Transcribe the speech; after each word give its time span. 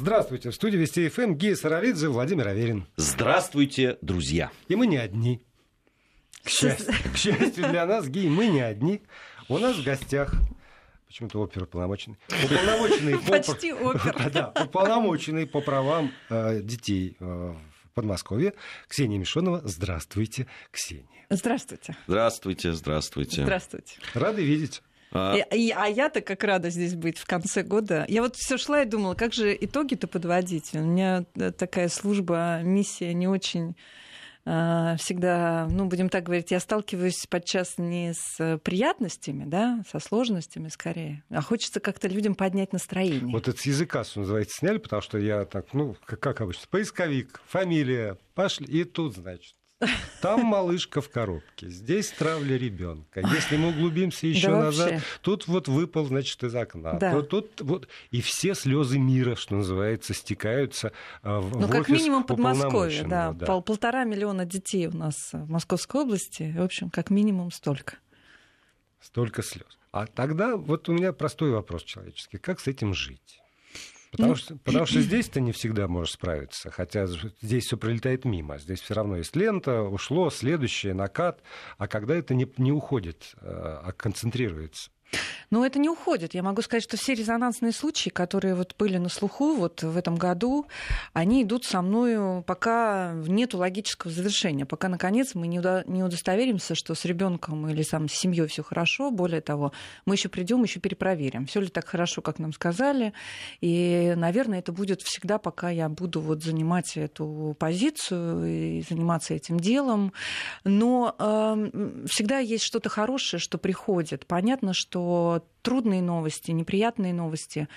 Здравствуйте. 0.00 0.48
В 0.48 0.54
студии 0.54 0.78
Вести 0.78 1.10
ФМ 1.10 1.34
Гея 1.34 1.54
Саралидзе, 1.54 2.08
Владимир 2.08 2.48
Аверин. 2.48 2.86
Здравствуйте, 2.96 3.98
друзья. 4.00 4.50
И 4.68 4.74
мы 4.74 4.86
не 4.86 4.96
одни. 4.96 5.42
К 6.42 6.48
счастью, 6.48 6.94
к 7.12 7.18
счастью 7.18 7.68
для 7.68 7.84
нас, 7.84 8.08
Гей, 8.08 8.30
мы 8.30 8.46
не 8.46 8.62
одни. 8.62 9.02
У 9.50 9.58
нас 9.58 9.76
в 9.76 9.84
гостях 9.84 10.32
почему-то 11.06 11.42
оперуполномоченный. 11.42 12.16
Уполномоченный 12.44 13.18
по, 13.18 13.26
Почти 13.26 13.74
опер. 13.74 14.30
да, 14.32 14.54
уполномоченный 14.64 15.46
по 15.46 15.60
правам 15.60 16.12
э, 16.30 16.62
детей 16.62 17.18
э, 17.20 17.24
в 17.84 17.90
Подмосковье 17.92 18.54
Ксения 18.88 19.18
Мишонова. 19.18 19.60
Здравствуйте, 19.66 20.46
Ксения. 20.70 21.26
Здравствуйте. 21.28 21.94
Здравствуйте, 22.06 22.72
здравствуйте. 22.72 23.42
Здравствуйте. 23.42 23.98
Рады 24.14 24.42
видеть. 24.42 24.80
А, 25.12 25.36
И- 25.36 25.70
а 25.70 25.86
я-то 25.86 26.20
как 26.20 26.44
рада 26.44 26.70
здесь 26.70 26.94
быть 26.94 27.18
в 27.18 27.26
конце 27.26 27.62
года. 27.62 28.04
Я 28.08 28.22
вот 28.22 28.36
все 28.36 28.56
шла 28.58 28.82
и 28.82 28.86
думала, 28.86 29.14
как 29.14 29.32
же 29.32 29.56
итоги-то 29.60 30.06
подводить. 30.06 30.70
У 30.74 30.78
меня 30.78 31.24
э, 31.34 31.50
такая 31.50 31.88
служба, 31.88 32.60
миссия 32.62 33.12
не 33.12 33.26
очень 33.28 33.76
э, 34.46 34.96
всегда, 34.98 35.68
ну, 35.70 35.84
будем 35.86 36.08
так 36.08 36.24
говорить, 36.24 36.50
я 36.50 36.60
сталкиваюсь 36.60 37.26
подчас 37.28 37.76
не 37.76 38.14
с 38.14 38.58
приятностями, 38.64 39.44
да, 39.44 39.82
со 39.90 39.98
сложностями 39.98 40.68
скорее, 40.68 41.22
а 41.28 41.42
хочется 41.42 41.78
как-то 41.80 42.08
людям 42.08 42.34
поднять 42.34 42.72
настроение. 42.72 43.32
Вот 43.32 43.48
это 43.48 43.58
с 43.60 43.66
языка, 43.66 44.02
что 44.04 44.20
называется, 44.20 44.56
сняли, 44.58 44.78
потому 44.78 45.02
что 45.02 45.18
я 45.18 45.44
так, 45.44 45.74
ну, 45.74 45.94
как, 46.06 46.20
как 46.20 46.40
обычно, 46.40 46.62
поисковик, 46.70 47.40
фамилия, 47.46 48.16
пошли, 48.34 48.66
и 48.66 48.84
тут, 48.84 49.14
значит, 49.16 49.54
там 50.20 50.44
малышка 50.44 51.00
в 51.00 51.08
коробке, 51.10 51.68
здесь 51.68 52.10
травля 52.10 52.56
ребенка. 52.56 53.20
Если 53.20 53.56
мы 53.56 53.70
углубимся 53.70 54.26
еще 54.26 54.48
Да 54.48 54.62
назад, 54.64 54.90
вообще. 54.92 55.06
тут 55.22 55.46
вот 55.48 55.68
выпал, 55.68 56.06
значит, 56.06 56.42
из 56.44 56.54
окна. 56.54 56.94
Да. 56.94 57.12
Тут, 57.12 57.28
тут 57.28 57.60
вот 57.60 57.88
и 58.10 58.20
все 58.20 58.54
слезы 58.54 58.98
мира, 58.98 59.34
что 59.36 59.56
называется, 59.56 60.14
стекаются 60.14 60.92
а, 61.22 61.40
в, 61.40 61.58
Ну, 61.58 61.66
в 61.66 61.70
как 61.70 61.82
офис 61.82 61.94
минимум 62.00 62.24
Подмосковье, 62.24 63.02
да. 63.02 63.30
уполномоченного, 63.30 63.46
Пол- 63.46 63.62
полтора 63.62 64.04
миллиона 64.04 64.44
детей 64.44 64.86
у 64.86 64.96
нас 64.96 65.30
в 65.32 65.50
Московской 65.50 66.02
области. 66.02 66.54
В 66.56 66.62
общем, 66.62 66.90
как 66.90 67.10
минимум 67.10 67.50
столько. 67.50 67.96
Столько 69.00 69.42
слез. 69.42 69.78
А 69.92 70.06
тогда 70.06 70.56
вот 70.56 70.88
у 70.88 70.92
меня 70.92 71.12
простой 71.12 71.50
вопрос 71.50 71.82
человеческий: 71.82 72.38
как 72.38 72.60
с 72.60 72.66
этим 72.66 72.94
жить? 72.94 73.40
Потому, 74.10 74.30
Ну, 74.30 74.36
что, 74.36 74.56
потому 74.56 74.86
что 74.86 75.00
здесь 75.00 75.28
ты 75.28 75.40
не 75.40 75.52
всегда 75.52 75.86
можешь 75.86 76.14
справиться, 76.14 76.70
хотя 76.70 77.06
здесь 77.06 77.66
все 77.66 77.76
пролетает 77.76 78.24
мимо. 78.24 78.58
Здесь 78.58 78.80
все 78.80 78.94
равно 78.94 79.16
есть 79.16 79.36
лента, 79.36 79.82
ушло, 79.82 80.30
следующее, 80.30 80.94
накат. 80.94 81.42
А 81.78 81.86
когда 81.86 82.16
это 82.16 82.34
не, 82.34 82.50
не 82.56 82.72
уходит, 82.72 83.32
э, 83.40 83.46
а 83.46 83.92
концентрируется. 83.92 84.90
Но 85.50 85.66
это 85.66 85.78
не 85.78 85.88
уходит. 85.88 86.34
Я 86.34 86.42
могу 86.42 86.62
сказать, 86.62 86.84
что 86.84 86.96
все 86.96 87.14
резонансные 87.14 87.72
случаи, 87.72 88.08
которые 88.08 88.54
вот 88.54 88.74
были 88.78 88.98
на 88.98 89.08
слуху 89.08 89.54
вот 89.56 89.82
в 89.82 89.96
этом 89.96 90.14
году, 90.14 90.66
они 91.12 91.42
идут 91.42 91.64
со 91.64 91.82
мною, 91.82 92.44
пока 92.46 93.12
нет 93.26 93.54
логического 93.54 94.12
завершения, 94.12 94.64
пока, 94.64 94.88
наконец, 94.88 95.34
мы 95.34 95.48
не, 95.48 95.58
удостоверимся, 95.58 96.74
что 96.74 96.94
с 96.94 97.04
ребенком 97.04 97.68
или 97.68 97.82
сам 97.82 98.08
с 98.08 98.12
семьей 98.12 98.46
все 98.46 98.62
хорошо. 98.62 99.10
Более 99.10 99.40
того, 99.40 99.72
мы 100.06 100.14
еще 100.14 100.28
придем, 100.28 100.62
еще 100.62 100.78
перепроверим, 100.78 101.46
все 101.46 101.60
ли 101.60 101.68
так 101.68 101.86
хорошо, 101.86 102.22
как 102.22 102.38
нам 102.38 102.52
сказали. 102.52 103.12
И, 103.60 104.14
наверное, 104.16 104.60
это 104.60 104.72
будет 104.72 105.02
всегда, 105.02 105.38
пока 105.38 105.70
я 105.70 105.88
буду 105.88 106.20
вот 106.20 106.44
занимать 106.44 106.96
эту 106.96 107.56
позицию 107.58 108.44
и 108.78 108.84
заниматься 108.88 109.34
этим 109.34 109.58
делом. 109.58 110.12
Но 110.62 111.16
эм, 111.18 112.06
всегда 112.06 112.38
есть 112.38 112.64
что-то 112.64 112.88
хорошее, 112.88 113.40
что 113.40 113.58
приходит. 113.58 114.26
Понятно, 114.26 114.74
что 114.74 114.99
трудные 115.62 116.02
новости, 116.02 116.50
неприятные 116.50 117.12
новости 117.12 117.68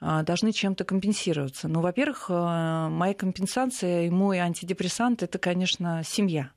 а, 0.00 0.22
должны 0.22 0.52
чем-то 0.52 0.84
компенсироваться. 0.84 1.68
Ну, 1.68 1.80
во-первых, 1.80 2.26
э, 2.28 2.88
моя 2.88 3.14
компенсация 3.14 4.06
и 4.06 4.10
мой 4.10 4.38
антидепрессант 4.38 5.22
это, 5.22 5.38
конечно, 5.38 6.02
семья. 6.04 6.50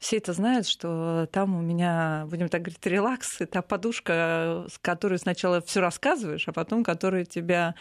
Все 0.00 0.16
это 0.16 0.32
знают, 0.32 0.66
что 0.66 1.28
там 1.30 1.54
у 1.54 1.60
меня, 1.60 2.26
будем 2.28 2.48
так 2.48 2.62
говорить, 2.62 2.84
релакс, 2.86 3.40
это 3.40 3.60
подушка, 3.60 4.64
с 4.72 4.78
которой 4.78 5.18
сначала 5.18 5.60
все 5.60 5.80
рассказываешь, 5.80 6.48
а 6.48 6.52
потом 6.52 6.82
которая 6.84 7.26
тебя 7.26 7.74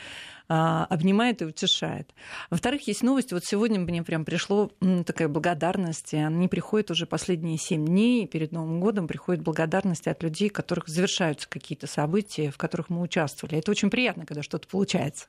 а, 0.49 0.85
обнимает 0.89 1.41
и 1.41 1.45
утешает. 1.45 2.13
Во-вторых, 2.49 2.87
есть 2.87 3.03
новость. 3.03 3.31
Вот 3.31 3.45
сегодня 3.45 3.79
мне 3.79 4.03
прям 4.03 4.25
пришло 4.25 4.71
такая 5.05 5.27
благодарность. 5.27 6.13
и 6.13 6.17
Она 6.17 6.35
не 6.35 6.47
приходит 6.47 6.91
уже 6.91 7.05
последние 7.05 7.57
семь 7.57 7.85
дней. 7.85 8.27
Перед 8.27 8.51
Новым 8.51 8.81
годом 8.81 9.07
приходит 9.07 9.43
благодарность 9.43 10.07
от 10.07 10.21
людей, 10.23 10.49
которых 10.49 10.87
завершаются 10.89 11.47
какие-то 11.47 11.87
события, 11.87 12.51
в 12.51 12.57
которых 12.57 12.89
мы 12.89 13.01
участвовали. 13.01 13.59
Это 13.59 13.71
очень 13.71 13.89
приятно, 13.89 14.25
когда 14.25 14.43
что-то 14.43 14.67
получается. 14.67 15.27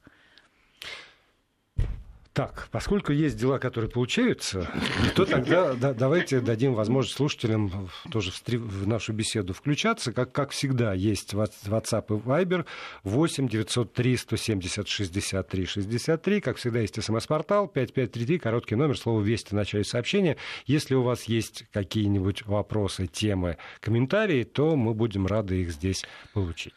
Так, 2.41 2.69
поскольку 2.71 3.13
есть 3.13 3.37
дела, 3.37 3.59
которые 3.59 3.91
получаются, 3.91 4.67
то 5.15 5.27
тогда 5.27 5.75
да, 5.75 5.93
давайте 5.93 6.41
дадим 6.41 6.73
возможность 6.73 7.15
слушателям 7.15 7.91
тоже 8.11 8.31
в, 8.31 8.49
в 8.49 8.89
нашу 8.89 9.13
беседу 9.13 9.53
включаться. 9.53 10.11
Как, 10.11 10.33
как 10.33 10.53
всегда, 10.53 10.95
есть 10.95 11.35
WhatsApp 11.35 12.07
и 12.09 12.13
Viber 12.13 12.65
8 13.05 13.47
903 13.47 14.17
170 14.17 14.89
63 14.89 15.67
63. 15.67 16.41
Как 16.41 16.57
всегда, 16.57 16.81
есть 16.81 16.95
смс-портал 17.03 17.69
5533, 17.69 18.39
короткий 18.39 18.75
номер, 18.75 18.97
слово 18.97 19.21
«Вести» 19.21 19.51
в 19.51 19.53
начале 19.53 19.85
сообщения. 19.85 20.39
Если 20.65 20.95
у 20.95 21.03
вас 21.03 21.25
есть 21.25 21.67
какие-нибудь 21.75 22.47
вопросы, 22.47 23.07
темы, 23.07 23.59
комментарии, 23.81 24.45
то 24.45 24.77
мы 24.77 24.95
будем 24.95 25.27
рады 25.27 25.61
их 25.61 25.73
здесь 25.73 26.07
получить. 26.33 26.73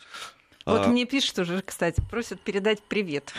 Вот 0.65 0.81
А- 0.85 0.87
мне 0.87 1.05
пишут 1.05 1.39
уже, 1.39 1.61
кстати, 1.61 2.01
просят 2.09 2.39
передать 2.39 2.81
привет. 2.81 3.33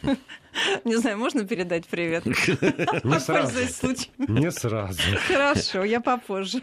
Не 0.84 0.96
знаю, 0.96 1.18
можно 1.18 1.44
передать 1.44 1.86
привет? 1.86 2.24
Не 3.04 3.20
сразу. 3.20 3.58
Случаем. 3.66 4.12
Не 4.28 4.50
сразу. 4.50 5.00
Хорошо, 5.26 5.84
я 5.84 6.00
попозже. 6.00 6.58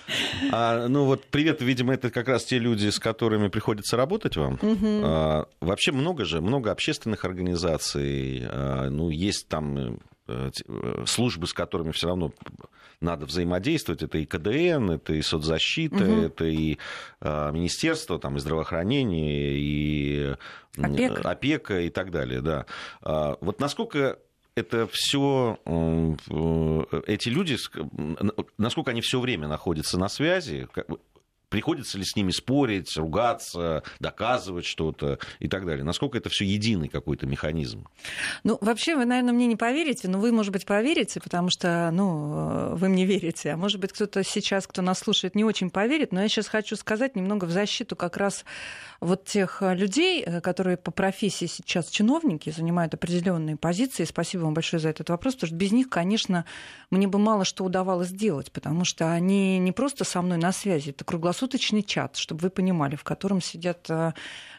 а, 0.52 0.88
ну 0.88 1.04
вот 1.04 1.24
привет, 1.26 1.62
видимо, 1.62 1.94
это 1.94 2.10
как 2.10 2.28
раз 2.28 2.44
те 2.44 2.58
люди, 2.58 2.88
с 2.88 2.98
которыми 2.98 3.48
приходится 3.48 3.96
работать 3.96 4.36
вам. 4.36 4.58
А, 4.62 5.46
вообще 5.60 5.92
много 5.92 6.24
же, 6.24 6.40
много 6.40 6.70
общественных 6.70 7.24
организаций. 7.24 8.42
а, 8.46 8.88
ну, 8.90 9.10
есть 9.10 9.48
там 9.48 9.78
э, 9.78 9.96
службы, 11.06 11.46
с 11.46 11.52
которыми 11.52 11.92
все 11.92 12.08
равно 12.08 12.32
надо 13.00 13.26
взаимодействовать. 13.26 14.02
Это 14.02 14.18
и 14.18 14.24
КДН, 14.24 14.90
это 14.92 15.14
и 15.14 15.22
соцзащита, 15.22 16.04
это 16.04 16.44
и 16.44 16.78
а, 17.20 17.50
Министерство 17.50 18.18
там, 18.18 18.36
и 18.36 18.40
здравоохранения, 18.40 19.52
и 19.52 20.34
Опека. 20.78 21.30
опека 21.30 21.80
и 21.80 21.90
так 21.90 22.10
далее. 22.10 22.40
Да. 22.40 22.66
А, 23.02 23.36
вот 23.40 23.60
насколько 23.60 24.18
это 24.54 24.88
все 24.90 25.58
эти 27.06 27.28
люди, 27.28 27.56
насколько 28.56 28.90
они 28.90 29.02
все 29.02 29.20
время 29.20 29.48
находятся 29.48 29.98
на 29.98 30.08
связи, 30.08 30.66
приходится 31.48 31.98
ли 31.98 32.04
с 32.04 32.16
ними 32.16 32.30
спорить, 32.30 32.96
ругаться, 32.96 33.82
доказывать 34.00 34.66
что-то 34.66 35.18
и 35.38 35.48
так 35.48 35.64
далее. 35.64 35.84
Насколько 35.84 36.18
это 36.18 36.28
все 36.28 36.44
единый 36.44 36.88
какой-то 36.88 37.26
механизм? 37.26 37.86
Ну, 38.44 38.58
вообще, 38.60 38.96
вы, 38.96 39.04
наверное, 39.04 39.32
мне 39.32 39.46
не 39.46 39.56
поверите, 39.56 40.08
но 40.08 40.18
вы, 40.18 40.32
может 40.32 40.52
быть, 40.52 40.66
поверите, 40.66 41.20
потому 41.20 41.50
что, 41.50 41.90
ну, 41.92 42.74
вы 42.76 42.88
мне 42.88 43.04
верите. 43.04 43.50
А 43.50 43.56
может 43.56 43.80
быть, 43.80 43.92
кто-то 43.92 44.24
сейчас, 44.24 44.66
кто 44.66 44.82
нас 44.82 44.98
слушает, 44.98 45.34
не 45.34 45.44
очень 45.44 45.70
поверит, 45.70 46.12
но 46.12 46.22
я 46.22 46.28
сейчас 46.28 46.48
хочу 46.48 46.76
сказать 46.76 47.16
немного 47.16 47.44
в 47.44 47.50
защиту 47.50 47.96
как 47.96 48.16
раз 48.16 48.44
вот 49.00 49.24
тех 49.24 49.62
э, 49.62 49.74
людей, 49.74 50.22
э, 50.22 50.40
которые 50.40 50.76
по 50.76 50.90
профессии 50.90 51.46
сейчас 51.46 51.88
чиновники, 51.88 52.50
занимают 52.50 52.94
определенные 52.94 53.56
позиции. 53.56 54.04
Спасибо 54.04 54.42
вам 54.42 54.54
большое 54.54 54.80
за 54.80 54.88
этот 54.88 55.10
вопрос, 55.10 55.34
потому 55.34 55.48
что 55.48 55.56
без 55.56 55.72
них, 55.72 55.88
конечно, 55.88 56.44
мне 56.90 57.06
бы 57.06 57.18
мало 57.18 57.44
что 57.44 57.64
удавалось 57.64 58.08
сделать, 58.08 58.50
потому 58.52 58.84
что 58.84 59.12
они 59.12 59.58
не 59.58 59.72
просто 59.72 60.04
со 60.04 60.22
мной 60.22 60.38
на 60.38 60.52
связи, 60.52 60.90
это 60.90 61.04
круглосуточный 61.36 61.82
чат, 61.82 62.16
чтобы 62.16 62.42
вы 62.42 62.50
понимали, 62.50 62.96
в 62.96 63.04
котором 63.04 63.40
сидят 63.40 63.86
э, 63.90 64.12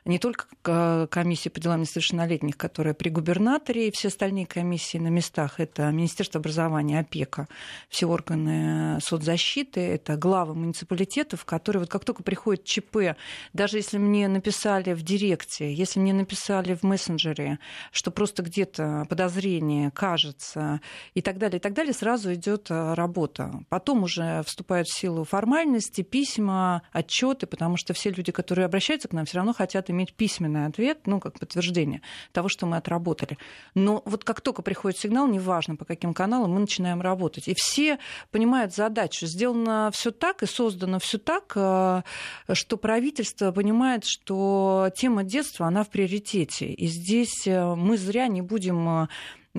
не 0.06 0.20
только 0.20 0.46
э, 0.66 1.08
комиссия 1.10 1.50
по 1.50 1.60
делам 1.60 1.82
несовершеннолетних, 1.82 2.56
которая 2.56 2.94
при 2.94 3.10
губернаторе, 3.10 3.88
и 3.88 3.92
все 3.92 4.10
остальные 4.10 4.46
комиссии 4.46 4.98
на 4.98 5.08
местах, 5.08 5.60
это 5.60 5.92
Министерство 5.92 6.40
образования, 6.40 7.00
опека, 7.00 7.48
все 7.90 8.06
органы 8.06 9.00
соцзащиты, 9.02 9.82
это 9.82 10.18
главы 10.18 10.54
муниципалитетов, 10.56 11.46
которые 11.46 11.82
вот 11.82 11.90
как 11.90 12.06
только 12.06 12.24
приходит 12.24 12.64
ЧП, 12.64 13.18
даже 13.54 13.78
если 13.78 13.98
мне 13.98 14.28
написали 14.28 14.94
в 14.94 15.02
директе, 15.02 15.74
если 15.74 16.00
мне 16.00 16.14
написали 16.14 16.76
в 16.76 16.84
мессенджере, 16.84 17.60
что 17.92 18.12
просто 18.12 18.44
где-то 18.44 19.06
подозрение 19.10 19.92
кажется 19.92 20.80
и 21.16 21.22
так 21.22 21.38
далее, 21.38 21.58
и 21.58 21.62
так 21.62 21.74
далее, 21.74 21.94
сразу 21.94 22.34
идет 22.34 22.68
работа. 22.70 23.52
Потом 23.70 24.04
уже 24.04 24.44
вступают 24.46 24.88
в 24.88 24.98
силу 24.98 25.24
формальности, 25.24 26.02
письма, 26.02 26.67
отчеты, 26.92 27.48
потому 27.48 27.78
что 27.78 27.94
все 27.94 28.12
люди, 28.12 28.32
которые 28.32 28.66
обращаются 28.66 29.08
к 29.08 29.14
нам, 29.14 29.26
все 29.26 29.38
равно 29.38 29.54
хотят 29.54 29.90
иметь 29.90 30.14
письменный 30.14 30.66
ответ, 30.66 31.00
ну, 31.06 31.20
как 31.20 31.40
подтверждение 31.40 32.02
того, 32.32 32.50
что 32.50 32.66
мы 32.66 32.78
отработали. 32.78 33.38
Но 33.76 34.02
вот 34.06 34.24
как 34.24 34.42
только 34.42 34.62
приходит 34.62 35.00
сигнал, 35.00 35.28
неважно 35.28 35.76
по 35.76 35.86
каким 35.86 36.14
каналам, 36.14 36.54
мы 36.54 36.60
начинаем 36.60 37.02
работать. 37.02 37.48
И 37.48 37.54
все 37.56 38.00
понимают 38.32 38.74
задачу. 38.74 39.26
Сделано 39.26 39.92
все 39.94 40.12
так 40.12 40.44
и 40.44 40.46
создано 40.46 41.00
все 41.00 41.18
так, 41.18 41.54
э, 41.56 42.02
что 42.54 42.78
правительство 42.78 43.52
понимает, 43.52 44.06
что 44.06 44.90
тема 44.96 45.24
детства, 45.24 45.68
она 45.68 45.84
в 45.84 45.90
приоритете. 45.90 46.68
И 46.68 46.88
здесь 46.88 47.48
э, 47.48 47.76
мы 47.76 47.98
зря 47.98 48.28
не 48.28 48.42
будем 48.42 49.04
э, 49.04 49.08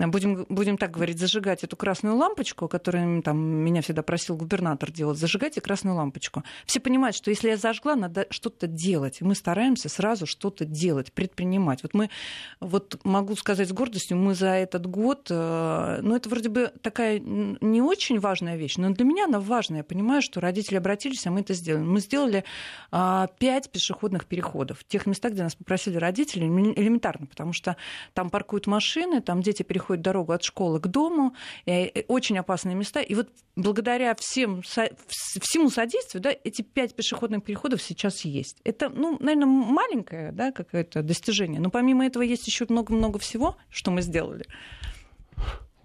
будем, 0.06 0.46
будем 0.48 0.78
так 0.78 0.92
говорить, 0.92 1.18
зажигать 1.18 1.64
эту 1.64 1.76
красную 1.76 2.16
лампочку, 2.16 2.68
которую 2.68 3.22
там, 3.22 3.38
меня 3.38 3.82
всегда 3.82 4.02
просил 4.02 4.36
губернатор 4.36 4.90
делать, 4.90 5.18
зажигайте 5.18 5.60
красную 5.60 5.96
лампочку. 5.96 6.44
Все 6.66 6.80
понимают, 6.80 7.16
что 7.16 7.30
если 7.30 7.48
я 7.48 7.56
зажгла, 7.56 7.96
надо 7.96 8.26
что-то 8.30 8.66
делать. 8.66 9.20
мы 9.20 9.34
стараемся 9.34 9.88
сразу 9.88 10.26
что-то 10.26 10.64
делать, 10.64 11.12
предпринимать. 11.12 11.82
Вот 11.82 11.94
мы, 11.94 12.10
вот 12.60 13.00
могу 13.04 13.34
сказать 13.36 13.68
с 13.68 13.72
гордостью, 13.72 14.16
мы 14.16 14.34
за 14.34 14.48
этот 14.50 14.86
год, 14.86 15.26
э, 15.30 15.98
ну 16.02 16.14
это 16.14 16.28
вроде 16.28 16.48
бы 16.48 16.72
такая 16.82 17.18
не 17.18 17.82
очень 17.82 18.20
важная 18.20 18.56
вещь, 18.56 18.76
но 18.76 18.90
для 18.90 19.04
меня 19.04 19.24
она 19.24 19.40
важная. 19.40 19.78
Я 19.78 19.84
понимаю, 19.84 20.22
что 20.22 20.40
родители 20.40 20.76
обратились, 20.76 21.26
а 21.26 21.30
мы 21.30 21.40
это 21.40 21.54
сделали. 21.54 21.84
Мы 21.84 22.00
сделали 22.00 22.44
а, 22.90 23.28
пять 23.38 23.70
пешеходных 23.70 24.26
переходов 24.26 24.80
в 24.80 24.84
тех 24.84 25.06
местах, 25.06 25.32
где 25.32 25.42
нас 25.42 25.54
попросили 25.54 25.96
родители, 25.96 26.44
элементарно, 26.44 27.26
потому 27.26 27.52
что 27.52 27.76
там 28.14 28.30
паркуют 28.30 28.66
машины, 28.66 29.20
там 29.20 29.42
дети 29.42 29.62
переходят 29.62 29.87
переходит 29.88 30.02
дорогу 30.02 30.32
от 30.32 30.42
школы 30.42 30.80
к 30.80 30.86
дому, 30.86 31.34
очень 32.08 32.38
опасные 32.38 32.74
места. 32.74 33.00
И 33.00 33.14
вот 33.14 33.28
благодаря 33.56 34.14
всем, 34.14 34.62
всему 34.62 35.70
содействию 35.70 36.22
да, 36.22 36.30
эти 36.44 36.62
пять 36.62 36.94
пешеходных 36.94 37.42
переходов 37.42 37.82
сейчас 37.82 38.24
есть. 38.24 38.58
Это, 38.64 38.88
ну, 38.90 39.16
наверное, 39.20 39.46
маленькое 39.46 40.32
да, 40.32 40.52
какое-то 40.52 41.02
достижение, 41.02 41.60
но 41.60 41.70
помимо 41.70 42.06
этого 42.06 42.22
есть 42.22 42.46
еще 42.46 42.66
много-много 42.68 43.18
всего, 43.18 43.56
что 43.70 43.90
мы 43.90 44.02
сделали. 44.02 44.46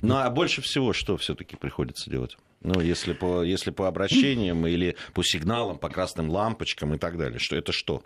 Ну 0.01 0.17
а 0.17 0.29
больше 0.29 0.61
всего 0.61 0.91
что 0.91 1.15
все-таки 1.15 1.55
приходится 1.55 2.09
делать? 2.09 2.38
Ну, 2.63 2.80
если 2.80 3.13
по, 3.13 3.44
если 3.44 3.71
по 3.71 3.88
обращениям 3.88 4.65
или 4.65 4.95
по 5.13 5.24
сигналам, 5.24 5.77
по 5.77 5.89
красным 5.89 6.30
лампочкам 6.30 6.94
и 6.95 6.98
так 6.98 7.18
далее. 7.18 7.39
Что 7.39 7.57
это 7.57 7.71
что? 7.71 8.04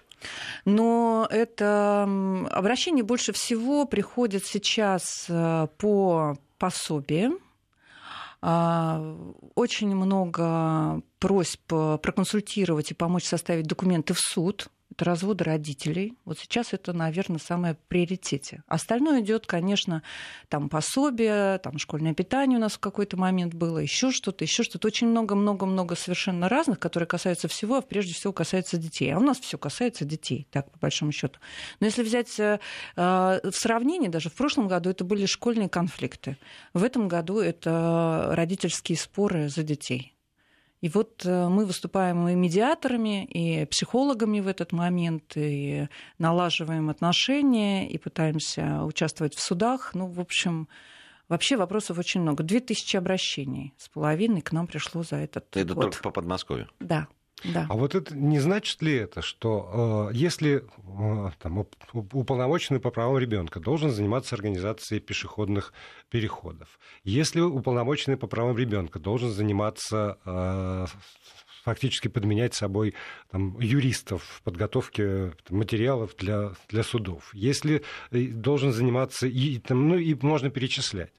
Но 0.65 1.27
это 1.29 2.03
обращение 2.49 3.03
больше 3.03 3.33
всего 3.33 3.85
приходит 3.85 4.45
сейчас 4.45 5.27
э, 5.29 5.67
по 5.77 6.37
пособиям. 6.57 7.37
А, 8.41 9.15
очень 9.55 9.95
много 9.95 11.01
просьб 11.19 11.61
проконсультировать 11.67 12.91
и 12.91 12.95
помочь 12.95 13.25
составить 13.25 13.67
документы 13.67 14.13
в 14.13 14.19
суд 14.19 14.69
это 14.97 15.05
разводы 15.05 15.43
родителей. 15.43 16.17
Вот 16.25 16.39
сейчас 16.39 16.73
это, 16.73 16.91
наверное, 16.91 17.37
самое 17.37 17.77
приоритете. 17.87 18.63
Остальное 18.67 19.21
идет, 19.21 19.45
конечно, 19.45 20.01
там 20.49 20.69
пособие, 20.69 21.59
там 21.59 21.77
школьное 21.77 22.15
питание 22.15 22.57
у 22.57 22.61
нас 22.61 22.73
в 22.73 22.79
какой-то 22.79 23.15
момент 23.15 23.53
было, 23.53 23.77
еще 23.77 24.11
что-то, 24.11 24.43
еще 24.43 24.63
что-то. 24.63 24.87
Очень 24.87 25.09
много-много-много 25.09 25.95
совершенно 25.95 26.49
разных, 26.49 26.79
которые 26.79 27.05
касаются 27.05 27.47
всего, 27.47 27.77
а 27.77 27.81
прежде 27.81 28.15
всего 28.15 28.33
касаются 28.33 28.77
детей. 28.77 29.13
А 29.13 29.19
у 29.19 29.21
нас 29.21 29.39
все 29.39 29.59
касается 29.59 30.03
детей, 30.03 30.47
так, 30.51 30.71
по 30.71 30.79
большому 30.79 31.11
счету. 31.11 31.39
Но 31.79 31.85
если 31.85 32.01
взять 32.01 32.39
э, 32.39 32.59
в 32.95 33.51
сравнении, 33.51 34.07
даже 34.07 34.31
в 34.31 34.33
прошлом 34.33 34.67
году 34.67 34.89
это 34.89 35.03
были 35.03 35.27
школьные 35.27 35.69
конфликты. 35.69 36.37
В 36.73 36.83
этом 36.83 37.07
году 37.07 37.39
это 37.39 38.29
родительские 38.31 38.97
споры 38.97 39.47
за 39.49 39.61
детей. 39.61 40.16
И 40.81 40.89
вот 40.89 41.25
э, 41.25 41.47
мы 41.47 41.65
выступаем 41.65 42.27
и 42.27 42.35
медиаторами, 42.35 43.25
и 43.25 43.65
психологами 43.65 44.39
в 44.39 44.47
этот 44.47 44.71
момент, 44.71 45.33
и 45.35 45.87
налаживаем 46.19 46.89
отношения, 46.89 47.89
и 47.89 47.97
пытаемся 47.97 48.83
участвовать 48.83 49.33
в 49.33 49.39
судах. 49.39 49.95
Ну, 49.95 50.07
в 50.07 50.19
общем, 50.19 50.67
вообще 51.29 51.57
вопросов 51.57 51.97
очень 51.97 52.21
много. 52.21 52.43
Две 52.43 52.59
тысячи 52.59 52.95
обращений 52.95 53.73
с 53.77 53.89
половиной 53.89 54.41
к 54.41 54.51
нам 54.51 54.67
пришло 54.67 55.01
за 55.01 55.15
этот 55.15 55.55
это 55.57 55.73
год. 55.73 55.83
только 55.85 56.03
по 56.03 56.11
Подмосковью? 56.11 56.69
Да. 56.79 57.07
Да. 57.43 57.67
А 57.69 57.75
вот 57.75 57.93
это 57.93 58.15
не 58.15 58.39
значит 58.39 58.81
ли 58.81 58.93
это, 58.95 59.21
что 59.21 60.09
э, 60.11 60.15
если 60.15 60.63
э, 60.63 61.31
там, 61.39 61.67
уполномоченный 61.93 62.79
по 62.79 62.89
правам 62.89 63.19
ребенка 63.19 63.59
должен 63.59 63.91
заниматься 63.91 64.35
организацией 64.35 64.99
пешеходных 64.99 65.71
переходов, 66.09 66.79
если 67.03 67.41
уполномоченный 67.41 68.17
по 68.17 68.25
правам 68.25 68.57
ребенка 68.57 68.97
должен 68.99 69.29
заниматься 69.29 70.17
э, 70.25 70.85
фактически 71.63 72.07
подменять 72.07 72.55
собой 72.55 72.95
там, 73.29 73.59
юристов 73.59 74.23
в 74.23 74.41
подготовке 74.41 75.33
там, 75.47 75.59
материалов 75.59 76.15
для, 76.17 76.53
для 76.69 76.81
судов, 76.81 77.29
если 77.35 77.83
должен 78.09 78.71
заниматься, 78.71 79.27
и, 79.27 79.59
там, 79.59 79.89
ну, 79.89 79.97
и 79.97 80.15
можно 80.21 80.49
перечислять, 80.49 81.11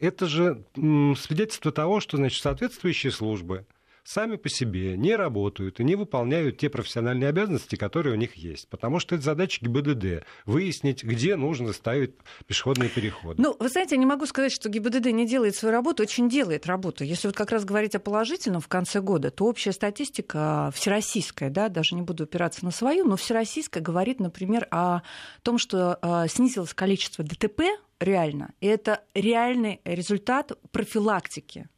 это 0.00 0.26
же 0.26 0.64
свидетельство 0.74 1.70
того, 1.70 2.00
что 2.00 2.16
значит, 2.16 2.42
соответствующие 2.42 3.12
службы 3.12 3.66
сами 4.04 4.36
по 4.36 4.48
себе 4.48 4.96
не 4.96 5.16
работают 5.16 5.80
и 5.80 5.84
не 5.84 5.96
выполняют 5.96 6.58
те 6.58 6.68
профессиональные 6.68 7.28
обязанности, 7.28 7.76
которые 7.76 8.14
у 8.14 8.16
них 8.16 8.34
есть. 8.34 8.68
Потому 8.68 8.98
что 8.98 9.14
это 9.14 9.24
задача 9.24 9.64
ГИБДД– 9.64 10.24
выяснить, 10.46 11.04
где 11.04 11.36
нужно 11.36 11.72
ставить 11.72 12.14
пешеходные 12.46 12.88
переходы. 12.88 13.40
Ну, 13.42 13.56
вы 13.58 13.68
знаете, 13.68 13.94
я 13.94 13.98
не 13.98 14.06
могу 14.06 14.26
сказать, 14.26 14.52
что 14.52 14.68
ГИБДД 14.68 15.06
не 15.06 15.26
делает 15.26 15.54
свою 15.56 15.72
работу, 15.72 16.02
очень 16.02 16.28
делает 16.28 16.66
работу. 16.66 17.04
Если 17.04 17.28
вот 17.28 17.36
как 17.36 17.50
раз 17.50 17.64
говорить 17.64 17.94
о 17.94 18.00
положительном 18.00 18.60
в 18.60 18.68
конце 18.68 19.00
года, 19.00 19.30
то 19.30 19.46
общая 19.46 19.72
статистика 19.72 20.70
всероссийская, 20.74 21.50
да, 21.50 21.68
даже 21.68 21.94
не 21.94 22.02
буду 22.02 22.24
опираться 22.24 22.64
на 22.64 22.70
свою, 22.70 23.04
но 23.04 23.16
всероссийская 23.16 23.82
говорит, 23.82 24.20
например, 24.20 24.66
о 24.70 25.02
том, 25.42 25.58
что 25.58 25.98
э, 26.00 26.28
снизилось 26.28 26.74
количество 26.74 27.24
ДТП 27.24 27.62
реально. 28.00 28.54
И 28.60 28.66
это 28.66 29.02
реальный 29.14 29.80
результат 29.84 30.52
профилактики 30.72 31.68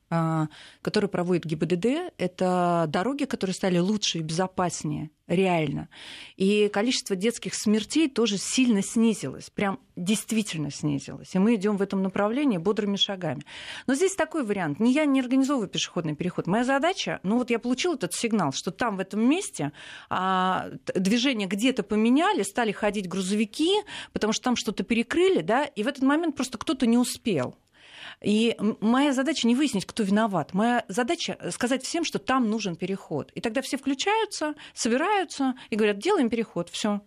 который 0.83 1.09
проводит 1.09 1.45
ГИБДД, 1.45 2.13
это 2.19 2.85
дороги, 2.89 3.25
которые 3.25 3.55
стали 3.55 3.79
лучше 3.79 4.19
и 4.19 4.23
безопаснее, 4.23 5.11
реально. 5.27 5.89
И 6.37 6.69
количество 6.69 7.17
детских 7.17 7.55
смертей 7.55 8.11
тоже 8.11 8.37
сильно 8.37 8.83
снизилось, 8.83 9.49
прям 9.51 9.79
действительно 9.97 10.71
снизилось. 10.71 11.35
И 11.35 11.39
мы 11.39 11.55
идем 11.55 11.77
в 11.77 11.83
этом 11.83 12.03
направлении 12.03 12.59
бодрыми 12.59 12.97
шагами. 12.97 13.43
Но 13.87 13.95
здесь 13.95 14.15
такой 14.15 14.45
вариант. 14.45 14.81
Не 14.81 14.93
я 14.93 15.05
не 15.07 15.21
организовываю 15.21 15.69
пешеходный 15.69 16.15
переход. 16.15 16.47
Моя 16.47 16.65
задача, 16.65 17.21
ну 17.23 17.39
вот 17.39 17.51
я 17.51 17.59
получил 17.59 17.95
этот 17.95 18.13
сигнал, 18.13 18.53
что 18.53 18.71
там 18.71 18.97
в 18.97 19.01
этом 19.01 19.27
месте 19.27 19.73
а, 20.11 20.71
движение 20.95 21.49
где-то 21.49 21.83
поменяли, 21.83 22.43
стали 22.43 22.73
ходить 22.73 23.09
грузовики, 23.09 23.73
потому 24.13 24.33
что 24.33 24.45
там 24.45 24.57
что-то 24.57 24.83
перекрыли, 24.83 25.41
да, 25.41 25.65
и 25.65 25.83
в 25.83 25.87
этот 25.87 26.03
момент 26.03 26.37
просто 26.37 26.59
кто-то 26.59 26.87
не 26.87 26.99
успел. 26.99 27.57
И 28.23 28.57
моя 28.81 29.13
задача 29.13 29.47
не 29.47 29.55
выяснить, 29.55 29.87
кто 29.87 30.03
виноват. 30.03 30.55
Моя 30.55 30.85
задача 30.89 31.39
сказать 31.51 31.83
всем, 31.83 32.05
что 32.05 32.19
там 32.19 32.49
нужен 32.49 32.77
переход. 32.77 33.31
И 33.35 33.41
тогда 33.41 33.63
все 33.63 33.77
включаются, 33.77 34.55
собираются 34.75 35.55
и 35.71 35.77
говорят, 35.77 35.99
делаем 35.99 36.31
переход, 36.31 36.69
все. 36.69 37.01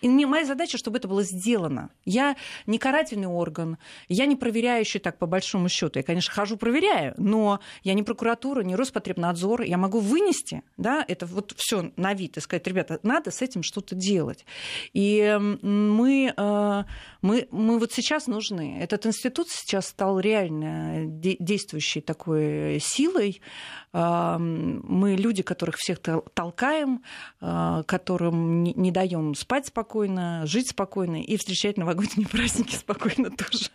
И 0.00 0.08
мне, 0.08 0.26
моя 0.26 0.44
задача, 0.44 0.78
чтобы 0.78 0.98
это 0.98 1.08
было 1.08 1.22
сделано. 1.22 1.90
Я 2.04 2.36
не 2.66 2.78
карательный 2.78 3.26
орган, 3.26 3.78
я 4.08 4.26
не 4.26 4.36
проверяющий 4.36 5.00
так 5.00 5.18
по 5.18 5.26
большому 5.26 5.68
счету. 5.68 5.98
Я, 5.98 6.02
конечно, 6.02 6.32
хожу, 6.32 6.56
проверяю, 6.56 7.14
но 7.16 7.60
я 7.82 7.94
не 7.94 8.02
прокуратура, 8.02 8.62
не 8.62 8.76
Роспотребнадзор. 8.76 9.62
Я 9.62 9.76
могу 9.78 10.00
вынести 10.00 10.62
да, 10.76 11.04
это 11.06 11.26
вот 11.26 11.54
все 11.56 11.92
на 11.96 12.14
вид 12.14 12.36
и 12.36 12.40
сказать, 12.40 12.66
ребята, 12.66 13.00
надо 13.02 13.30
с 13.30 13.42
этим 13.42 13.62
что-то 13.62 13.94
делать. 13.94 14.46
И 14.92 15.36
мы, 15.40 16.32
э, 16.36 16.84
мы, 17.22 17.48
мы 17.50 17.78
вот 17.78 17.92
сейчас 17.92 18.26
нужны. 18.26 18.78
Этот 18.80 19.06
институт 19.06 19.48
сейчас 19.50 19.88
стал 19.88 20.20
реально 20.20 21.04
действующей 21.06 22.00
такой 22.00 22.78
силой. 22.80 23.40
Мы 23.92 25.16
люди, 25.16 25.42
которых 25.42 25.76
всех 25.78 25.98
толкаем, 26.34 27.02
э, 27.40 27.82
которым 27.86 28.62
не 28.62 28.90
даем 28.92 29.34
спать 29.34 29.66
спокойно, 29.66 29.87
спокойно, 29.88 30.42
жить 30.44 30.68
спокойно 30.68 31.22
и 31.22 31.36
встречать 31.38 31.78
новогодние 31.78 32.28
праздники 32.30 32.74
спокойно 32.74 33.30
тоже. 33.30 33.70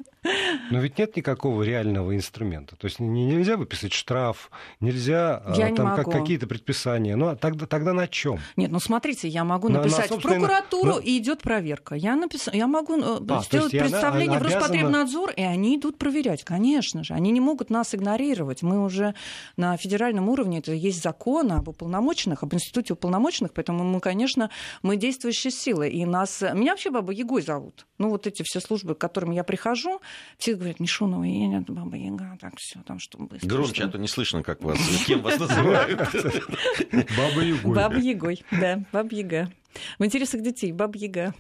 Но 0.72 0.80
ведь 0.80 0.98
нет 0.98 1.18
никакого 1.18 1.64
реального 1.64 2.16
инструмента. 2.16 2.76
То 2.76 2.86
есть 2.86 3.00
нельзя 3.00 3.58
выписать 3.58 3.94
штраф, 3.94 4.52
нельзя 4.80 5.38
а, 5.38 5.54
я 5.58 5.74
там 5.74 5.96
как, 5.96 6.10
какие-то 6.10 6.48
предписания. 6.48 7.16
Ну, 7.16 7.28
а 7.28 7.36
тогда, 7.36 7.66
тогда 7.66 7.94
на 7.94 8.08
чем? 8.08 8.40
Нет, 8.56 8.72
ну 8.72 8.80
смотрите, 8.80 9.28
я 9.28 9.44
могу 9.44 9.70
написать 9.70 10.12
на, 10.12 10.18
в 10.18 10.22
прокуратуру, 10.22 10.96
на... 10.96 11.00
и 11.00 11.18
идет 11.18 11.42
проверка. 11.42 11.96
Я, 11.96 12.16
напис... 12.16 12.48
я 12.54 12.68
могу 12.68 12.98
э, 13.00 13.20
а, 13.28 13.42
сделать 13.42 13.72
представление 13.72 14.38
она, 14.38 14.40
в 14.40 14.44
Роспотребнадзор, 14.44 15.32
и 15.32 15.42
они 15.42 15.78
идут 15.78 15.98
проверять, 15.98 16.44
конечно 16.44 17.04
же. 17.04 17.16
Они 17.16 17.32
не 17.32 17.42
могут 17.42 17.70
нас 17.70 17.94
игнорировать. 17.94 18.62
Мы 18.62 18.82
уже 18.82 19.16
на 19.58 19.76
федеральном 19.78 20.30
уровне, 20.30 20.60
это 20.60 20.72
есть 20.72 21.04
закон 21.04 21.52
об 21.52 21.68
уполномоченных, 21.68 22.44
об 22.44 22.54
институте 22.54 22.94
уполномоченных, 22.94 23.52
поэтому 23.52 23.84
мы, 23.84 24.00
конечно, 24.00 24.50
мы 24.84 24.96
действующая 24.96 25.52
сила. 25.52 25.84
И 25.84 26.03
нас... 26.06 26.42
Меня 26.42 26.72
вообще 26.72 26.90
Баба 26.90 27.12
Егой 27.12 27.42
зовут. 27.42 27.86
Ну, 27.98 28.10
вот 28.10 28.28
эти 28.28 28.44
все 28.44 28.60
службы, 28.60 28.96
к 28.96 28.98
которым 28.98 29.32
я 29.32 29.44
прихожу, 29.44 30.02
все 30.38 30.56
говорят, 30.56 30.80
Мишунова 30.80 31.24
едет, 31.24 31.70
Баба 31.70 31.96
Яга, 31.96 32.38
так 32.40 32.54
все 32.58 32.82
там, 32.86 33.00
что 33.00 33.18
быстро. 33.18 33.48
Громче, 33.48 33.76
что... 33.76 33.86
а 33.86 33.88
то 33.90 33.98
не 33.98 34.08
слышно, 34.08 34.44
как 34.44 34.62
вас, 34.64 34.78
кем 35.06 35.22
вас 35.22 35.40
называют. 35.40 36.00
Баба 37.18 37.42
Ягой. 37.42 37.76
Баба 37.76 37.98
Ягой, 37.98 38.46
да, 38.52 38.84
Баба 38.92 39.14
Яга. 39.16 39.52
В 40.00 40.06
интересах 40.06 40.42
детей, 40.42 40.72
Баба 40.72 40.98
Яга. 40.98 41.34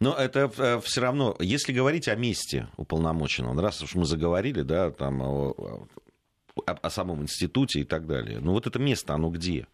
Но 0.00 0.14
это 0.14 0.50
э, 0.56 0.80
все 0.80 1.00
равно, 1.00 1.36
если 1.38 1.72
говорить 1.72 2.08
о 2.08 2.16
месте 2.16 2.68
уполномоченного, 2.76 3.62
раз 3.62 3.82
уж 3.82 3.94
мы 3.94 4.04
заговорили, 4.04 4.62
да, 4.62 4.90
там 4.90 5.20
о, 5.22 5.86
о, 6.56 6.72
о 6.72 6.90
самом 6.90 7.22
институте 7.22 7.80
и 7.80 7.84
так 7.84 8.06
далее, 8.06 8.40
ну 8.40 8.50
вот 8.52 8.66
это 8.66 8.80
место, 8.80 9.14
оно 9.14 9.30
где? 9.30 9.68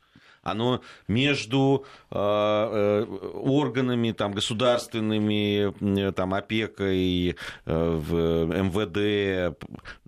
Оно 0.51 0.81
между 1.07 1.85
э, 2.11 2.17
э, 2.17 3.05
органами 3.35 4.13
там, 4.13 4.33
государственными, 4.33 6.11
там, 6.13 6.35
опекой, 6.35 7.31
э, 7.31 7.35
в 7.65 8.47
МВД 8.47 9.59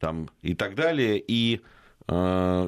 там, 0.01 0.29
и 0.43 0.55
так 0.55 0.75
далее, 0.75 1.19
и 1.19 1.61
Э, 1.61 1.80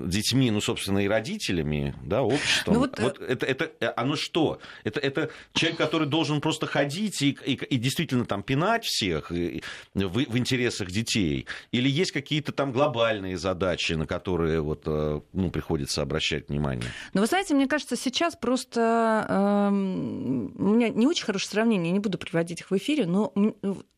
детьми, 0.06 0.50
ну, 0.50 0.61
собственно, 0.61 1.00
и 1.00 1.08
родителями, 1.08 1.94
да, 2.04 2.22
обществом. 2.22 2.75
Ну, 2.75 2.80
вот... 2.80 2.99
Вот 2.99 3.20
это, 3.20 3.46
это, 3.46 3.70
э, 3.80 3.92
оно 3.96 4.16
что? 4.16 4.61
Это, 4.84 5.00
это 5.00 5.30
человек, 5.54 5.78
который 5.78 6.06
должен 6.06 6.40
просто 6.40 6.66
ходить 6.66 7.20
и, 7.22 7.30
и, 7.44 7.54
и 7.54 7.76
действительно 7.76 8.25
там 8.25 8.42
пинать 8.42 8.84
всех 8.84 9.32
и, 9.32 9.62
в, 9.94 10.08
в 10.08 10.38
интересах 10.38 10.90
детей? 10.90 11.46
Или 11.72 11.88
есть 11.88 12.12
какие-то 12.12 12.52
там 12.52 12.72
глобальные 12.72 13.37
задачи, 13.37 13.94
на 13.94 14.06
которые 14.06 14.61
вот, 14.61 14.82
э, 14.87 15.20
ну, 15.32 15.50
приходится 15.50 16.02
обращать 16.02 16.49
внимание? 16.49 16.90
Ну, 17.12 17.20
вы 17.20 17.26
знаете, 17.26 17.54
мне 17.54 17.66
кажется, 17.66 17.96
сейчас 17.96 18.37
просто... 18.37 19.26
Э, 19.28 19.68
у 19.70 19.72
меня 19.72 20.88
не 20.88 21.06
очень 21.06 21.25
хорошее 21.25 21.50
сравнение, 21.50 21.88
я 21.88 21.92
не 21.92 22.00
буду 22.00 22.18
приводить 22.18 22.61
их 22.61 22.70
в 22.70 22.76
эфире, 22.76 23.06
но 23.06 23.32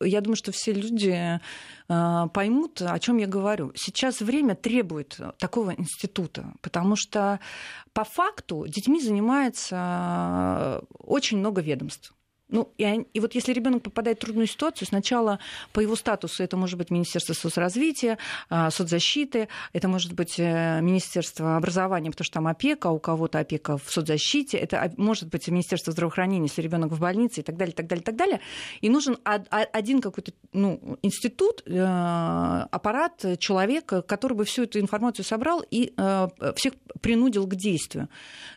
я 0.01 0.21
думаю, 0.21 0.37
что 0.37 0.51
все 0.51 0.73
люди 0.73 1.39
э, 1.84 1.84
поймут, 1.87 2.81
о 2.81 2.97
чем 2.99 3.17
я 3.17 3.27
говорю. 3.27 3.71
Сейчас 3.75 4.21
время 4.21 4.55
требует 4.55 5.19
такого 5.37 5.75
института, 5.75 6.53
потому 6.61 6.95
что 6.95 7.39
по 7.93 8.03
факту 8.03 8.65
детьми 8.67 8.99
занимается 8.99 10.81
очень 10.97 11.37
много 11.37 11.61
ведомств. 11.61 12.14
Ну, 12.47 12.71
и, 12.77 13.05
и 13.13 13.19
вот 13.19 13.33
если 13.33 13.53
ребенок 13.53 13.81
попадает 13.81 14.19
в 14.19 14.21
трудную 14.21 14.45
ситуацию, 14.45 14.87
сначала 14.87 15.39
по 15.73 15.79
его 15.79 15.95
статусу 15.95 16.43
это 16.43 16.57
может 16.57 16.77
быть 16.77 16.91
Министерство 16.91 17.33
соцразвития, 17.33 18.19
а, 18.49 18.69
соцзащиты, 18.69 19.47
это 19.73 19.87
может 19.87 20.13
быть 20.13 20.35
э, 20.37 20.79
Министерство 20.81 21.57
образования, 21.57 22.11
потому 22.11 22.25
что 22.25 22.35
там 22.35 22.47
опека, 22.47 22.87
у 22.87 22.99
кого-то 22.99 23.39
опека 23.39 23.79
в 23.79 23.91
соцзащите, 23.91 24.57
это 24.57 24.93
может 24.97 25.29
быть 25.29 25.47
Министерство 25.47 25.91
здравоохранения, 25.91 26.45
если 26.45 26.61
ребенок 26.61 26.91
в 26.91 26.99
больнице 26.99 27.41
и 27.41 27.43
так 27.43 27.57
далее, 27.57 27.73
так 27.73 27.87
далее, 27.87 28.03
так 28.03 28.15
далее. 28.15 28.39
И 28.81 28.89
нужен 28.89 29.17
один 29.23 29.99
какой-то 29.99 30.31
ну, 30.53 30.99
институт, 31.01 31.63
э, 31.65 31.81
аппарат, 32.71 33.25
человек, 33.39 33.91
который 34.05 34.33
бы 34.33 34.45
всю 34.45 34.63
эту 34.63 34.79
информацию 34.79 35.25
собрал 35.25 35.63
и 35.71 35.93
э, 35.97 36.27
всех 36.55 36.73
принудил 37.01 37.47
к 37.47 37.55
действию. 37.55 38.07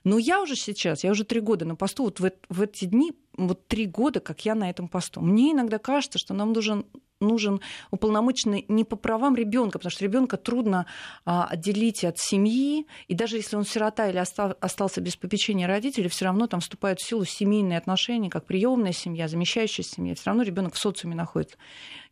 Но 0.05 0.19
я 0.19 0.43
уже 0.43 0.57
сейчас, 0.57 1.05
я 1.05 1.11
уже 1.11 1.25
три 1.25 1.41
года 1.41 1.65
на 1.65 1.75
посту, 1.75 2.05
вот 2.05 2.21
в, 2.21 2.31
в 2.51 2.63
эти 2.63 2.85
дни 2.85 3.15
вот 3.47 3.67
три 3.69 3.87
года, 3.87 4.21
как 4.21 4.45
я 4.45 4.55
на 4.55 4.69
этом 4.69 4.89
посту. 4.89 5.21
Мне 5.21 5.53
иногда 5.53 5.79
кажется, 5.79 6.19
что 6.19 6.35
нам 6.35 6.53
нужен 6.53 6.85
нужен 7.21 7.61
уполномоченный 7.91 8.65
не 8.69 8.85
по 8.85 8.97
правам 8.97 9.35
ребенка, 9.35 9.79
потому 9.79 9.91
что 9.91 10.05
ребенка 10.05 10.37
трудно 10.37 10.87
а, 11.25 11.47
отделить 11.47 12.05
от 12.05 12.19
семьи, 12.19 12.87
и 13.09 13.15
даже 13.15 13.37
если 13.37 13.57
он 13.57 13.65
сирота 13.65 14.09
или 14.09 14.19
остав, 14.19 14.53
остался 14.61 15.01
без 15.01 15.17
попечения 15.17 15.67
родителей, 15.67 16.09
все 16.09 16.27
равно 16.27 16.47
там 16.47 16.61
вступают 16.61 17.01
в 17.01 17.07
силу 17.07 17.25
семейные 17.25 17.79
отношения, 17.79 18.31
как 18.31 18.47
приемная 18.47 18.93
семья, 18.93 19.29
замещающая 19.29 19.85
семья, 19.85 20.15
все 20.15 20.27
равно 20.27 20.43
ребенок 20.43 20.75
в 20.75 20.79
социуме 20.79 21.17
находится. 21.17 21.57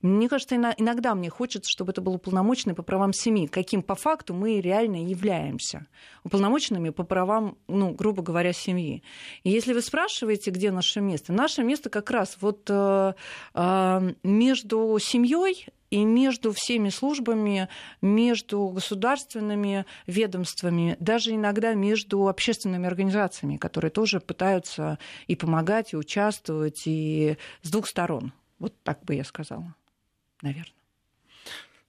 Мне 0.02 0.28
кажется, 0.28 0.56
иногда 0.56 1.14
мне 1.14 1.30
хочется, 1.30 1.70
чтобы 1.70 1.92
это 1.92 2.00
был 2.00 2.14
уполномоченный 2.14 2.74
по 2.74 2.82
правам 2.82 3.12
семьи, 3.12 3.46
каким 3.46 3.82
по 3.82 3.94
факту 3.94 4.34
мы 4.34 4.60
реально 4.60 5.02
являемся. 5.04 5.86
Уполномоченными 6.24 6.90
по 6.90 7.02
правам, 7.02 7.56
ну, 7.66 7.92
грубо 7.92 8.22
говоря, 8.22 8.52
семьи. 8.52 9.02
И 9.42 9.50
если 9.50 9.72
вы 9.72 9.80
спрашиваете, 9.80 10.50
где 10.50 10.70
наше 10.70 11.00
место, 11.00 11.32
наше 11.32 11.62
место 11.62 11.88
как 11.90 12.10
раз 12.10 12.36
вот 12.40 12.68
э, 12.68 13.14
э, 13.54 14.12
между 14.22 14.98
семьей 15.00 15.66
и 15.90 16.04
между 16.04 16.52
всеми 16.52 16.90
службами, 16.90 17.68
между 18.02 18.68
государственными 18.68 19.86
ведомствами, 20.06 20.96
даже 21.00 21.34
иногда 21.34 21.74
между 21.74 22.28
общественными 22.28 22.86
организациями, 22.86 23.56
которые 23.56 23.90
тоже 23.90 24.20
пытаются 24.20 24.98
и 25.26 25.36
помогать, 25.36 25.92
и 25.92 25.96
участвовать, 25.96 26.82
и 26.86 27.38
с 27.62 27.70
двух 27.70 27.86
сторон. 27.86 28.32
Вот 28.58 28.74
так 28.82 29.04
бы 29.04 29.14
я 29.14 29.24
сказала 29.24 29.74
наверное. 30.42 30.72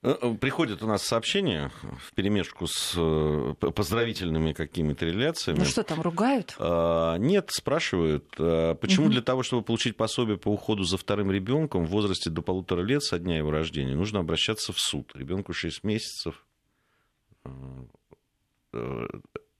Э, 0.00 0.14
э, 0.20 0.34
приходят 0.34 0.82
у 0.82 0.86
нас 0.86 1.02
сообщения 1.02 1.72
в 1.82 2.14
перемешку 2.14 2.68
с 2.68 2.94
э, 2.96 3.54
поздравительными 3.58 4.52
какими-то 4.52 5.04
реляциями. 5.04 5.58
Ну 5.58 5.64
что 5.64 5.82
там, 5.82 6.00
ругают? 6.00 6.54
А, 6.58 7.16
нет, 7.16 7.50
спрашивают, 7.50 8.26
а 8.38 8.74
почему 8.76 9.06
угу. 9.06 9.12
для 9.12 9.22
того, 9.22 9.42
чтобы 9.42 9.62
получить 9.62 9.96
пособие 9.96 10.38
по 10.38 10.50
уходу 10.50 10.84
за 10.84 10.98
вторым 10.98 11.32
ребенком 11.32 11.84
в 11.84 11.90
возрасте 11.90 12.30
до 12.30 12.42
полутора 12.42 12.82
лет 12.82 13.02
со 13.02 13.18
дня 13.18 13.38
его 13.38 13.50
рождения, 13.50 13.96
нужно 13.96 14.20
обращаться 14.20 14.72
в 14.72 14.78
суд. 14.78 15.10
Ребенку 15.16 15.52
6 15.52 15.82
месяцев 15.82 16.44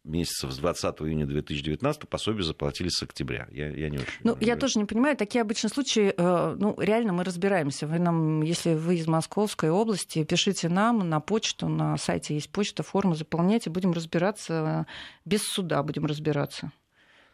месяцев 0.08 0.50
с 0.52 0.58
20 0.58 1.02
июня 1.02 1.26
2019 1.26 2.08
пособие 2.08 2.42
заплатили 2.42 2.88
с 2.88 3.02
октября. 3.02 3.46
Я, 3.50 3.68
я 3.70 3.90
не 3.90 3.98
очень... 3.98 4.12
Ну, 4.24 4.36
я 4.40 4.56
тоже 4.56 4.78
не 4.78 4.84
понимаю. 4.84 5.16
Такие 5.16 5.42
обычные 5.42 5.70
случаи, 5.70 6.14
э, 6.16 6.56
ну, 6.58 6.74
реально 6.78 7.12
мы 7.12 7.24
разбираемся. 7.24 7.86
Вы 7.86 7.98
нам, 7.98 8.42
если 8.42 8.74
вы 8.74 8.96
из 8.96 9.06
Московской 9.06 9.70
области, 9.70 10.24
пишите 10.24 10.68
нам 10.68 11.08
на 11.08 11.20
почту, 11.20 11.68
на 11.68 11.96
сайте 11.96 12.34
есть 12.34 12.50
почта, 12.50 12.82
форму 12.82 13.14
заполняйте, 13.14 13.70
будем 13.70 13.92
разбираться 13.92 14.86
без 15.24 15.42
суда, 15.42 15.82
будем 15.82 16.06
разбираться. 16.06 16.72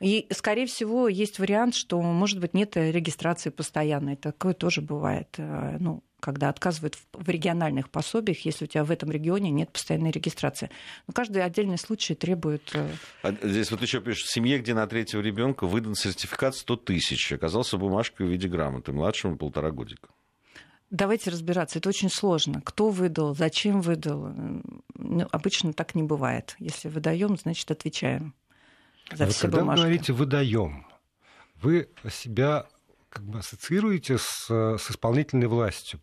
И, 0.00 0.26
скорее 0.32 0.66
всего, 0.66 1.08
есть 1.08 1.38
вариант, 1.38 1.74
что, 1.74 2.00
может 2.02 2.40
быть, 2.40 2.52
нет 2.52 2.76
регистрации 2.76 3.50
постоянной. 3.50 4.16
Такое 4.16 4.52
тоже 4.52 4.82
бывает. 4.82 5.28
Э, 5.38 5.76
ну, 5.78 6.02
когда 6.24 6.48
отказывают 6.48 6.96
в 7.12 7.28
региональных 7.28 7.90
пособиях, 7.90 8.46
если 8.46 8.64
у 8.64 8.66
тебя 8.66 8.82
в 8.82 8.90
этом 8.90 9.10
регионе 9.10 9.50
нет 9.50 9.70
постоянной 9.70 10.10
регистрации. 10.10 10.70
Но 11.06 11.12
каждый 11.12 11.44
отдельный 11.44 11.76
случай 11.76 12.14
требует... 12.14 12.70
Э, 12.72 12.88
а 13.22 13.32
здесь 13.42 13.70
вот 13.70 13.82
еще 13.82 14.00
пишут, 14.00 14.28
в 14.28 14.32
семье, 14.32 14.58
где 14.58 14.72
на 14.72 14.86
третьего 14.86 15.20
ребенка 15.20 15.66
выдан 15.66 15.94
сертификат 15.94 16.56
100 16.56 16.76
тысяч, 16.76 17.30
оказался 17.30 17.76
бумажкой 17.76 18.26
в 18.26 18.30
виде 18.30 18.48
грамоты, 18.48 18.92
младшему 18.92 19.36
полтора 19.36 19.70
годика. 19.70 20.08
Давайте 20.90 21.30
разбираться. 21.30 21.78
Это 21.78 21.90
очень 21.90 22.08
сложно. 22.08 22.62
Кто 22.62 22.88
выдал, 22.88 23.34
зачем 23.34 23.82
выдал. 23.82 24.32
Ну, 24.94 25.28
обычно 25.30 25.74
так 25.74 25.94
не 25.94 26.04
бывает. 26.04 26.56
Если 26.58 26.88
выдаем, 26.88 27.36
значит 27.36 27.70
отвечаем 27.70 28.32
за 29.12 29.24
а 29.24 29.26
все 29.28 29.42
когда 29.42 29.60
бумажки. 29.60 29.80
вы 29.80 29.86
говорите 29.88 30.12
выдаем, 30.14 30.86
вы 31.60 31.90
себя 32.10 32.66
как 33.14 33.24
бы 33.24 33.38
ассоциируете 33.38 34.18
с, 34.18 34.46
с 34.48 34.90
исполнительной 34.90 35.46
властью 35.46 36.00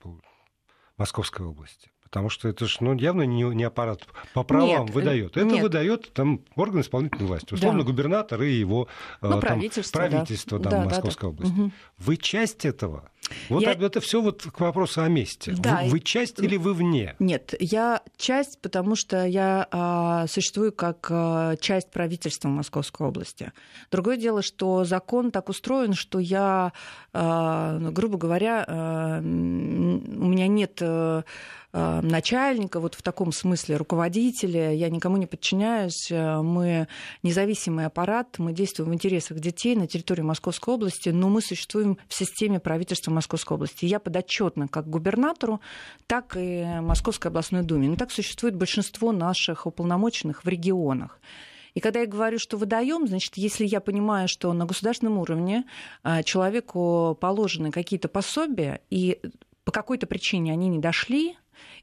Московской 0.98 1.46
области? 1.46 1.92
Потому 2.12 2.28
что 2.28 2.50
это 2.50 2.66
же 2.68 2.78
ну, 2.82 2.94
явно 2.94 3.22
не, 3.22 3.44
не 3.44 3.64
аппарат 3.64 4.02
по 4.34 4.44
правам 4.44 4.86
нет, 4.86 4.94
выдает. 4.94 5.38
Это 5.38 5.46
нет. 5.46 5.64
выдает 5.64 6.12
там 6.12 6.42
орган 6.58 6.82
исполнительной 6.82 7.26
власти. 7.26 7.54
Условно, 7.54 7.80
да. 7.80 7.86
губернатор 7.86 8.42
и 8.42 8.52
его 8.52 8.90
ну, 9.22 9.30
там, 9.30 9.40
правительство, 9.40 10.00
правительство 10.00 10.60
да. 10.60 10.70
там, 10.70 10.80
да, 10.80 10.86
Московской 10.90 11.30
да, 11.30 11.34
области. 11.34 11.60
Угу. 11.60 11.72
Вы 12.00 12.18
часть 12.18 12.66
этого? 12.66 13.10
Вот 13.48 13.62
я... 13.62 13.72
это 13.72 14.02
все 14.02 14.22
вот 14.22 14.42
к 14.42 14.60
вопросу 14.60 15.04
о 15.04 15.08
месте. 15.08 15.54
Да. 15.58 15.84
Вы, 15.86 15.92
вы 15.92 16.00
часть 16.02 16.40
или 16.40 16.58
вы 16.58 16.74
вне? 16.74 17.16
Нет, 17.20 17.54
я 17.62 18.02
часть, 18.18 18.60
потому 18.62 18.98
что 18.98 19.26
я 19.26 19.68
а, 19.72 20.28
существую 20.28 20.74
как 20.74 21.08
а, 21.10 21.56
часть 21.58 21.92
правительства 21.92 22.50
Московской 22.50 23.08
области. 23.08 23.54
Другое 23.90 24.18
дело, 24.18 24.42
что 24.42 24.84
закон 24.84 25.32
так 25.32 25.48
устроен, 25.48 25.94
что 25.94 26.20
я, 26.20 26.74
а, 27.14 27.80
грубо 27.80 28.18
говоря, 28.18 28.66
а, 28.68 29.20
у 29.20 29.24
меня 29.24 30.48
нет 30.48 30.80
а, 30.82 31.24
начальника, 31.74 32.80
вот 32.80 32.96
в 32.96 33.02
таком 33.02 33.32
смысле 33.32 33.78
руководителя, 33.78 34.74
я 34.74 34.90
никому 34.90 35.18
не 35.18 35.26
подчиняюсь, 35.26 36.12
мы 36.12 36.88
независимый 37.24 37.86
аппарат, 37.86 38.40
мы 38.40 38.52
действуем 38.52 38.92
в 38.92 38.94
интересах 38.94 39.40
детей 39.40 39.76
на 39.76 39.88
территории 39.88 40.22
Московской 40.22 40.74
области, 40.74 41.10
но 41.10 41.30
мы 41.30 41.42
существуем 41.42 41.98
в 42.08 42.14
системе 42.14 42.60
правительства 42.60 43.12
Московской 43.12 43.56
области. 43.56 43.86
Я 43.86 44.00
подотчетна 44.00 44.68
как 44.68 44.90
губернатору, 44.90 45.62
так 46.08 46.36
и 46.38 46.66
Московской 46.82 47.30
областной 47.30 47.64
думе. 47.64 47.88
Но 47.90 47.96
так 47.96 48.12
существует 48.12 48.56
большинство 48.56 49.12
наших 49.12 49.66
уполномоченных 49.66 50.44
в 50.44 50.48
регионах. 50.48 51.20
И 51.74 51.80
когда 51.80 52.02
я 52.02 52.06
говорю, 52.06 52.38
что 52.38 52.58
выдаем, 52.58 53.08
значит, 53.08 53.38
если 53.38 53.66
я 53.66 53.80
понимаю, 53.80 54.28
что 54.28 54.52
на 54.52 54.66
государственном 54.66 55.18
уровне 55.18 55.64
а, 56.04 56.22
человеку 56.24 57.18
положены 57.20 57.72
какие-то 57.72 58.10
пособия, 58.10 58.82
и 58.90 59.22
по 59.64 59.72
какой-то 59.72 60.06
причине 60.06 60.52
они 60.52 60.68
не 60.68 60.80
дошли, 60.80 61.38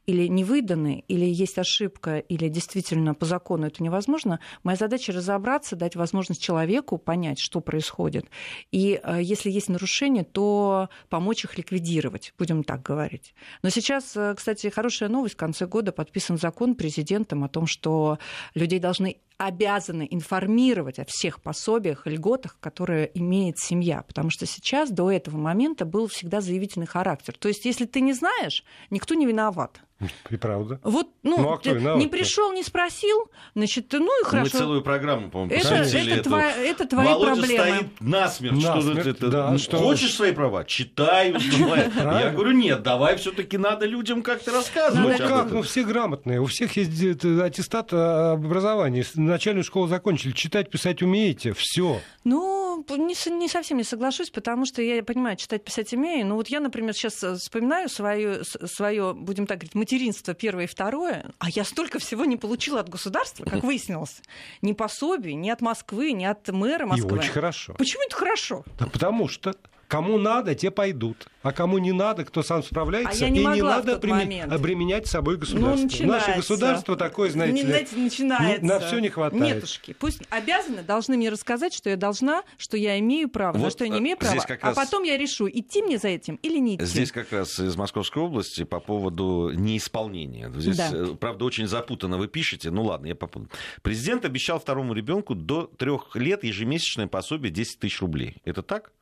или 0.06 0.26
не 0.26 0.44
выданы, 0.44 1.04
или 1.08 1.24
есть 1.24 1.58
ошибка, 1.58 2.18
или 2.18 2.48
действительно 2.48 3.14
по 3.14 3.26
закону 3.26 3.66
это 3.66 3.82
невозможно, 3.82 4.40
моя 4.62 4.76
задача 4.76 5.12
разобраться, 5.12 5.76
дать 5.76 5.96
возможность 5.96 6.42
человеку 6.42 6.98
понять, 6.98 7.38
что 7.38 7.60
происходит. 7.60 8.26
И 8.72 9.00
э, 9.02 9.18
если 9.22 9.50
есть 9.50 9.68
нарушения, 9.68 10.24
то 10.24 10.88
помочь 11.08 11.44
их 11.44 11.58
ликвидировать, 11.58 12.32
будем 12.38 12.64
так 12.64 12.82
говорить. 12.82 13.34
Но 13.62 13.70
сейчас, 13.70 14.16
э, 14.16 14.34
кстати, 14.36 14.68
хорошая 14.68 15.08
новость. 15.08 15.34
В 15.34 15.38
конце 15.38 15.66
года 15.66 15.92
подписан 15.92 16.38
закон 16.38 16.74
президентом 16.74 17.44
о 17.44 17.48
том, 17.48 17.66
что 17.66 18.18
людей 18.54 18.78
должны 18.78 19.18
обязаны 19.38 20.06
информировать 20.10 20.98
о 20.98 21.04
всех 21.06 21.40
пособиях 21.40 22.06
льготах, 22.06 22.58
которые 22.60 23.10
имеет 23.14 23.58
семья. 23.58 24.02
Потому 24.02 24.30
что 24.30 24.46
сейчас 24.46 24.90
до 24.90 25.10
этого 25.10 25.36
момента 25.36 25.84
был 25.84 26.08
всегда 26.08 26.40
заявительный 26.40 26.86
характер. 26.86 27.36
То 27.38 27.48
есть, 27.48 27.64
если 27.64 27.86
ты 27.86 28.00
не 28.00 28.12
знаешь, 28.12 28.64
никто 28.90 29.14
не 29.14 29.26
виноват. 29.26 29.67
thought 29.74 29.87
И 30.30 30.36
правда. 30.36 30.78
Вот, 30.84 31.08
ну, 31.24 31.38
ну 31.38 31.52
а 31.52 31.96
не 31.96 32.06
пришел, 32.06 32.52
не 32.52 32.62
спросил, 32.62 33.30
значит, 33.56 33.92
ну 33.92 34.20
и 34.20 34.24
хорошо. 34.24 34.50
Мы 34.54 34.58
целую 34.58 34.82
программу, 34.82 35.28
по-моему, 35.28 35.52
это, 35.52 35.74
это, 35.74 35.98
это, 35.98 36.22
твоя, 36.22 36.50
это 36.56 36.86
твои 36.86 37.06
Володя 37.06 37.34
проблемы. 37.34 37.64
стоит 37.64 38.00
насмерть. 38.00 38.62
насмерть 38.62 39.00
что 39.00 39.10
это, 39.10 39.28
да, 39.28 39.50
ну, 39.50 39.58
что... 39.58 39.78
Хочешь 39.78 40.14
свои 40.14 40.30
права? 40.30 40.64
Читай. 40.64 41.32
Я 41.96 42.30
говорю, 42.30 42.52
нет, 42.52 42.84
давай 42.84 43.16
все-таки 43.16 43.58
надо 43.58 43.86
людям 43.86 44.22
как-то 44.22 44.52
рассказывать. 44.52 45.18
Ну 45.18 45.28
как, 45.28 45.50
ну 45.50 45.62
все 45.62 45.82
грамотные, 45.82 46.40
у 46.40 46.46
всех 46.46 46.76
есть 46.76 47.24
аттестат 47.24 47.92
об 47.92 48.44
образовании. 48.44 49.04
Начальную 49.14 49.64
школу 49.64 49.88
закончили, 49.88 50.30
читать, 50.30 50.70
писать 50.70 51.02
умеете, 51.02 51.54
все. 51.54 52.00
Ну, 52.22 52.84
не, 52.88 53.30
не 53.30 53.48
совсем 53.48 53.78
не 53.78 53.84
соглашусь, 53.84 54.30
потому 54.30 54.64
что 54.66 54.80
я 54.82 55.02
понимаю, 55.02 55.36
читать, 55.36 55.64
писать 55.64 55.92
умею. 55.92 56.26
Но 56.26 56.36
вот 56.36 56.48
я, 56.48 56.60
например, 56.60 56.94
сейчас 56.94 57.22
э, 57.24 57.34
вспоминаю 57.34 57.88
свое, 57.88 58.44
свое 58.44 59.14
будем 59.14 59.46
так 59.46 59.58
говорить, 59.58 59.74
материнство 59.88 60.34
первое 60.34 60.64
и 60.64 60.66
второе, 60.66 61.32
а 61.38 61.48
я 61.48 61.64
столько 61.64 61.98
всего 61.98 62.26
не 62.26 62.36
получила 62.36 62.80
от 62.80 62.90
государства, 62.90 63.44
как 63.44 63.64
выяснилось. 63.64 64.20
Ни 64.60 64.74
пособий, 64.74 65.32
ни 65.32 65.48
от 65.48 65.62
Москвы, 65.62 66.12
ни 66.12 66.26
от 66.26 66.46
мэра 66.48 66.84
Москвы. 66.84 67.16
И 67.16 67.20
очень 67.20 67.30
хорошо. 67.30 67.72
Почему 67.78 68.02
это 68.04 68.14
хорошо? 68.14 68.64
Да 68.78 68.86
потому 68.86 69.28
что 69.28 69.54
Кому 69.88 70.18
надо, 70.18 70.54
те 70.54 70.70
пойдут. 70.70 71.26
А 71.42 71.52
кому 71.52 71.78
не 71.78 71.92
надо, 71.92 72.26
кто 72.26 72.42
сам 72.42 72.62
справляется, 72.62 73.24
а 73.24 73.28
не 73.30 73.40
и 73.40 73.46
не 73.46 73.62
надо 73.62 73.98
прими... 73.98 74.40
обременять 74.40 75.06
собой 75.06 75.38
государство. 75.38 76.04
Ну, 76.04 76.12
Наше 76.12 76.34
государство 76.34 76.94
такое, 76.94 77.30
знаете, 77.30 77.54
не, 77.54 77.62
знаете 77.62 77.96
начинается. 77.96 78.64
на 78.66 78.80
все 78.80 78.98
не 78.98 79.08
хватает. 79.08 79.56
Нетушки. 79.56 79.96
Пусть 79.98 80.20
обязаны, 80.28 80.82
должны 80.82 81.16
мне 81.16 81.30
рассказать, 81.30 81.72
что 81.72 81.88
я 81.88 81.96
должна, 81.96 82.42
что 82.58 82.76
я 82.76 82.98
имею 82.98 83.30
право, 83.30 83.56
вот 83.56 83.64
на 83.64 83.70
что 83.70 83.84
я 83.84 83.90
не 83.90 84.00
имею 84.00 84.18
права. 84.18 84.44
А 84.60 84.66
раз... 84.66 84.76
потом 84.76 85.04
я 85.04 85.16
решу, 85.16 85.48
идти 85.48 85.82
мне 85.82 85.96
за 85.96 86.08
этим 86.08 86.38
или 86.42 86.58
не 86.58 86.76
идти. 86.76 86.84
Здесь 86.84 87.10
как 87.10 87.32
раз 87.32 87.58
из 87.58 87.74
Московской 87.76 88.22
области 88.22 88.64
по 88.64 88.80
поводу 88.80 89.52
неисполнения. 89.54 90.52
Здесь, 90.54 90.76
да. 90.76 90.90
Э, 90.92 91.14
правда, 91.18 91.46
очень 91.46 91.66
запутанно 91.66 92.18
вы 92.18 92.28
пишете. 92.28 92.70
Ну 92.70 92.82
ладно, 92.82 93.06
я 93.06 93.14
попутал. 93.14 93.48
Президент 93.80 94.26
обещал 94.26 94.60
второму 94.60 94.92
ребенку 94.92 95.34
до 95.34 95.64
трех 95.64 96.14
лет 96.14 96.44
ежемесячное 96.44 97.06
пособие 97.06 97.50
10 97.50 97.78
тысяч 97.78 98.00
рублей. 98.02 98.36
Это 98.44 98.62
так? 98.62 98.92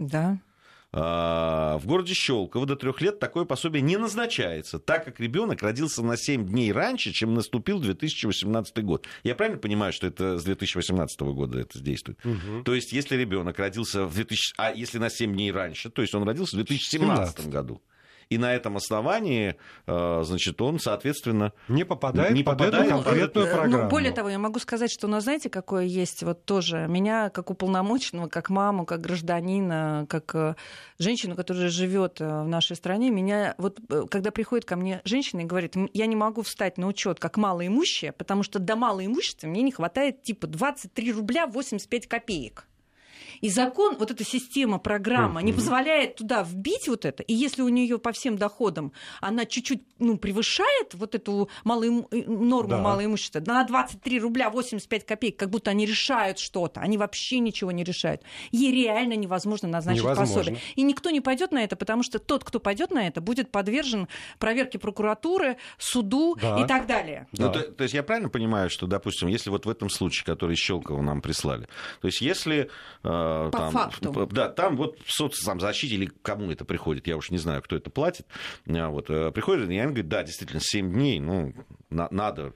Да. 0.00 0.40
А, 0.92 1.78
в 1.78 1.86
городе 1.86 2.14
Щелково 2.14 2.66
до 2.66 2.74
трех 2.74 3.00
лет 3.00 3.20
такое 3.20 3.44
пособие 3.44 3.80
не 3.80 3.96
назначается, 3.96 4.80
так 4.80 5.04
как 5.04 5.20
ребенок 5.20 5.62
родился 5.62 6.02
на 6.02 6.16
7 6.16 6.48
дней 6.48 6.72
раньше, 6.72 7.12
чем 7.12 7.34
наступил 7.34 7.78
2018 7.78 8.84
год. 8.84 9.06
Я 9.22 9.36
правильно 9.36 9.60
понимаю, 9.60 9.92
что 9.92 10.08
это 10.08 10.36
с 10.38 10.42
2018 10.42 11.20
года 11.20 11.60
это 11.60 11.78
действует? 11.78 12.18
Угу. 12.24 12.64
То 12.64 12.74
есть, 12.74 12.92
если 12.92 13.16
ребенок 13.16 13.58
родился 13.60 14.04
в 14.04 14.14
2000, 14.14 14.54
а 14.58 14.72
если 14.72 14.98
на 14.98 15.10
7 15.10 15.32
дней 15.32 15.52
раньше, 15.52 15.90
то 15.90 16.02
есть 16.02 16.14
он 16.14 16.24
родился 16.24 16.56
в 16.56 16.58
2017 16.64 17.36
17. 17.36 17.52
году 17.52 17.80
и 18.30 18.38
на 18.38 18.54
этом 18.54 18.76
основании, 18.76 19.56
э, 19.86 20.20
значит, 20.22 20.62
он, 20.62 20.78
соответственно... 20.78 21.52
Не 21.68 21.84
попадает, 21.84 22.32
не 22.32 22.44
попадает 22.44 22.72
под 22.72 22.86
эту 22.86 23.04
конкретную 23.04 23.46
ну, 23.46 23.52
программу. 23.52 23.84
Ну, 23.84 23.90
более 23.90 24.12
того, 24.12 24.28
я 24.28 24.38
могу 24.38 24.60
сказать, 24.60 24.90
что, 24.90 25.08
ну, 25.08 25.20
знаете, 25.20 25.50
какое 25.50 25.84
есть 25.84 26.22
вот 26.22 26.44
тоже 26.44 26.86
меня, 26.88 27.30
как 27.30 27.50
уполномоченного, 27.50 28.28
как 28.28 28.48
маму, 28.48 28.86
как 28.86 29.00
гражданина, 29.00 30.06
как 30.08 30.32
э, 30.36 30.54
женщину, 30.98 31.34
которая 31.34 31.70
живет 31.70 32.20
э, 32.20 32.42
в 32.42 32.46
нашей 32.46 32.76
стране, 32.76 33.10
меня 33.10 33.56
вот, 33.58 33.80
когда 34.08 34.30
приходит 34.30 34.64
ко 34.64 34.76
мне 34.76 35.00
женщина 35.04 35.40
и 35.40 35.44
говорит, 35.44 35.74
я 35.92 36.06
не 36.06 36.16
могу 36.16 36.42
встать 36.42 36.78
на 36.78 36.86
учет 36.86 37.18
как 37.18 37.36
малоимущая, 37.36 38.12
потому 38.12 38.44
что 38.44 38.60
до 38.60 38.76
малоимущества 38.76 39.48
мне 39.48 39.62
не 39.62 39.72
хватает 39.72 40.22
типа 40.22 40.46
23 40.46 41.12
рубля 41.12 41.48
85 41.48 42.06
копеек. 42.06 42.69
И 43.40 43.48
закон, 43.48 43.96
вот 43.98 44.10
эта 44.10 44.24
система, 44.24 44.78
программа 44.78 45.42
не 45.42 45.52
позволяет 45.52 46.16
туда 46.16 46.42
вбить 46.42 46.88
вот 46.88 47.04
это. 47.04 47.22
И 47.22 47.34
если 47.34 47.62
у 47.62 47.68
нее 47.68 47.98
по 47.98 48.12
всем 48.12 48.36
доходам 48.36 48.92
она 49.20 49.46
чуть-чуть 49.46 49.82
ну, 49.98 50.18
превышает 50.18 50.94
вот 50.94 51.14
эту 51.14 51.48
малую, 51.64 52.06
норму 52.10 52.70
да. 52.70 52.78
малоимущества 52.78 53.42
на 53.44 53.64
23 53.64 54.20
рубля 54.20 54.50
85 54.50 55.06
копеек, 55.06 55.38
как 55.38 55.50
будто 55.50 55.70
они 55.70 55.86
решают 55.86 56.38
что-то, 56.38 56.80
они 56.80 56.98
вообще 56.98 57.38
ничего 57.38 57.70
не 57.72 57.84
решают. 57.84 58.22
Ей 58.50 58.72
реально 58.72 59.14
невозможно 59.14 59.68
назначить 59.68 60.02
невозможно. 60.02 60.34
пособие. 60.34 60.60
И 60.76 60.82
никто 60.82 61.10
не 61.10 61.20
пойдет 61.20 61.52
на 61.52 61.62
это, 61.62 61.76
потому 61.76 62.02
что 62.02 62.18
тот, 62.18 62.44
кто 62.44 62.60
пойдет 62.60 62.90
на 62.90 63.06
это, 63.06 63.20
будет 63.20 63.50
подвержен 63.50 64.08
проверке 64.38 64.78
прокуратуры, 64.78 65.56
суду 65.78 66.36
да. 66.40 66.62
и 66.62 66.66
так 66.66 66.86
далее. 66.86 67.26
Да. 67.32 67.46
Ну, 67.46 67.52
то, 67.52 67.62
то 67.62 67.82
есть 67.82 67.94
я 67.94 68.02
правильно 68.02 68.28
понимаю, 68.28 68.70
что, 68.70 68.86
допустим, 68.86 69.28
если 69.28 69.50
вот 69.50 69.66
в 69.66 69.70
этом 69.70 69.90
случае, 69.90 70.24
который 70.24 70.56
Щелково 70.56 71.02
нам 71.02 71.20
прислали, 71.22 71.68
то 72.00 72.06
есть 72.06 72.20
если 72.20 72.70
э, 73.02 73.29
по 73.50 73.58
там, 73.58 73.72
факту. 73.72 74.28
Да, 74.32 74.48
там 74.48 74.76
вот 74.76 74.98
соцзащите 75.06 75.94
или 75.94 76.10
кому 76.22 76.50
это 76.50 76.64
приходит, 76.64 77.06
я 77.06 77.16
уж 77.16 77.30
не 77.30 77.38
знаю, 77.38 77.62
кто 77.62 77.76
это 77.76 77.90
платит, 77.90 78.26
а 78.68 78.88
вот, 78.88 79.10
э, 79.10 79.30
приходит, 79.32 79.70
и 79.70 79.78
они 79.78 79.92
говорят, 79.92 80.08
да, 80.08 80.22
действительно, 80.22 80.60
7 80.62 80.92
дней, 80.92 81.20
ну, 81.20 81.54
на, 81.90 82.08
надо 82.10 82.52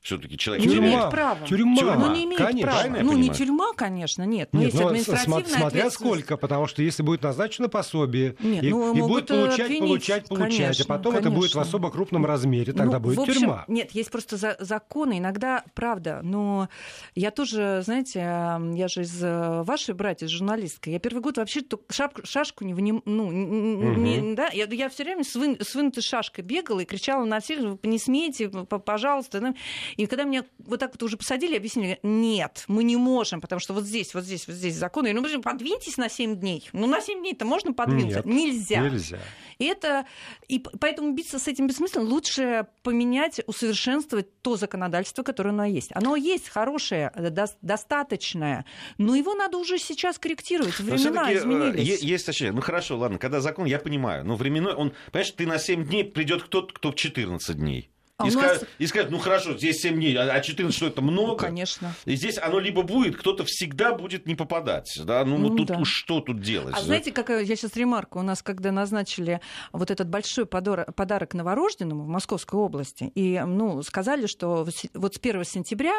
все-таки 0.00 0.38
человек 0.38 0.64
не 0.64 0.72
тюрьма. 0.72 0.86
имеет 0.86 1.10
права. 1.10 1.46
Тюрьма. 1.46 1.76
тюрьма. 1.76 1.96
Ну, 1.96 2.14
не 2.14 2.24
имеет 2.24 2.40
конечно. 2.40 2.72
права. 2.72 2.96
Ну, 3.02 3.12
не 3.14 3.30
тюрьма, 3.30 3.72
конечно, 3.74 4.22
нет. 4.22 4.48
Но 4.52 4.60
нет, 4.60 4.68
есть 4.68 4.80
но 4.80 4.88
административная 4.88 5.44
смотря 5.44 5.90
сколько, 5.90 6.36
потому 6.36 6.66
что 6.66 6.82
если 6.82 7.02
будет 7.02 7.22
назначено 7.22 7.68
пособие, 7.68 8.36
нет, 8.40 8.62
и, 8.62 8.70
ну, 8.70 8.94
и 8.94 9.00
будет 9.00 9.30
э, 9.30 9.34
получать, 9.34 9.60
обвинить, 9.60 9.88
получать, 9.88 10.28
получать, 10.28 10.56
конечно, 10.56 10.84
а 10.84 10.88
потом 10.88 11.12
конечно. 11.12 11.28
это 11.28 11.36
будет 11.36 11.54
в 11.54 11.58
особо 11.58 11.90
крупном 11.90 12.24
размере, 12.24 12.72
тогда 12.72 12.98
ну, 12.98 13.00
будет 13.00 13.18
общем, 13.18 13.34
тюрьма. 13.34 13.64
Нет, 13.68 13.90
есть 13.92 14.10
просто 14.10 14.36
за 14.36 14.56
законы, 14.60 15.18
иногда, 15.18 15.64
правда, 15.74 16.20
но 16.22 16.68
я 17.14 17.30
тоже, 17.30 17.82
знаете, 17.84 18.20
я 18.20 18.88
же 18.88 19.02
из 19.02 19.22
э, 19.22 19.62
вашей 19.62 19.94
братья, 19.94 20.26
журналистка, 20.28 20.90
я 20.90 20.98
первый 20.98 21.20
год 21.20 21.38
вообще 21.38 21.62
шапку, 21.90 22.22
шашку 22.24 22.64
не 22.64 22.74
выним, 22.74 23.02
ну, 23.04 23.26
угу. 23.26 23.32
не, 23.32 24.34
да, 24.34 24.48
я, 24.52 24.66
я 24.66 24.88
все 24.88 25.04
время 25.04 25.24
с, 25.24 25.34
вын, 25.34 25.58
с 25.60 25.74
вынутой 25.74 26.02
шашкой 26.02 26.44
бегала 26.44 26.80
и 26.80 26.84
кричала 26.84 27.24
на 27.24 27.40
всех, 27.40 27.60
вы 27.60 27.78
не 27.82 27.98
смейте, 27.98 28.48
пожалуйста. 28.48 29.54
И 29.98 30.06
когда 30.06 30.22
меня 30.22 30.44
вот 30.60 30.78
так 30.78 30.92
вот 30.92 31.02
уже 31.02 31.16
посадили, 31.16 31.56
объяснили, 31.56 31.98
нет, 32.04 32.64
мы 32.68 32.84
не 32.84 32.96
можем, 32.96 33.40
потому 33.40 33.58
что 33.58 33.74
вот 33.74 33.82
здесь, 33.82 34.14
вот 34.14 34.22
здесь, 34.22 34.46
вот 34.46 34.54
здесь 34.54 34.76
законы. 34.76 35.12
Ну, 35.12 35.42
подвиньтесь 35.42 35.96
на 35.96 36.08
7 36.08 36.36
дней. 36.36 36.68
Ну, 36.72 36.86
на 36.86 37.00
7 37.00 37.18
дней-то 37.18 37.44
можно 37.44 37.72
подвинуться? 37.72 38.22
Нет, 38.24 38.26
нельзя. 38.26 38.80
Нельзя. 38.80 39.18
И 39.58 39.64
это, 39.64 40.06
и 40.46 40.60
поэтому 40.60 41.14
биться 41.14 41.40
с 41.40 41.48
этим 41.48 41.66
бессмысленно. 41.66 42.04
Лучше 42.04 42.68
поменять, 42.84 43.40
усовершенствовать 43.48 44.40
то 44.40 44.56
законодательство, 44.56 45.24
которое 45.24 45.50
оно 45.50 45.64
есть. 45.64 45.90
Оно 45.94 46.14
есть 46.14 46.48
хорошее, 46.48 47.10
до, 47.16 47.48
достаточное, 47.60 48.64
но 48.98 49.16
его 49.16 49.34
надо 49.34 49.58
уже 49.58 49.78
сейчас 49.78 50.20
корректировать. 50.20 50.78
Времена 50.78 51.32
э, 51.32 51.38
изменились. 51.38 52.00
Есть 52.00 52.24
точнее. 52.24 52.52
Ну 52.52 52.60
хорошо, 52.60 52.96
ладно, 52.96 53.18
когда 53.18 53.40
закон, 53.40 53.66
я 53.66 53.80
понимаю, 53.80 54.24
но 54.24 54.36
временной, 54.36 54.74
он, 54.74 54.92
понимаешь, 55.10 55.32
ты 55.32 55.44
на 55.44 55.58
7 55.58 55.84
дней 55.88 56.04
придет 56.04 56.44
кто-то, 56.44 56.72
кто 56.72 56.92
в 56.92 56.94
14 56.94 57.56
дней. 57.56 57.90
А 58.20 58.26
и, 58.26 58.30
нас... 58.32 58.34
скажет, 58.34 58.68
и 58.78 58.86
скажет, 58.88 59.10
ну 59.12 59.18
хорошо, 59.18 59.56
здесь 59.56 59.80
7 59.80 59.94
дней, 59.94 60.16
а 60.18 60.40
14 60.40 60.76
что 60.76 60.88
это 60.88 61.00
много? 61.02 61.30
Ну, 61.30 61.36
конечно. 61.36 61.94
И 62.04 62.16
здесь 62.16 62.36
оно 62.36 62.58
либо 62.58 62.82
будет, 62.82 63.16
кто-то 63.16 63.44
всегда 63.44 63.94
будет 63.94 64.26
не 64.26 64.34
попадать. 64.34 64.92
Да? 65.04 65.24
Ну, 65.24 65.38
ну 65.38 65.54
тут 65.54 65.68
да. 65.68 65.78
уж 65.78 65.88
что 65.88 66.20
тут 66.20 66.40
делать? 66.40 66.74
А 66.74 66.78
да? 66.78 66.84
знаете, 66.84 67.12
какая 67.12 67.44
я 67.44 67.54
сейчас 67.54 67.76
ремарка? 67.76 68.18
У 68.18 68.22
нас, 68.22 68.42
когда 68.42 68.72
назначили 68.72 69.40
вот 69.70 69.92
этот 69.92 70.08
большой 70.08 70.46
подарок, 70.46 70.96
подарок 70.96 71.32
новорожденному 71.32 72.02
в 72.02 72.08
Московской 72.08 72.58
области, 72.58 73.04
и 73.14 73.40
ну, 73.46 73.82
сказали, 73.84 74.26
что 74.26 74.66
вот 74.94 75.14
с 75.14 75.18
1 75.18 75.44
сентября 75.44 75.94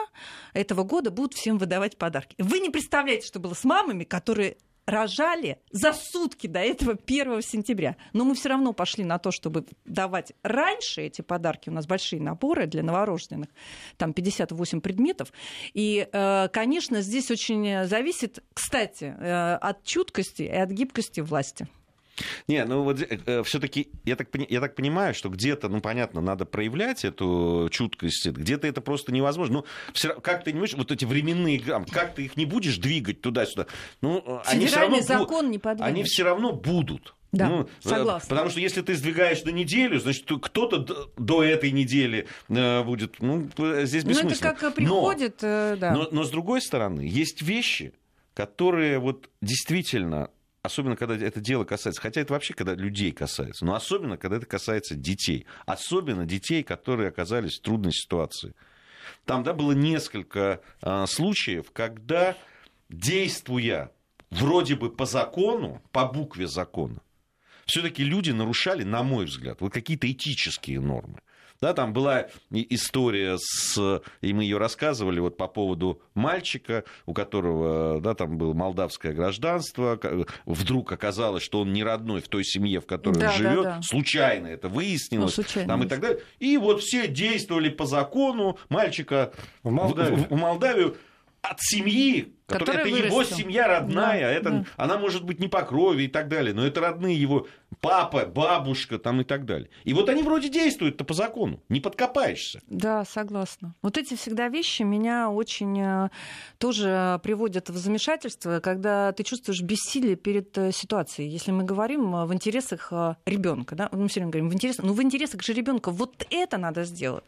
этого 0.53 0.83
года 0.83 1.11
будут 1.11 1.35
всем 1.35 1.57
выдавать 1.57 1.97
подарки. 1.97 2.35
Вы 2.37 2.59
не 2.59 2.69
представляете, 2.69 3.27
что 3.27 3.39
было 3.39 3.53
с 3.53 3.63
мамами, 3.63 4.03
которые 4.03 4.57
рожали 4.89 5.59
за 5.71 5.93
сутки 5.93 6.47
до 6.47 6.59
этого 6.59 6.97
1 7.05 7.41
сентября. 7.41 7.95
Но 8.13 8.25
мы 8.25 8.35
все 8.35 8.49
равно 8.49 8.73
пошли 8.73 9.03
на 9.03 9.19
то, 9.19 9.31
чтобы 9.31 9.65
давать 9.85 10.33
раньше 10.43 11.01
эти 11.01 11.21
подарки. 11.21 11.69
У 11.69 11.73
нас 11.73 11.85
большие 11.85 12.21
наборы 12.21 12.67
для 12.67 12.83
новорожденных, 12.83 13.49
там 13.97 14.13
58 14.13 14.81
предметов. 14.81 15.31
И, 15.73 16.07
э, 16.11 16.47
конечно, 16.51 17.01
здесь 17.01 17.31
очень 17.31 17.85
зависит, 17.85 18.43
кстати, 18.53 19.15
э, 19.17 19.55
от 19.55 19.83
чуткости 19.83 20.43
и 20.43 20.55
от 20.55 20.71
гибкости 20.71 21.19
власти. 21.21 21.67
Не, 22.47 22.65
ну 22.65 22.83
вот 22.83 23.01
э, 23.01 23.19
э 23.25 23.43
все-таки 23.43 23.89
я 24.05 24.15
так, 24.15 24.29
я 24.49 24.59
так 24.59 24.75
понимаю, 24.75 25.13
что 25.13 25.29
где-то, 25.29 25.69
ну 25.69 25.81
понятно, 25.81 26.21
надо 26.21 26.45
проявлять 26.45 27.05
эту 27.05 27.69
чуткость, 27.71 28.27
где-то 28.27 28.67
это 28.67 28.81
просто 28.81 29.11
невозможно. 29.11 29.59
Ну, 29.59 29.65
все, 29.93 30.13
как 30.19 30.43
ты 30.43 30.51
не 30.51 30.59
можешь, 30.59 30.75
вот 30.75 30.91
эти 30.91 31.05
временные 31.05 31.59
граммы, 31.59 31.85
как 31.91 32.15
ты 32.15 32.25
их 32.25 32.37
не 32.37 32.45
будешь 32.45 32.77
двигать 32.77 33.21
туда-сюда? 33.21 33.67
Ну, 34.01 34.41
они 34.45 34.65
все 34.65 34.79
равно 34.79 35.01
закон 35.01 35.51
не 35.51 35.59
Они 35.63 36.03
все 36.03 36.23
равно 36.23 36.53
будут. 36.53 37.15
Да, 37.31 37.47
ну, 37.47 37.69
согласна. 37.79 38.27
Потому 38.27 38.49
что 38.49 38.59
если 38.59 38.81
ты 38.81 38.95
сдвигаешь 38.95 39.43
на 39.43 39.51
неделю, 39.51 39.99
значит, 39.99 40.25
кто-то 40.41 41.09
до 41.15 41.43
этой 41.43 41.71
недели 41.71 42.27
э, 42.47 42.83
будет, 42.83 43.21
ну, 43.21 43.49
здесь 43.83 44.03
бессмысленно. 44.03 44.29
Ну, 44.29 44.35
это 44.35 44.55
как 44.55 44.73
приходит, 44.73 45.41
но, 45.43 45.47
э, 45.47 45.77
да. 45.79 45.93
Но, 45.93 46.07
но 46.11 46.23
с 46.23 46.31
другой 46.31 46.61
стороны, 46.61 47.01
есть 47.01 47.43
вещи, 47.43 47.93
которые 48.33 48.97
вот 48.97 49.29
действительно 49.41 50.31
особенно 50.61 50.95
когда 50.95 51.15
это 51.15 51.39
дело 51.39 51.63
касается, 51.63 52.01
хотя 52.01 52.21
это 52.21 52.33
вообще 52.33 52.53
когда 52.53 52.75
людей 52.75 53.11
касается, 53.11 53.65
но 53.65 53.75
особенно 53.75 54.17
когда 54.17 54.37
это 54.37 54.45
касается 54.45 54.95
детей, 54.95 55.45
особенно 55.65 56.25
детей, 56.25 56.63
которые 56.63 57.09
оказались 57.09 57.59
в 57.59 57.61
трудной 57.61 57.93
ситуации. 57.93 58.53
Там 59.25 59.43
да, 59.43 59.53
было 59.53 59.71
несколько 59.71 60.61
а, 60.81 61.07
случаев, 61.07 61.71
когда, 61.71 62.35
действуя 62.89 63.91
вроде 64.29 64.75
бы 64.75 64.91
по 64.91 65.05
закону, 65.05 65.81
по 65.91 66.05
букве 66.05 66.47
закона, 66.47 67.01
все-таки 67.65 68.03
люди 68.03 68.31
нарушали, 68.31 68.83
на 68.83 69.03
мой 69.03 69.25
взгляд, 69.25 69.61
вот 69.61 69.73
какие-то 69.73 70.11
этические 70.11 70.79
нормы. 70.79 71.21
Да, 71.61 71.73
там 71.73 71.91
была 71.91 72.27
история 72.51 73.35
с, 73.37 74.01
и 74.21 74.33
мы 74.33 74.43
ее 74.43 74.57
рассказывали 74.57 75.19
вот 75.19 75.35
по 75.35 75.47
поводу 75.47 76.01
мальчика, 76.13 76.85
у 77.05 77.13
которого, 77.13 77.99
да, 77.99 78.13
там 78.13 78.37
было 78.37 78.53
молдавское 78.53 79.11
гражданство, 79.13 79.99
вдруг 80.45 80.91
оказалось, 80.93 81.43
что 81.43 81.59
он 81.59 81.73
не 81.73 81.83
родной 81.83 82.21
в 82.21 82.29
той 82.29 82.45
семье, 82.45 82.79
в 82.79 82.85
которой 82.85 83.19
да, 83.19 83.27
он 83.27 83.33
живет, 83.33 83.63
да, 83.63 83.75
да. 83.75 83.81
случайно 83.81 84.47
это 84.47 84.69
выяснилось, 84.69 85.35
ну, 85.35 85.43
случайно. 85.43 85.67
там 85.67 85.83
и 85.83 85.87
так 85.87 85.99
далее. 85.99 86.21
И 86.39 86.55
вот 86.57 86.81
все 86.81 87.09
действовали 87.09 87.67
по 87.67 87.85
закону, 87.85 88.57
мальчика 88.69 89.33
в 89.61 89.69
Молдавию, 89.69 90.15
в, 90.15 90.29
в 90.29 90.35
Молдавию 90.37 90.95
от 91.41 91.57
семьи, 91.59 92.33
которая, 92.47 92.81
это 92.81 92.89
вырастил. 92.89 93.05
его 93.05 93.23
семья 93.23 93.67
родная, 93.67 94.21
да, 94.21 94.31
это, 94.31 94.49
да. 94.49 94.65
она 94.77 94.97
может 94.97 95.23
быть 95.23 95.39
не 95.39 95.47
по 95.47 95.61
крови 95.61 96.03
и 96.03 96.07
так 96.07 96.27
далее, 96.27 96.53
но 96.53 96.65
это 96.65 96.81
родные 96.81 97.19
его 97.19 97.47
папа, 97.81 98.25
бабушка 98.25 98.99
там 98.99 99.21
и 99.21 99.23
так 99.23 99.45
далее. 99.45 99.69
И 99.83 99.93
вот 99.93 100.09
они 100.09 100.23
вроде 100.23 100.49
действуют-то 100.49 101.03
по 101.03 101.13
закону, 101.13 101.61
не 101.69 101.79
подкопаешься. 101.79 102.61
Да, 102.67 103.05
согласна. 103.05 103.75
Вот 103.81 103.97
эти 103.97 104.15
всегда 104.15 104.49
вещи 104.49 104.83
меня 104.83 105.29
очень 105.29 105.79
э, 105.79 106.09
тоже 106.57 107.19
приводят 107.23 107.69
в 107.69 107.77
замешательство, 107.77 108.59
когда 108.59 109.11
ты 109.13 109.23
чувствуешь 109.23 109.61
бессилие 109.61 110.15
перед 110.15 110.57
э, 110.57 110.71
ситуацией. 110.71 111.29
Если 111.29 111.51
мы 111.51 111.63
говорим 111.63 112.15
э, 112.15 112.25
в 112.25 112.33
интересах 112.33 112.91
ребенка, 113.25 113.75
да, 113.75 113.89
мы 113.91 114.07
все 114.07 114.19
время 114.19 114.31
говорим 114.31 114.49
в 114.49 114.53
интересах, 114.53 114.85
ну 114.85 114.93
в 114.93 115.01
интересах 115.01 115.41
же 115.41 115.53
ребенка 115.53 115.91
вот 115.91 116.25
это 116.29 116.57
надо 116.57 116.83
сделать. 116.83 117.23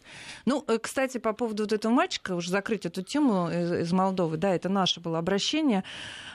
Ну, 0.46 0.66
кстати, 0.82 1.18
по 1.18 1.34
поводу 1.34 1.64
вот 1.64 1.72
этого 1.72 1.92
мальчика, 1.92 2.36
уже 2.36 2.50
закрыть 2.50 2.86
эту 2.86 3.04
тему 3.04 3.50
из 3.50 3.92
Молдовы, 3.92 4.38
да, 4.38 4.54
это 4.54 4.70
наше 4.70 5.00
было 5.00 5.20
обращение. 5.20 5.84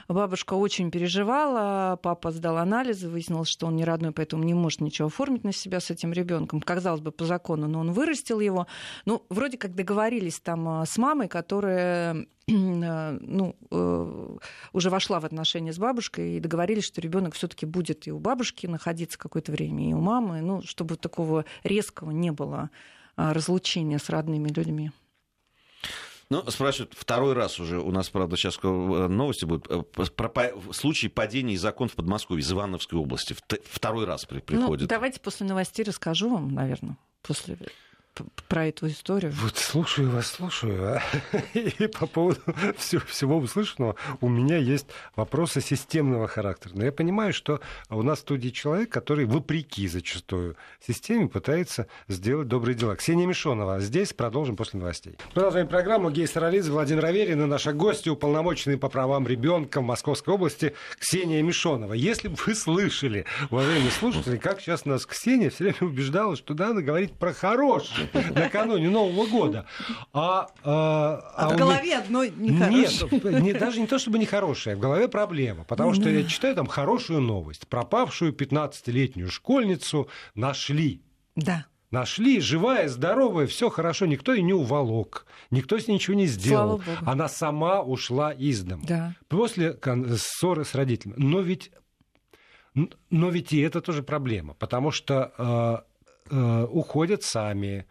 Бабушка 0.09 0.55
очень 0.55 0.91
переживала, 0.91 1.97
папа 1.97 2.31
сдал 2.31 2.59
анализы, 2.59 3.09
выяснилось, 3.09 3.49
что 3.49 3.67
он 3.67 3.77
не 3.77 3.85
родной, 3.97 4.13
поэтому 4.13 4.45
не 4.45 4.55
может 4.55 4.81
ничего 4.81 5.09
оформить 5.09 5.45
на 5.45 5.53
себя 5.53 5.81
с 5.81 5.91
этим 5.91 6.13
ребенком. 6.13 6.61
Казалось 6.61 7.01
бы, 7.01 7.11
по 7.11 7.25
закону, 7.25 7.67
но 7.67 7.81
он 7.81 7.93
вырастил 7.93 8.41
его. 8.41 8.67
Ну, 9.07 9.25
вроде 9.29 9.59
как 9.59 9.75
договорились 9.75 10.39
там 10.41 10.69
а, 10.69 10.87
с 10.87 10.99
мамой, 10.99 11.29
которая 11.29 12.27
а, 12.49 13.19
ну, 13.21 13.57
э, 13.71 14.37
уже 14.73 14.91
вошла 14.91 15.19
в 15.21 15.25
отношения 15.25 15.73
с 15.73 15.79
бабушкой 15.79 16.37
и 16.37 16.41
договорились, 16.41 16.85
что 16.85 17.01
ребенок 17.01 17.35
все-таки 17.35 17.67
будет 17.67 18.07
и 18.07 18.13
у 18.13 18.19
бабушки 18.19 18.67
находиться 18.67 19.19
какое-то 19.19 19.53
время, 19.53 19.91
и 19.91 19.95
у 19.95 20.01
мамы, 20.01 20.41
ну, 20.43 20.63
чтобы 20.63 20.97
такого 20.97 21.45
резкого 21.65 22.11
не 22.11 22.31
было 22.31 22.71
а, 23.17 23.33
разлучения 23.33 23.99
с 23.99 24.11
родными 24.11 24.49
людьми. 24.49 24.91
Ну, 26.29 26.43
спрашивают, 26.51 26.95
второй 26.97 27.35
раз 27.35 27.61
уже, 27.61 27.79
у 27.79 27.93
нас, 27.93 28.11
правда, 28.11 28.37
сейчас 28.37 28.61
новости 28.63 29.45
будут, 29.45 29.71
э, 29.71 29.83
про 29.83 30.53
случай 30.73 31.09
падения 31.09 31.57
закон 31.57 31.89
в 31.89 31.95
Подмосковье, 31.95 32.43
из 32.43 32.51
Ивановской 32.51 32.99
области. 32.99 33.37
Второй 33.65 34.07
раз 34.07 34.27
ну, 34.29 34.41
приходит. 34.41 34.83
Ну, 34.83 34.89
давайте 34.89 35.21
после 35.21 35.47
новостей 35.47 35.85
расскажу 35.85 36.31
вам, 36.31 36.49
наверное, 36.53 36.97
после 37.23 37.57
про 38.49 38.67
эту 38.67 38.89
историю. 38.89 39.33
Вот 39.37 39.57
слушаю 39.57 40.11
вас, 40.11 40.29
слушаю. 40.29 40.97
А? 40.97 41.03
И 41.55 41.87
по 41.89 42.07
поводу 42.07 42.41
всего, 42.77 43.03
всего 43.07 43.37
услышанного 43.39 43.97
у 44.21 44.29
меня 44.29 44.57
есть 44.57 44.87
вопросы 45.15 45.61
системного 45.61 46.29
характера. 46.29 46.73
Но 46.75 46.85
я 46.85 46.93
понимаю, 46.93 47.33
что 47.33 47.61
у 47.91 48.03
нас 48.03 48.19
в 48.19 48.21
студии 48.23 48.49
человек, 48.51 48.91
который 48.91 49.25
вопреки 49.25 49.89
зачастую 49.89 50.57
системе 50.85 51.29
пытается 51.29 51.87
сделать 52.09 52.49
добрые 52.49 52.75
дела. 52.75 52.97
Ксения 52.97 53.27
Мишонова. 53.27 53.81
Здесь 53.81 54.13
продолжим 54.13 54.57
после 54.57 54.81
новостей. 54.81 55.17
Продолжаем 55.35 55.69
программу. 55.69 56.11
Гей 56.11 56.27
Саралидзе, 56.27 56.71
Владимир 56.71 57.05
Аверин 57.05 57.43
и 57.43 57.47
наша 57.47 57.73
гостья, 57.73 58.13
уполномоченный 58.13 58.79
по 58.79 58.89
правам 58.89 59.27
ребенка 59.27 59.81
в 59.81 59.85
Московской 59.85 60.35
области 60.35 60.75
Ксения 60.99 61.43
Мишонова. 61.43 61.93
Если 61.93 62.29
бы 62.29 62.37
вы 62.47 62.55
слышали, 62.55 63.25
уважаемые 63.51 63.91
слушатели, 63.91 64.37
как 64.37 64.61
сейчас 64.61 64.85
нас 64.85 65.07
Ксения 65.07 65.51
все 65.51 65.65
время 65.65 65.79
убеждала, 65.81 66.37
что 66.37 66.55
надо 66.55 66.83
говорить 66.83 67.13
про 67.13 67.33
хорошее 67.33 68.06
накануне 68.35 68.89
Нового 68.89 69.27
года. 69.27 69.67
А, 70.13 70.49
а, 70.63 71.33
а, 71.37 71.49
а 71.49 71.49
в 71.51 71.57
голове 71.57 71.89
меня... 71.89 71.99
одной 72.01 72.33
нехорошее. 72.37 73.11
Нет, 73.11 73.43
не, 73.43 73.53
даже 73.53 73.81
не 73.81 73.87
то 73.87 73.99
чтобы 73.99 74.19
нехорошее, 74.19 74.77
в 74.77 74.81
голове 74.81 75.09
проблема. 75.09 75.65
Потому 75.65 75.95
что 75.95 76.09
я 76.09 76.25
читаю 76.25 76.55
там 76.55 76.67
хорошую 76.67 77.21
новость. 77.21 77.67
Пропавшую 77.69 78.33
15-летнюю 78.33 79.31
школьницу 79.31 80.09
нашли. 80.35 81.03
Да. 81.35 81.67
Нашли, 81.91 82.41
живая, 82.41 82.89
здоровая, 82.89 83.47
все 83.47 83.71
хорошо, 83.71 84.07
никто 84.07 84.35
ее 84.35 84.43
не 84.43 84.53
уволок, 84.53 85.25
никто 85.51 85.79
с 85.79 85.87
ней 85.87 85.95
ничего 85.95 86.17
не 86.17 86.27
сделал. 86.27 86.83
Она 87.05 87.29
сама 87.29 87.81
ушла 87.81 88.33
из 88.33 88.63
дома. 88.63 88.83
Да. 88.85 89.15
После 89.29 89.79
ссоры 90.17 90.65
с 90.65 90.75
родителями. 90.75 91.15
Но 91.17 91.41
ведь, 91.41 91.71
но 92.75 93.31
ведь 93.31 93.53
и 93.53 93.61
это 93.61 93.81
тоже 93.81 94.03
проблема, 94.03 94.55
потому 94.55 94.91
что 94.91 95.33
э, 95.39 95.96
уходят 96.31 97.23
сами, 97.23 97.79
Э, 97.79 97.85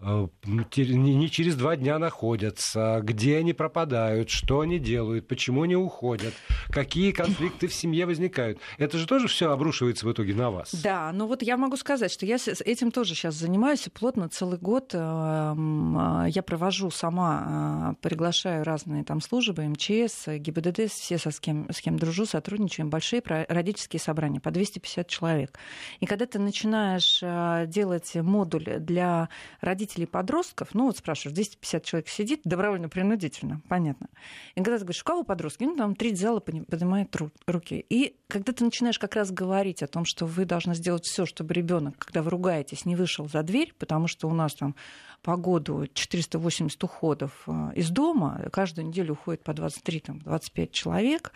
не 0.00 1.30
через 1.30 1.56
два 1.56 1.76
дня 1.76 1.98
находятся, 1.98 3.00
где 3.02 3.36
они 3.36 3.52
пропадают, 3.52 4.30
что 4.30 4.60
они 4.60 4.78
делают, 4.78 5.28
почему 5.28 5.62
они 5.62 5.76
уходят, 5.76 6.32
какие 6.70 7.12
конфликты 7.12 7.66
в 7.66 7.74
семье 7.74 8.06
возникают. 8.06 8.58
Это 8.78 8.96
же 8.96 9.06
тоже 9.06 9.28
все 9.28 9.50
обрушивается 9.50 10.06
в 10.06 10.12
итоге 10.12 10.34
на 10.34 10.50
вас. 10.50 10.74
Да, 10.82 11.12
ну 11.12 11.26
вот 11.26 11.42
я 11.42 11.56
могу 11.56 11.76
сказать, 11.76 12.10
что 12.10 12.24
я 12.24 12.36
этим 12.64 12.90
тоже 12.90 13.14
сейчас 13.14 13.34
занимаюсь 13.34 13.86
и 13.86 13.90
плотно 13.90 14.28
целый 14.28 14.58
год 14.58 14.94
эм, 14.94 16.24
э, 16.24 16.30
я 16.30 16.42
провожу 16.42 16.90
сама, 16.90 17.92
э, 17.92 17.94
приглашаю 18.00 18.64
разные 18.64 19.04
там 19.04 19.20
службы, 19.20 19.64
МЧС, 19.64 20.28
ГИБДД, 20.28 20.90
все 20.90 21.18
со 21.18 21.30
с 21.30 21.40
кем, 21.40 21.68
с 21.70 21.80
кем 21.80 21.98
дружу, 21.98 22.24
сотрудничаем, 22.24 22.88
большие 22.88 23.22
родительские 23.48 24.00
собрания 24.00 24.40
по 24.40 24.50
250 24.50 25.06
человек. 25.08 25.58
И 26.00 26.06
когда 26.06 26.24
ты 26.24 26.38
начинаешь 26.38 27.20
делать 27.68 28.14
модуль 28.14 28.78
для 28.78 29.28
родителей, 29.60 29.89
родителей 29.90 30.06
подростков, 30.06 30.68
ну 30.74 30.86
вот 30.86 30.96
спрашиваешь, 30.96 31.34
250 31.34 31.84
человек 31.84 32.08
сидит, 32.08 32.40
добровольно-принудительно, 32.44 33.60
понятно. 33.68 34.08
И 34.54 34.62
когда 34.62 34.78
ты 34.78 34.84
говоришь, 34.84 35.02
у 35.02 35.04
кого 35.04 35.22
подростки? 35.24 35.64
Ну, 35.64 35.76
там 35.76 35.94
треть 35.94 36.18
зала 36.18 36.40
поднимает 36.40 37.14
руки. 37.46 37.84
И 37.88 38.16
когда 38.28 38.52
ты 38.52 38.64
начинаешь 38.64 38.98
как 38.98 39.16
раз 39.16 39.30
говорить 39.30 39.82
о 39.82 39.86
том, 39.86 40.04
что 40.04 40.26
вы 40.26 40.44
должны 40.44 40.74
сделать 40.74 41.04
все, 41.04 41.26
чтобы 41.26 41.54
ребенок, 41.54 41.98
когда 41.98 42.22
вы 42.22 42.30
ругаетесь, 42.30 42.84
не 42.84 42.96
вышел 42.96 43.28
за 43.28 43.42
дверь, 43.42 43.74
потому 43.78 44.06
что 44.06 44.28
у 44.28 44.34
нас 44.34 44.54
там 44.54 44.74
по 45.22 45.36
году 45.36 45.86
480 45.92 46.82
уходов 46.82 47.42
э, 47.46 47.72
из 47.74 47.90
дома, 47.90 48.48
каждую 48.52 48.88
неделю 48.88 49.12
уходит 49.12 49.42
по 49.42 49.50
23-25 49.50 50.70
человек. 50.70 51.32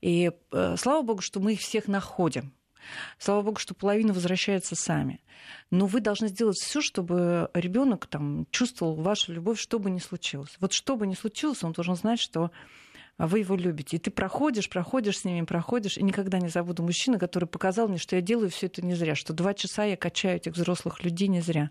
И 0.00 0.30
э, 0.52 0.76
слава 0.78 1.02
богу, 1.02 1.22
что 1.22 1.40
мы 1.40 1.54
их 1.54 1.60
всех 1.60 1.88
находим. 1.88 2.52
Слава 3.18 3.42
богу, 3.42 3.58
что 3.58 3.74
половина 3.74 4.12
возвращается 4.12 4.74
сами. 4.74 5.20
Но 5.70 5.86
вы 5.86 6.00
должны 6.00 6.28
сделать 6.28 6.58
все, 6.58 6.80
чтобы 6.80 7.50
ребенок 7.54 8.06
там 8.06 8.46
чувствовал 8.50 8.94
вашу 8.94 9.32
любовь, 9.32 9.60
что 9.60 9.78
бы 9.78 9.90
ни 9.90 9.98
случилось. 9.98 10.56
Вот 10.60 10.72
что 10.72 10.96
бы 10.96 11.06
ни 11.06 11.14
случилось, 11.14 11.62
он 11.62 11.72
должен 11.72 11.96
знать, 11.96 12.20
что 12.20 12.50
вы 13.26 13.40
его 13.40 13.56
любите. 13.56 13.96
И 13.96 14.00
ты 14.00 14.10
проходишь, 14.10 14.68
проходишь 14.68 15.18
с 15.18 15.24
ними, 15.24 15.44
проходишь, 15.44 15.96
и 15.96 16.02
никогда 16.02 16.38
не 16.38 16.48
забуду 16.48 16.82
мужчину, 16.82 17.18
который 17.18 17.46
показал 17.46 17.88
мне, 17.88 17.98
что 17.98 18.16
я 18.16 18.22
делаю 18.22 18.50
все 18.50 18.66
это 18.66 18.82
не 18.82 18.94
зря, 18.94 19.14
что 19.14 19.32
два 19.32 19.54
часа 19.54 19.84
я 19.84 19.96
качаю 19.96 20.36
этих 20.36 20.52
взрослых 20.52 21.02
людей 21.04 21.28
не 21.28 21.40
зря. 21.40 21.70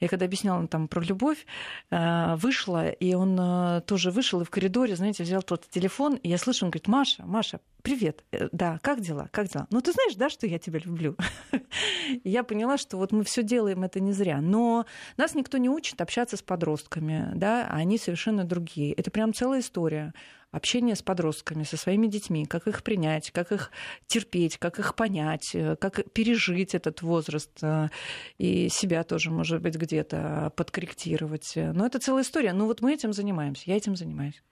Я 0.00 0.08
когда 0.08 0.26
объясняла 0.26 0.66
там 0.68 0.88
про 0.88 1.02
любовь, 1.02 1.44
э, 1.90 2.36
вышла, 2.36 2.88
и 2.88 3.14
он 3.14 3.36
э, 3.38 3.80
тоже 3.82 4.10
вышел, 4.10 4.40
и 4.40 4.44
в 4.44 4.50
коридоре, 4.50 4.94
знаете, 4.96 5.24
взял 5.24 5.42
тот 5.42 5.68
телефон, 5.68 6.14
и 6.14 6.28
я 6.28 6.38
слышу, 6.38 6.64
он 6.64 6.70
говорит, 6.70 6.86
Маша, 6.86 7.24
Маша, 7.26 7.60
привет, 7.82 8.24
э, 8.30 8.48
да, 8.52 8.78
как 8.82 9.00
дела, 9.00 9.28
как 9.32 9.48
дела? 9.48 9.66
Ну, 9.70 9.80
ты 9.80 9.92
знаешь, 9.92 10.14
да, 10.14 10.30
что 10.30 10.46
я 10.46 10.58
тебя 10.58 10.78
люблю? 10.78 11.16
я 12.24 12.44
поняла, 12.44 12.78
что 12.78 12.96
вот 12.96 13.12
мы 13.12 13.24
все 13.24 13.42
делаем 13.42 13.82
это 13.82 13.98
не 13.98 14.12
зря, 14.12 14.40
но 14.40 14.86
нас 15.16 15.34
никто 15.34 15.58
не 15.58 15.68
учит 15.68 16.00
общаться 16.00 16.36
с 16.36 16.42
подростками, 16.42 17.32
да, 17.34 17.66
а 17.68 17.76
они 17.76 17.98
совершенно 17.98 18.44
другие. 18.44 18.92
Это 18.92 19.10
прям 19.10 19.34
целая 19.34 19.60
история 19.60 20.14
общение 20.50 20.96
с 20.96 21.02
подростками, 21.02 21.62
со 21.64 21.76
своими 21.76 22.06
детьми, 22.06 22.46
как 22.46 22.66
их 22.66 22.82
принять, 22.82 23.30
как 23.30 23.52
их 23.52 23.70
терпеть, 24.06 24.58
как 24.58 24.78
их 24.78 24.94
понять, 24.94 25.50
э, 25.54 25.76
как 25.76 26.10
пережить 26.12 26.74
этот 26.74 27.02
возраст 27.02 27.50
э, 27.62 27.88
и 28.38 28.68
себя 28.68 29.04
тоже, 29.04 29.30
может 29.30 29.60
быть, 29.60 29.76
где-то 29.76 30.52
подкорректировать. 30.56 31.52
Но 31.54 31.86
это 31.86 31.98
целая 31.98 32.22
история. 32.22 32.52
Ну 32.52 32.66
вот 32.66 32.80
мы 32.80 32.94
этим 32.94 33.12
занимаемся, 33.12 33.64
я 33.66 33.76
этим 33.76 33.96
занимаюсь. 33.96 34.42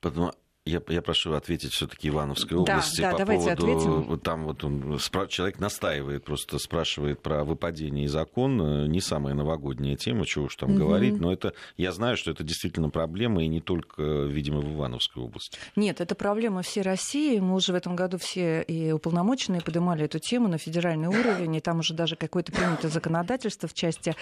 Потом 0.00 0.32
я, 0.68 0.82
я 0.88 1.02
прошу 1.02 1.32
ответить 1.32 1.72
все-таки 1.72 2.08
Ивановской 2.08 2.58
области 2.58 3.00
да, 3.00 3.12
по 3.12 3.18
давайте 3.18 3.56
поводу... 3.56 3.98
Ответим. 3.98 4.18
Там 4.20 4.44
вот 4.44 4.64
он, 4.64 4.98
человек 5.28 5.58
настаивает, 5.58 6.24
просто 6.24 6.58
спрашивает 6.58 7.20
про 7.20 7.44
выпадение 7.44 8.04
из 8.04 8.14
окон. 8.14 8.88
Не 8.90 9.00
самая 9.00 9.34
новогодняя 9.34 9.96
тема, 9.96 10.26
чего 10.26 10.46
уж 10.46 10.56
там 10.56 10.70
угу. 10.70 10.80
говорить, 10.80 11.18
но 11.18 11.32
это, 11.32 11.54
я 11.76 11.92
знаю, 11.92 12.16
что 12.16 12.30
это 12.30 12.44
действительно 12.44 12.90
проблема, 12.90 13.42
и 13.42 13.48
не 13.48 13.60
только, 13.60 14.02
видимо, 14.02 14.60
в 14.60 14.74
Ивановской 14.74 15.22
области. 15.22 15.58
Нет, 15.76 16.00
это 16.00 16.14
проблема 16.14 16.62
всей 16.62 16.82
России. 16.82 17.38
Мы 17.38 17.54
уже 17.54 17.72
в 17.72 17.74
этом 17.74 17.96
году 17.96 18.18
все 18.18 18.62
и 18.62 18.92
уполномоченные 18.92 19.60
поднимали 19.60 20.04
эту 20.04 20.18
тему 20.18 20.48
на 20.48 20.58
федеральный 20.58 21.08
уровень, 21.08 21.56
и 21.56 21.60
там 21.60 21.78
уже 21.78 21.94
даже 21.94 22.16
какое-то 22.16 22.52
принято 22.52 22.88
законодательство 22.88 23.68
в 23.68 23.74
части 23.74 24.14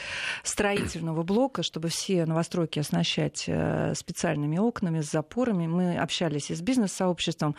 строительного 0.42 1.22
блока, 1.22 1.62
чтобы 1.62 1.88
все 1.88 2.26
новостройки 2.26 2.78
оснащать 2.78 3.44
э, 3.46 3.94
специальными 3.94 4.58
окнами 4.58 5.00
с 5.00 5.10
запорами. 5.10 5.66
Мы 5.66 5.96
общались 5.96 6.35
и 6.50 6.54
с 6.54 6.60
бизнес-сообществом, 6.60 7.56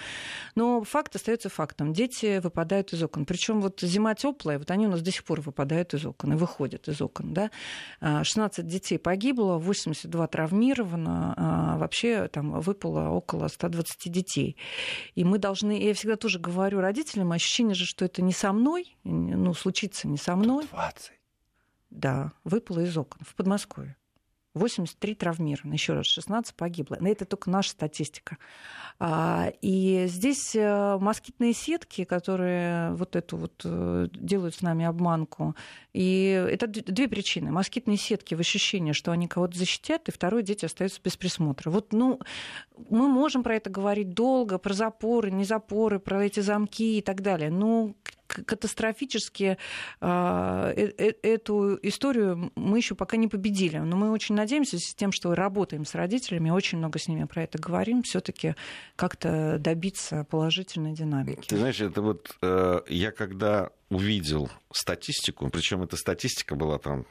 но 0.56 0.84
факт 0.84 1.16
остается 1.16 1.50
фактом. 1.50 1.94
Дети 1.94 2.40
выпадают 2.40 2.94
из 2.94 3.04
окон. 3.04 3.26
Причем 3.26 3.62
вот 3.62 3.82
зима 3.82 4.16
теплая, 4.16 4.60
вот 4.60 4.72
они 4.72 4.88
у 4.88 4.90
нас 4.90 5.02
до 5.02 5.12
сих 5.12 5.24
пор 5.24 5.42
выпадают 5.42 5.94
из 5.94 6.06
окон 6.06 6.34
и 6.34 6.36
выходят 6.36 6.88
из 6.88 7.02
окон. 7.02 7.34
Да? 7.34 7.52
16 8.02 8.66
детей 8.66 8.98
погибло, 8.98 9.58
82 9.58 10.28
травмировано, 10.28 11.34
а 11.38 11.78
вообще 11.78 12.28
там 12.28 12.60
выпало 12.60 13.10
около 13.10 13.48
120 13.48 14.12
детей. 14.12 14.58
И 15.16 15.24
мы 15.24 15.38
должны, 15.38 15.82
я 15.82 15.94
всегда 15.94 16.16
тоже 16.16 16.40
говорю 16.40 16.80
родителям, 16.80 17.32
ощущение 17.32 17.76
же, 17.76 17.86
что 17.86 18.06
это 18.06 18.22
не 18.22 18.34
со 18.34 18.54
мной, 18.54 18.96
ну, 19.04 19.54
случится 19.54 20.08
не 20.08 20.18
со 20.18 20.36
мной. 20.36 20.66
20. 20.72 21.12
Да, 21.90 22.34
выпало 22.44 22.82
из 22.82 22.98
окон 22.98 23.22
в 23.26 23.34
Подмосковье. 23.36 23.96
83 24.58 25.16
травмированы, 25.16 25.74
еще 25.74 25.94
раз, 25.94 26.06
16 26.08 26.56
погибло. 26.56 26.98
Но 27.00 27.10
это 27.10 27.26
только 27.26 27.50
наша 27.50 27.72
статистика. 27.72 28.38
А, 29.00 29.52
и 29.62 30.06
здесь 30.08 30.56
э, 30.56 30.98
москитные 31.00 31.54
сетки, 31.54 32.04
которые 32.04 32.94
вот 32.94 33.16
эту 33.16 33.38
вот 33.38 33.62
э, 33.64 34.08
делают 34.12 34.56
с 34.56 34.62
нами 34.62 34.86
обманку. 34.86 35.56
И 35.94 36.30
это 36.52 36.68
две 36.68 37.08
причины. 37.08 37.52
Москитные 37.52 37.98
сетки 37.98 38.34
в 38.34 38.40
ощущении, 38.40 38.94
что 38.94 39.12
они 39.12 39.28
кого-то 39.28 39.58
защитят, 39.58 40.10
и 40.10 40.12
второе, 40.12 40.42
дети 40.42 40.66
остаются 40.66 41.00
без 41.04 41.16
присмотра. 41.16 41.70
Вот, 41.70 41.94
ну, 41.94 42.20
мы 42.90 43.08
можем 43.08 43.44
про 43.44 43.56
это 43.56 43.70
говорить 43.70 44.14
долго, 44.14 44.58
про 44.58 44.74
запоры, 44.74 45.30
не 45.30 45.44
запоры, 45.44 46.00
про 46.00 46.26
эти 46.26 46.40
замки 46.40 46.98
и 46.98 47.02
так 47.02 47.22
далее. 47.22 47.52
Но 47.52 47.94
катастрофически 48.28 49.58
а, 50.00 50.72
э, 50.76 50.92
э, 50.98 51.14
эту 51.24 51.80
историю 51.82 52.52
мы 52.56 52.78
еще 52.78 52.96
пока 52.96 53.18
не 53.18 53.28
победили. 53.28 53.78
Но 53.78 53.96
мы 53.96 54.12
очень 54.12 54.36
надеемся 54.36 54.78
с 54.78 54.94
тем, 54.94 55.12
что 55.12 55.34
работаем 55.36 55.86
с 55.86 55.96
родителями, 55.96 56.50
очень 56.50 56.78
много 56.78 57.00
с 57.00 57.08
ними 57.08 57.26
про 57.26 57.44
это 57.44 57.58
говорим, 57.58 58.04
все-таки 58.04 58.56
как-то 58.96 59.58
добиться 59.60 60.26
положительной 60.26 60.94
динамики. 60.94 61.48
Ты 61.48 61.58
знаешь, 61.58 61.80
это 61.80 62.02
вот 62.02 62.36
э, 62.42 62.82
я 62.88 63.12
когда 63.12 63.72
увидел 63.90 64.50
статистику, 64.72 65.50
причем 65.50 65.84
эта 65.84 65.96
статистика 65.96 66.56
была 66.56 66.78
там, 66.78 67.06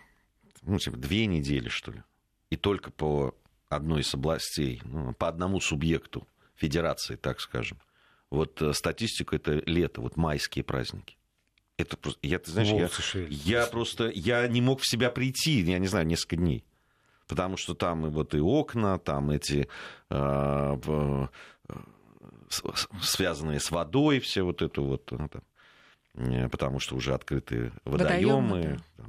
ну, 0.63 0.79
типа, 0.79 0.97
две 0.97 1.27
недели, 1.27 1.69
что 1.69 1.93
ли, 1.93 2.03
и 2.51 2.57
только 2.57 2.91
по 2.91 3.35
одной 3.69 4.03
из 4.03 4.15
областей, 4.15 4.81
ну, 4.85 5.15
по 5.15 5.29
одному 5.29 5.61
субъекту 5.61 6.27
федерации, 6.55 7.17
так 7.17 7.41
скажем. 7.41 7.79
Вот 8.31 8.61
э, 8.63 8.73
статистика 8.73 9.37
это 9.37 9.63
лето, 9.67 10.01
вот 10.01 10.17
майские 10.17 10.65
праздники. 10.65 11.17
Это 11.77 11.97
просто, 11.97 12.19
я, 12.23 12.39
ты 12.39 12.51
знаешь, 12.51 12.69
я, 13.15 13.27
я 13.29 13.67
просто, 13.67 14.09
я 14.09 14.47
не 14.49 14.63
мог 14.63 14.81
в 14.81 14.89
себя 14.89 15.11
прийти, 15.11 15.61
я 15.61 15.79
не 15.79 15.87
знаю, 15.87 16.07
несколько 16.07 16.37
дней. 16.37 16.65
Потому 17.29 17.57
что 17.57 17.75
там 17.75 18.07
и 18.07 18.11
вот 18.11 18.35
и 18.35 18.41
окна, 18.41 18.99
там 18.99 19.31
эти 19.31 19.69
э, 20.11 20.79
э, 20.87 21.27
связанные 23.03 23.61
с 23.61 23.71
водой, 23.71 24.21
все 24.21 24.43
вот 24.43 24.63
это 24.63 24.81
вот, 24.81 25.11
ну, 25.11 25.29
там, 25.29 25.43
потому 26.51 26.81
что 26.81 26.97
уже 26.97 27.15
открыты 27.15 27.73
водоемы. 27.85 28.79
Да 28.99 29.07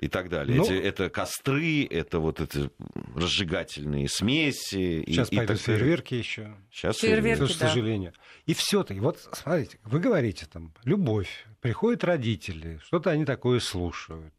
и 0.00 0.08
так 0.08 0.30
далее. 0.30 0.56
Ну, 0.56 0.64
эти, 0.64 0.72
это 0.72 1.10
костры, 1.10 1.84
это 1.84 2.20
вот 2.20 2.40
эти 2.40 2.70
разжигательные 3.14 4.08
смеси. 4.08 5.04
Сейчас 5.06 5.30
и, 5.30 5.36
пойдут 5.36 5.56
и 5.58 5.60
фейерверки 5.60 6.14
еще. 6.14 6.56
Сейчас 6.72 6.98
фейерверки, 6.98 7.46
к 7.46 7.50
сожалению. 7.50 8.12
Да. 8.16 8.22
И 8.46 8.54
все-таки, 8.54 8.98
вот 8.98 9.18
смотрите, 9.32 9.78
вы 9.84 10.00
говорите 10.00 10.46
там, 10.50 10.72
любовь, 10.84 11.46
приходят 11.60 12.02
родители, 12.02 12.80
что-то 12.86 13.10
они 13.10 13.26
такое 13.26 13.60
слушают, 13.60 14.32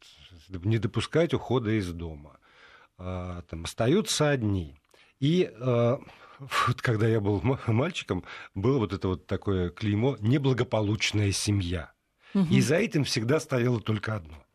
не 0.50 0.80
допускать 0.80 1.36
ухода 1.36 1.70
из 1.70 1.94
дома, 1.94 2.40
а, 2.98 3.44
там, 3.44 3.66
остаются 3.66 4.32
одни. 4.32 4.80
И 5.20 5.48
а, 5.60 6.00
вот 6.68 6.82
когда 6.82 7.08
я 7.08 7.20
был 7.20 7.42
мальчиком, 7.68 8.24
было 8.56 8.80
вот 8.80 8.94
это 8.94 9.08
вот 9.08 9.28
такое 9.28 9.70
клеймо 9.70 10.18
«неблагополучная 10.20 11.32
семья». 11.32 11.92
Угу. 12.34 12.48
И 12.50 12.62
за 12.62 12.76
этим 12.76 13.04
всегда 13.04 13.40
стояло 13.40 13.80
только 13.80 14.16
одно– 14.16 14.44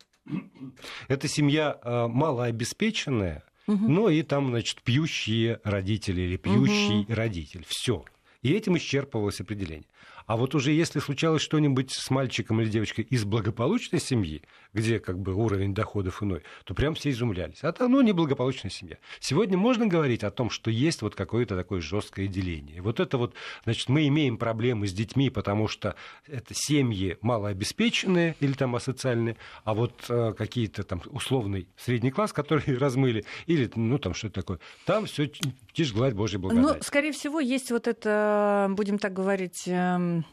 это 1.08 1.28
семья 1.28 1.78
а, 1.82 2.08
малообеспеченная, 2.08 3.44
угу. 3.66 3.88
но 3.88 4.10
и 4.10 4.22
там, 4.22 4.48
значит, 4.50 4.82
пьющие 4.82 5.60
родители 5.64 6.22
или 6.22 6.36
пьющий 6.36 7.00
угу. 7.00 7.14
родитель. 7.14 7.64
Все. 7.68 8.04
И 8.42 8.52
этим 8.52 8.76
исчерпывалось 8.76 9.40
определение. 9.40 9.88
А 10.26 10.36
вот 10.36 10.54
уже 10.54 10.72
если 10.72 10.98
случалось 10.98 11.42
что-нибудь 11.42 11.92
с 11.92 12.10
мальчиком 12.10 12.60
или 12.60 12.68
девочкой 12.68 13.06
из 13.08 13.24
благополучной 13.24 14.00
семьи, 14.00 14.42
где 14.72 14.98
как 14.98 15.18
бы 15.18 15.34
уровень 15.34 15.74
доходов 15.74 16.22
иной, 16.22 16.42
то 16.64 16.74
прям 16.74 16.94
все 16.94 17.10
изумлялись. 17.10 17.62
А 17.62 17.72
то, 17.72 17.88
ну, 17.88 18.00
неблагополучная 18.00 18.70
семья. 18.70 18.98
Сегодня 19.20 19.56
можно 19.56 19.86
говорить 19.86 20.24
о 20.24 20.30
том, 20.30 20.50
что 20.50 20.70
есть 20.70 21.02
вот 21.02 21.14
какое-то 21.14 21.56
такое 21.56 21.80
жесткое 21.80 22.26
деление. 22.26 22.82
Вот 22.82 23.00
это 23.00 23.18
вот, 23.18 23.34
значит, 23.64 23.88
мы 23.88 24.06
имеем 24.08 24.36
проблемы 24.36 24.88
с 24.88 24.92
детьми, 24.92 25.30
потому 25.30 25.68
что 25.68 25.94
это 26.26 26.54
семьи 26.54 27.16
малообеспеченные 27.20 28.36
или 28.40 28.52
там 28.52 28.74
асоциальные, 28.74 29.36
а 29.64 29.74
вот 29.74 30.06
э, 30.08 30.34
какие-то 30.36 30.82
там 30.82 31.02
условный 31.06 31.68
средний 31.76 32.10
класс, 32.10 32.32
который 32.34 32.76
размыли, 32.76 33.24
или, 33.46 33.70
ну, 33.76 33.98
там 33.98 34.14
что-то 34.14 34.34
такое, 34.34 34.58
там 34.84 35.06
все 35.06 35.30
тишь 35.76 35.92
гладь 35.92 36.14
Божьей 36.14 36.38
благодать. 36.38 36.64
Ну, 36.64 36.82
скорее 36.82 37.12
всего, 37.12 37.38
есть 37.38 37.70
вот 37.70 37.86
это, 37.86 38.68
будем 38.70 38.98
так 38.98 39.12
говорить, 39.12 39.64
эм, 39.66 40.24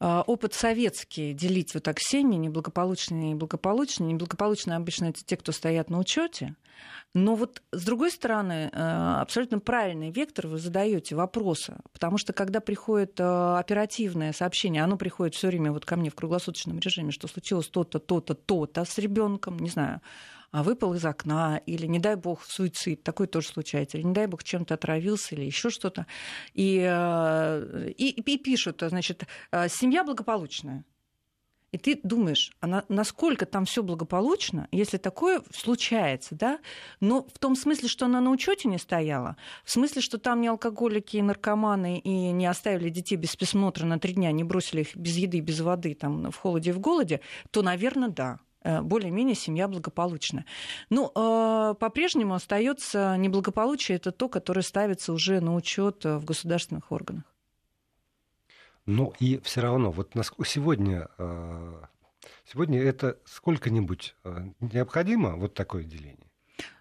э, 0.00 0.22
опыт 0.26 0.54
советский 0.54 1.32
делить 1.32 1.74
вот 1.74 1.82
так 1.82 1.98
семьи, 1.98 2.38
неблагополучные 2.38 3.32
и 3.32 3.34
благополучные. 3.34 4.12
Неблагополучные 4.12 4.76
обычно 4.76 5.06
это 5.06 5.24
те, 5.24 5.36
кто 5.36 5.50
стоят 5.50 5.90
на 5.90 5.98
учете. 5.98 6.54
Но 7.12 7.34
вот 7.34 7.60
с 7.72 7.84
другой 7.84 8.12
стороны, 8.12 8.70
э, 8.72 9.16
абсолютно 9.20 9.58
правильный 9.58 10.12
вектор 10.12 10.46
вы 10.46 10.58
задаете 10.58 11.16
вопросы, 11.16 11.78
потому 11.92 12.16
что 12.16 12.32
когда 12.32 12.60
приходит 12.60 13.18
э, 13.18 13.56
оперативное 13.58 14.32
сообщение, 14.32 14.84
оно 14.84 14.96
приходит 14.96 15.34
все 15.34 15.48
время 15.48 15.72
вот 15.72 15.84
ко 15.84 15.96
мне 15.96 16.10
в 16.10 16.14
круглосуточном 16.14 16.78
режиме, 16.78 17.10
что 17.10 17.26
случилось 17.26 17.66
то-то, 17.66 17.98
то-то, 17.98 18.34
то-то 18.34 18.84
с 18.84 18.96
ребенком, 18.98 19.58
не 19.58 19.70
знаю, 19.70 20.00
выпал 20.52 20.94
из 20.94 21.04
окна, 21.04 21.60
или, 21.66 21.86
не 21.86 21.98
дай 21.98 22.16
бог, 22.16 22.44
суицид, 22.44 23.02
такое 23.02 23.26
тоже 23.26 23.48
случается, 23.48 23.98
или, 23.98 24.04
не 24.04 24.14
дай 24.14 24.26
бог, 24.26 24.42
чем-то 24.44 24.74
отравился, 24.74 25.34
или 25.34 25.44
еще 25.44 25.70
что-то. 25.70 26.06
И, 26.54 26.78
э, 26.88 27.90
и, 27.96 28.10
и 28.10 28.38
пишут, 28.38 28.82
значит, 28.86 29.26
э, 29.52 29.68
семья 29.68 30.04
благополучная. 30.04 30.84
И 31.70 31.76
ты 31.76 32.00
думаешь, 32.02 32.52
а 32.60 32.82
насколько 32.88 33.44
там 33.44 33.66
все 33.66 33.82
благополучно, 33.82 34.68
если 34.72 34.96
такое 34.96 35.42
случается, 35.54 36.34
да? 36.34 36.60
Но 37.00 37.26
в 37.32 37.38
том 37.38 37.56
смысле, 37.56 37.88
что 37.88 38.06
она 38.06 38.22
на 38.22 38.30
учете 38.30 38.68
не 38.68 38.78
стояла, 38.78 39.36
в 39.64 39.70
смысле, 39.70 40.00
что 40.00 40.16
там 40.16 40.40
не 40.40 40.48
алкоголики 40.48 41.18
и 41.18 41.22
наркоманы 41.22 41.98
и 41.98 42.30
не 42.30 42.46
оставили 42.46 42.88
детей 42.88 43.16
без 43.16 43.36
присмотра 43.36 43.84
на 43.84 43.98
три 43.98 44.14
дня, 44.14 44.32
не 44.32 44.44
бросили 44.44 44.80
их 44.80 44.96
без 44.96 45.16
еды, 45.16 45.40
без 45.40 45.60
воды, 45.60 45.94
там, 45.94 46.30
в 46.30 46.36
холоде 46.36 46.70
и 46.70 46.72
в 46.72 46.80
голоде, 46.80 47.20
то, 47.50 47.60
наверное, 47.60 48.08
да. 48.08 48.40
Э, 48.62 48.82
более-менее 48.82 49.36
семья 49.36 49.68
благополучна. 49.68 50.44
Ну, 50.90 51.12
э, 51.14 51.74
по-прежнему 51.78 52.34
остается 52.34 53.16
неблагополучие, 53.16 53.96
это 53.96 54.10
то, 54.10 54.28
которое 54.28 54.62
ставится 54.62 55.12
уже 55.12 55.40
на 55.40 55.54
учет 55.54 56.04
в 56.04 56.24
государственных 56.24 56.90
органах. 56.90 57.24
Ну 58.86 59.12
и 59.20 59.38
все 59.40 59.60
равно, 59.60 59.90
вот 59.90 60.14
сегодня, 60.44 61.08
э, 61.18 61.82
сегодня 62.46 62.82
это 62.82 63.18
сколько-нибудь 63.26 64.16
необходимо, 64.60 65.36
вот 65.36 65.54
такое 65.54 65.84
деление? 65.84 66.27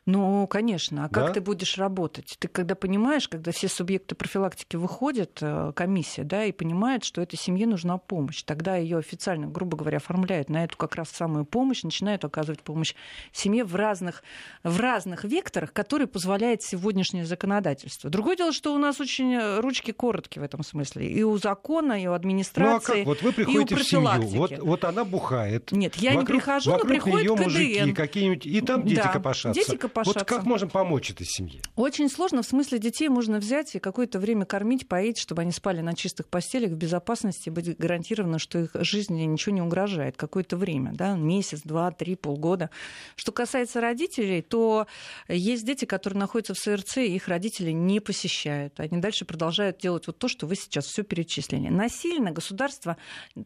Ну, 0.08 0.48
конечно. 0.48 1.04
А 1.04 1.10
как 1.10 1.28
да? 1.28 1.34
ты 1.34 1.42
будешь 1.42 1.78
работать? 1.78 2.38
Ты 2.40 2.48
когда 2.48 2.76
понимаешь, 2.76 3.28
когда 3.28 3.52
все 3.52 3.68
субъекты 3.68 4.16
профилактики 4.16 4.78
выходят, 4.78 5.40
э, 5.42 5.74
комиссия, 5.76 6.24
да, 6.24 6.46
и 6.46 6.54
понимает, 6.54 7.04
что 7.04 7.22
этой 7.22 7.36
семье 7.36 7.68
нужна 7.68 7.98
помощь, 7.98 8.42
тогда 8.44 8.78
ее 8.78 9.00
официально, 9.00 9.48
грубо 9.48 9.76
говоря, 9.76 9.98
оформляют 9.98 10.50
на 10.50 10.64
эту 10.64 10.78
как 10.78 10.96
раз 10.96 11.10
самую 11.10 11.44
помощь, 11.44 11.84
начинают 11.84 12.24
оказывать 12.24 12.62
помощь 12.62 12.96
семье 13.34 13.66
в 13.66 13.76
разных, 13.76 14.24
в 14.64 14.80
разных 14.80 15.26
векторах, 15.26 15.74
которые 15.74 16.08
позволяет 16.08 16.64
сегодняшнее 16.64 17.26
законодательство. 17.26 18.10
Другое 18.10 18.38
дело, 18.38 18.54
что 18.54 18.74
у 18.74 18.78
нас 18.78 19.02
очень 19.02 19.34
э, 19.34 19.60
ручки 19.60 19.92
короткие 19.92 20.42
в 20.42 20.46
этом 20.46 20.64
смысле. 20.64 21.06
И 21.06 21.22
у 21.22 21.38
закона, 21.38 22.02
и 22.02 22.08
у 22.08 22.14
администрации, 22.14 22.94
ну, 22.94 23.02
а 23.02 23.04
как? 23.04 23.06
Вот 23.08 23.22
вы 23.24 23.34
приходите 23.34 23.76
в 23.76 23.84
семью, 23.84 24.22
вот, 24.38 24.58
вот 24.60 24.86
она 24.86 25.04
бухает. 25.04 25.74
Нет, 25.74 25.96
я 25.96 26.12
вокруг, 26.12 26.30
не 26.30 26.36
прихожу, 26.36 26.72
но 26.72 26.80
приходит 26.86 27.30
КДН. 27.30 27.44
мужики 27.44 27.92
какие-нибудь, 27.92 28.46
и 28.46 28.62
там 28.62 28.86
дети 28.86 29.02
да, 29.04 29.12
копошатся. 29.12 29.54
Дети 29.54 29.76
копошатся. 29.76 29.97
Вот 30.06 30.24
как 30.24 30.44
можем 30.44 30.70
помочь 30.70 31.12
этой 31.12 31.26
семье? 31.26 31.62
Очень 31.76 32.10
сложно. 32.10 32.42
В 32.42 32.46
смысле, 32.46 32.80
детей 32.80 33.10
можно 33.10 33.40
взять 33.40 33.76
и 33.76 33.80
какое-то 33.80 34.20
время 34.20 34.46
кормить, 34.46 34.88
поить, 34.88 35.18
чтобы 35.18 35.42
они 35.42 35.52
спали 35.52 35.82
на 35.82 35.96
чистых 35.96 36.28
постелях 36.28 36.72
в 36.72 36.76
безопасности, 36.76 37.50
быть 37.50 37.78
гарантировано, 37.78 38.40
что 38.40 38.60
их 38.60 38.72
жизни 38.76 39.24
ничего 39.24 39.56
не 39.56 39.62
угрожает. 39.62 40.18
Какое-то 40.18 40.58
время, 40.58 40.92
да, 40.94 41.16
месяц, 41.16 41.62
два, 41.64 41.92
три, 41.92 42.16
полгода. 42.16 42.70
Что 43.16 43.32
касается 43.32 43.82
родителей, 43.82 44.42
то 44.42 44.88
есть 45.28 45.66
дети, 45.66 45.86
которые 45.86 46.20
находятся 46.20 46.54
в 46.54 46.58
СРЦ, 46.58 46.98
и 46.98 47.16
их 47.16 47.28
родители 47.28 47.72
не 47.72 48.00
посещают. 48.00 48.80
Они 48.80 48.98
дальше 49.00 49.26
продолжают 49.26 49.78
делать 49.78 50.08
вот 50.08 50.18
то, 50.18 50.28
что 50.28 50.48
вы 50.48 50.56
сейчас 50.56 50.86
все 50.86 51.04
перечислили. 51.04 51.70
Насильно 51.70 52.32
государство, 52.32 52.98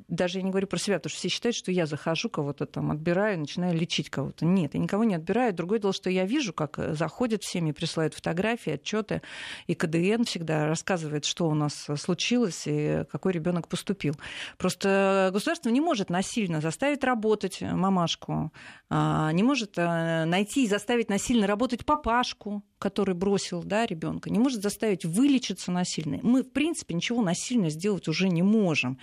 даже 0.07 0.39
я 0.39 0.43
не 0.43 0.49
говорю 0.49 0.67
про 0.67 0.77
себя, 0.77 0.97
потому 0.97 1.11
что 1.11 1.19
все 1.19 1.29
считают, 1.29 1.55
что 1.55 1.71
я 1.71 1.85
захожу 1.85 2.29
кого-то 2.29 2.65
там, 2.65 2.91
отбираю, 2.91 3.39
начинаю 3.39 3.77
лечить 3.77 4.09
кого-то. 4.09 4.45
Нет, 4.45 4.73
я 4.73 4.79
никого 4.79 5.03
не 5.03 5.15
отбираю. 5.15 5.53
Другое 5.53 5.79
дело, 5.79 5.93
что 5.93 6.09
я 6.09 6.25
вижу, 6.25 6.40
как 6.49 6.79
заходят 6.95 7.43
в 7.43 7.49
семьи, 7.49 7.71
присылают 7.71 8.13
фотографии, 8.13 8.73
отчеты, 8.73 9.21
и 9.67 9.75
КДН 9.75 10.23
всегда 10.23 10.67
рассказывает, 10.67 11.25
что 11.25 11.47
у 11.47 11.53
нас 11.53 11.87
случилось 11.97 12.63
и 12.65 13.05
какой 13.11 13.33
ребенок 13.33 13.67
поступил. 13.67 14.15
Просто 14.57 15.29
государство 15.31 15.69
не 15.69 15.81
может 15.81 16.09
насильно 16.09 16.61
заставить 16.61 17.03
работать 17.03 17.61
мамашку, 17.61 18.51
а, 18.89 19.31
не 19.31 19.43
может 19.43 19.77
э, 19.77 20.25
найти 20.25 20.65
и 20.65 20.67
заставить 20.67 21.09
насильно 21.09 21.47
работать 21.47 21.85
папашку, 21.85 22.63
который 22.81 23.15
бросил 23.15 23.63
да, 23.63 23.85
ребенка, 23.85 24.29
не 24.29 24.39
может 24.39 24.61
заставить 24.61 25.05
вылечиться 25.05 25.71
насильно. 25.71 26.19
Мы, 26.23 26.43
в 26.43 26.51
принципе, 26.51 26.95
ничего 26.95 27.21
насильно 27.21 27.69
сделать 27.69 28.07
уже 28.07 28.27
не 28.27 28.41
можем. 28.41 28.97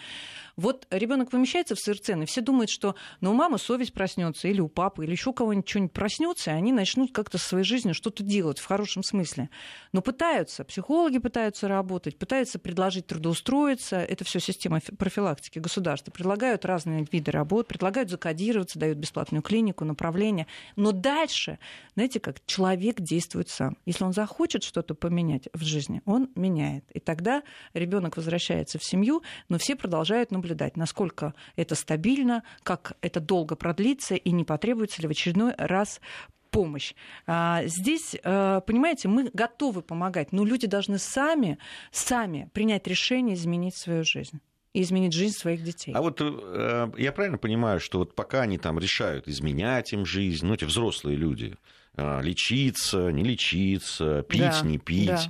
Вот 0.57 0.89
ребенок 0.91 1.31
помещается 1.31 1.77
в 1.77 1.79
СРЦ, 1.79 2.11
и 2.11 2.25
все 2.25 2.41
думают, 2.41 2.69
что 2.69 2.97
ну, 3.21 3.31
у 3.31 3.35
мамы 3.35 3.59
совесть 3.59 3.93
проснется, 3.93 4.49
или 4.49 4.61
у 4.61 4.69
папы, 4.69 5.05
или 5.05 5.13
еще 5.13 5.33
кого-нибудь 5.33 5.69
что-нибудь 5.69 5.93
проснется, 5.93 6.51
и 6.51 6.55
они 6.55 6.73
начнут 6.73 7.13
как-то 7.29 7.37
в 7.37 7.43
своей 7.43 7.65
жизни 7.65 7.93
что-то 7.93 8.23
делать 8.23 8.59
в 8.59 8.65
хорошем 8.65 9.03
смысле. 9.03 9.51
Но 9.93 10.01
пытаются, 10.01 10.65
психологи 10.65 11.19
пытаются 11.19 11.69
работать, 11.69 12.19
пытаются 12.19 12.59
предложить 12.59 13.07
трудоустроиться. 13.07 13.97
Это 13.97 14.25
все 14.25 14.41
система 14.41 14.81
профилактики 14.97 15.59
государства. 15.59 16.11
Предлагают 16.11 16.65
разные 16.65 17.07
виды 17.13 17.31
работ, 17.31 17.69
предлагают 17.69 18.09
закодироваться, 18.09 18.79
дают 18.79 18.97
бесплатную 18.97 19.43
клинику, 19.43 19.85
направление. 19.85 20.47
Но 20.75 20.93
дальше, 20.93 21.59
знаете, 21.95 22.19
как 22.19 22.37
человек 22.47 22.99
действует 23.01 23.51
сам. 23.51 23.77
Если 23.85 24.05
он 24.05 24.15
захочет 24.15 24.63
что-то 24.63 24.95
поменять 24.95 25.49
в 25.53 25.63
жизни, 25.63 26.01
он 26.07 26.31
меняет. 26.35 26.85
И 26.95 26.99
тогда 26.99 27.43
ребенок 27.75 28.17
возвращается 28.17 28.79
в 28.79 28.85
семью, 28.85 29.23
но 29.51 29.59
все 29.59 29.77
продолжают 29.77 30.31
наблюдать, 30.31 30.79
насколько 30.79 31.35
это 31.57 31.75
стабильно, 31.75 32.43
как 32.63 32.97
это 33.03 33.21
долго 33.21 33.55
продлится 33.55 34.15
и 34.15 34.31
не 34.31 34.45
потребуется 34.45 35.03
ли 35.03 35.09
в 35.09 35.11
очередной 35.11 35.53
раз 35.59 36.01
помощь. 36.51 36.95
А, 37.27 37.63
здесь, 37.67 38.17
э, 38.23 38.61
понимаете, 38.67 39.09
мы 39.09 39.31
готовы 39.33 39.83
помогать, 39.83 40.33
но 40.33 40.45
люди 40.45 40.67
должны 40.67 40.99
сами, 40.99 41.59
сами 41.91 42.51
принять 42.53 42.87
решение 42.87 43.35
изменить 43.35 43.77
свою 43.77 44.05
жизнь 44.05 44.41
и 44.73 44.83
изменить 44.83 45.13
жизнь 45.13 45.37
своих 45.37 45.63
детей. 45.63 45.93
А 45.95 46.03
вот 46.03 46.21
э, 46.21 46.91
я 46.97 47.13
правильно 47.13 47.39
понимаю, 47.39 47.81
что 47.81 47.99
вот 47.99 48.15
пока 48.15 48.43
они 48.43 48.59
там 48.59 48.79
решают 48.79 49.29
изменять 49.29 49.93
им 49.93 50.05
жизнь, 50.05 50.47
ну, 50.47 50.55
эти 50.55 50.65
взрослые 50.65 51.17
люди, 51.17 51.57
э, 51.97 52.23
лечиться, 52.23 53.11
не 53.11 53.25
лечиться, 53.25 54.23
пить, 54.23 54.41
да, 54.41 54.61
не 54.63 54.79
пить, 54.79 55.09
да 55.09 55.23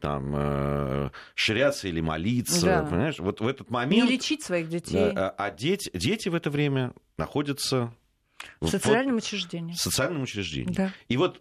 там 0.00 0.32
э, 0.34 1.10
ширяться 1.34 1.86
или 1.86 2.00
молиться, 2.00 2.64
да. 2.64 2.82
понимаешь? 2.82 3.18
Вот 3.18 3.40
в 3.40 3.46
этот 3.46 3.70
момент... 3.70 4.02
Не 4.02 4.10
лечить 4.10 4.42
своих 4.42 4.68
детей. 4.68 5.12
Да, 5.12 5.30
а 5.30 5.50
дети, 5.50 5.90
дети 5.94 6.28
в 6.28 6.34
это 6.34 6.50
время 6.50 6.92
находятся... 7.16 7.94
В 8.60 8.68
социальном 8.68 9.14
вот, 9.14 9.24
учреждении. 9.24 9.74
В 9.74 9.80
социальном 9.80 10.22
учреждении. 10.22 10.72
Да. 10.72 10.92
И 11.08 11.16
вот 11.16 11.40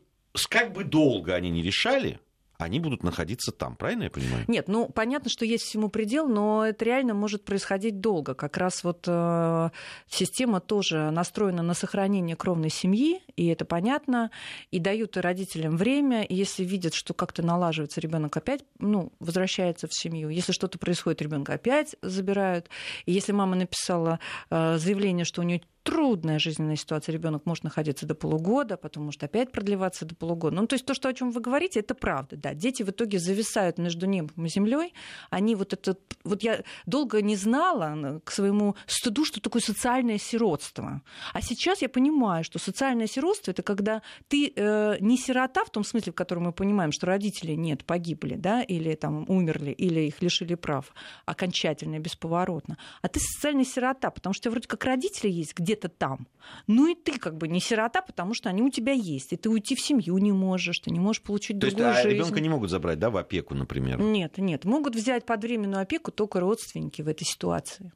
как 0.50 0.74
бы 0.74 0.84
долго 0.84 1.34
они 1.34 1.50
не 1.50 1.62
решали, 1.62 2.20
они 2.60 2.82
будут 2.82 3.04
находиться 3.04 3.54
там, 3.54 3.78
правильно 3.78 4.04
я 4.04 4.10
понимаю? 4.10 4.44
Нет, 4.50 4.68
ну 4.68 4.90
понятно, 4.90 5.30
что 5.30 5.46
есть 5.46 5.64
всему 5.64 5.88
предел, 5.88 6.28
но 6.28 6.66
это 6.66 6.84
реально 6.84 7.14
может 7.14 7.46
происходить 7.46 8.02
долго. 8.02 8.34
Как 8.34 8.58
раз 8.58 8.84
вот 8.84 9.06
э, 9.08 9.70
система 10.10 10.60
тоже 10.60 11.10
настроена 11.10 11.64
на 11.64 11.74
сохранение 11.74 12.36
кровной 12.36 12.70
семьи, 12.70 13.22
и 13.38 13.48
это 13.48 13.64
понятно, 13.64 14.30
и 14.72 14.80
дают 14.80 15.16
родителям 15.16 15.78
время, 15.78 16.24
и 16.24 16.36
если 16.36 16.66
видят, 16.66 16.94
что 16.94 17.14
как-то 17.14 17.44
налаживается, 17.44 18.02
ребенок 18.02 18.36
опять 18.36 18.66
ну, 18.78 19.14
возвращается 19.22 19.88
в 19.88 19.94
семью. 19.94 20.28
Если 20.28 20.52
что-то 20.52 20.78
происходит, 20.80 21.22
ребенка 21.22 21.54
опять 21.54 21.96
забирают. 22.02 22.70
И 23.06 23.14
если 23.14 23.32
мама 23.32 23.56
написала 23.56 24.20
э, 24.50 24.78
заявление, 24.78 25.24
что 25.24 25.40
у 25.40 25.46
нее 25.46 25.62
трудная 25.84 26.40
жизненная 26.40 26.76
ситуация. 26.76 27.14
Ребенок 27.14 27.46
может 27.46 27.64
находиться 27.64 28.06
до 28.06 28.16
полугода, 28.16 28.78
потом 28.78 29.06
может 29.06 29.24
опять 29.24 29.52
продлеваться 29.52 30.06
до 30.06 30.16
полугода. 30.16 30.56
Ну, 30.56 30.68
то 30.68 30.74
есть 30.74 30.86
то, 30.86 30.94
что, 30.94 31.10
о 31.10 31.14
чем 31.14 31.32
вы 31.32 31.42
говорите, 31.42 31.80
это 31.80 31.96
правда. 31.96 32.36
Да, 32.38 32.54
дети 32.54 32.84
в 32.84 32.90
итоге 32.90 33.20
зависают 33.20 33.78
между 33.78 34.06
небом 34.06 34.46
и 34.46 34.50
землей. 34.50 34.94
Они 35.30 35.56
вот 35.56 35.74
это... 35.74 35.98
Вот 36.24 36.44
я 36.44 36.64
долго 36.86 37.22
не 37.22 37.36
знала 37.36 38.22
к 38.24 38.32
своему 38.32 38.76
стыду, 38.88 39.26
что 39.26 39.42
такое 39.42 39.62
социальное 39.62 40.18
сиротство. 40.18 41.02
А 41.34 41.42
сейчас 41.42 41.82
я 41.82 41.90
понимаю, 41.90 42.44
что 42.44 42.60
социальное 42.60 43.08
сиротство— 43.08 43.52
это 43.54 43.64
когда 43.64 44.02
ты 44.28 44.52
э, 44.56 44.98
не 45.00 45.18
сирота 45.18 45.64
в 45.64 45.70
том 45.70 45.84
смысле, 45.84 46.12
в 46.12 46.16
котором 46.16 46.44
мы 46.44 46.52
понимаем, 46.52 46.92
что 46.92 47.08
родителей 47.08 47.56
нет, 47.56 47.86
погибли, 47.86 48.36
да, 48.36 48.62
или 48.62 48.96
там 48.96 49.26
умерли, 49.28 49.72
или 49.72 50.02
их 50.02 50.22
лишили 50.22 50.56
прав 50.56 50.94
окончательно 51.26 51.96
и 51.96 52.00
бесповоротно. 52.00 52.78
А 53.02 53.08
ты 53.08 53.20
социальная 53.20 53.66
сирота, 53.66 54.10
потому 54.10 54.34
что 54.34 54.50
вроде 54.50 54.68
как 54.68 54.84
родители 54.84 55.30
есть 55.30 55.54
где 55.60 55.69
где-то 55.70 55.90
там. 55.90 56.28
Ну 56.66 56.88
и 56.88 56.96
ты 56.96 57.20
как 57.20 57.38
бы 57.38 57.48
не 57.48 57.60
сирота, 57.60 58.02
потому 58.02 58.34
что 58.34 58.50
они 58.50 58.64
у 58.64 58.70
тебя 58.70 58.92
есть. 58.92 59.34
И 59.34 59.38
ты 59.38 59.50
уйти 59.50 59.76
в 59.76 59.82
семью 59.82 60.18
не 60.18 60.32
можешь, 60.32 60.80
ты 60.80 60.90
не 60.90 61.00
можешь 61.00 61.22
получить 61.22 61.60
То 61.60 61.68
другую 61.68 61.90
есть, 61.90 62.00
а 62.00 62.04
жизнь. 62.04 62.16
ребенка 62.16 62.40
не 62.40 62.50
могут 62.50 62.72
забрать, 62.72 62.98
да, 62.98 63.12
в 63.12 63.18
опеку, 63.18 63.54
например? 63.54 64.00
Нет, 64.00 64.40
нет. 64.40 64.66
Могут 64.66 64.96
взять 64.96 65.26
под 65.26 65.44
временную 65.44 65.82
опеку 65.82 66.12
только 66.12 66.40
родственники 66.40 67.04
в 67.04 67.08
этой 67.08 67.26
ситуации. 67.26 67.92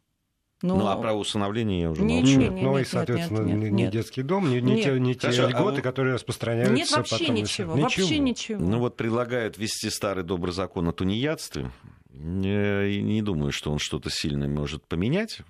Но... 0.61 0.77
Ну, 0.77 0.87
а 0.87 0.95
про 0.95 1.13
усыновление 1.13 1.81
я 1.81 1.91
уже 1.91 2.03
не, 2.03 2.19
молчу. 2.19 2.39
Не, 2.39 2.47
не, 2.47 2.61
ну, 2.61 2.77
и, 2.77 2.85
соответственно, 2.85 3.41
нет, 3.41 3.57
нет, 3.57 3.71
не 3.71 3.87
детский 3.87 4.21
дом, 4.21 4.49
не, 4.49 4.61
не 4.61 4.81
те, 4.81 4.97
не 4.97 5.13
те 5.13 5.31
Хорошо, 5.31 5.49
льготы, 5.49 5.79
а 5.79 5.81
которые 5.81 6.13
распространяются 6.13 6.73
Нет 6.73 6.91
вообще 6.91 7.17
потом. 7.17 7.35
ничего, 7.35 7.73
ничего, 7.73 7.81
вообще 7.81 8.19
ничего. 8.19 8.63
Ну, 8.63 8.79
вот 8.79 8.95
предлагают 8.95 9.57
ввести 9.57 9.89
старый 9.89 10.23
добрый 10.23 10.53
закон 10.53 10.87
о 10.87 10.93
тунеядстве. 10.93 11.69
Не, 12.11 13.01
не 13.01 13.21
думаю, 13.21 13.51
что 13.51 13.71
он 13.71 13.79
что-то 13.79 14.09
сильное 14.09 14.47
может 14.47 14.85
поменять. 14.85 15.41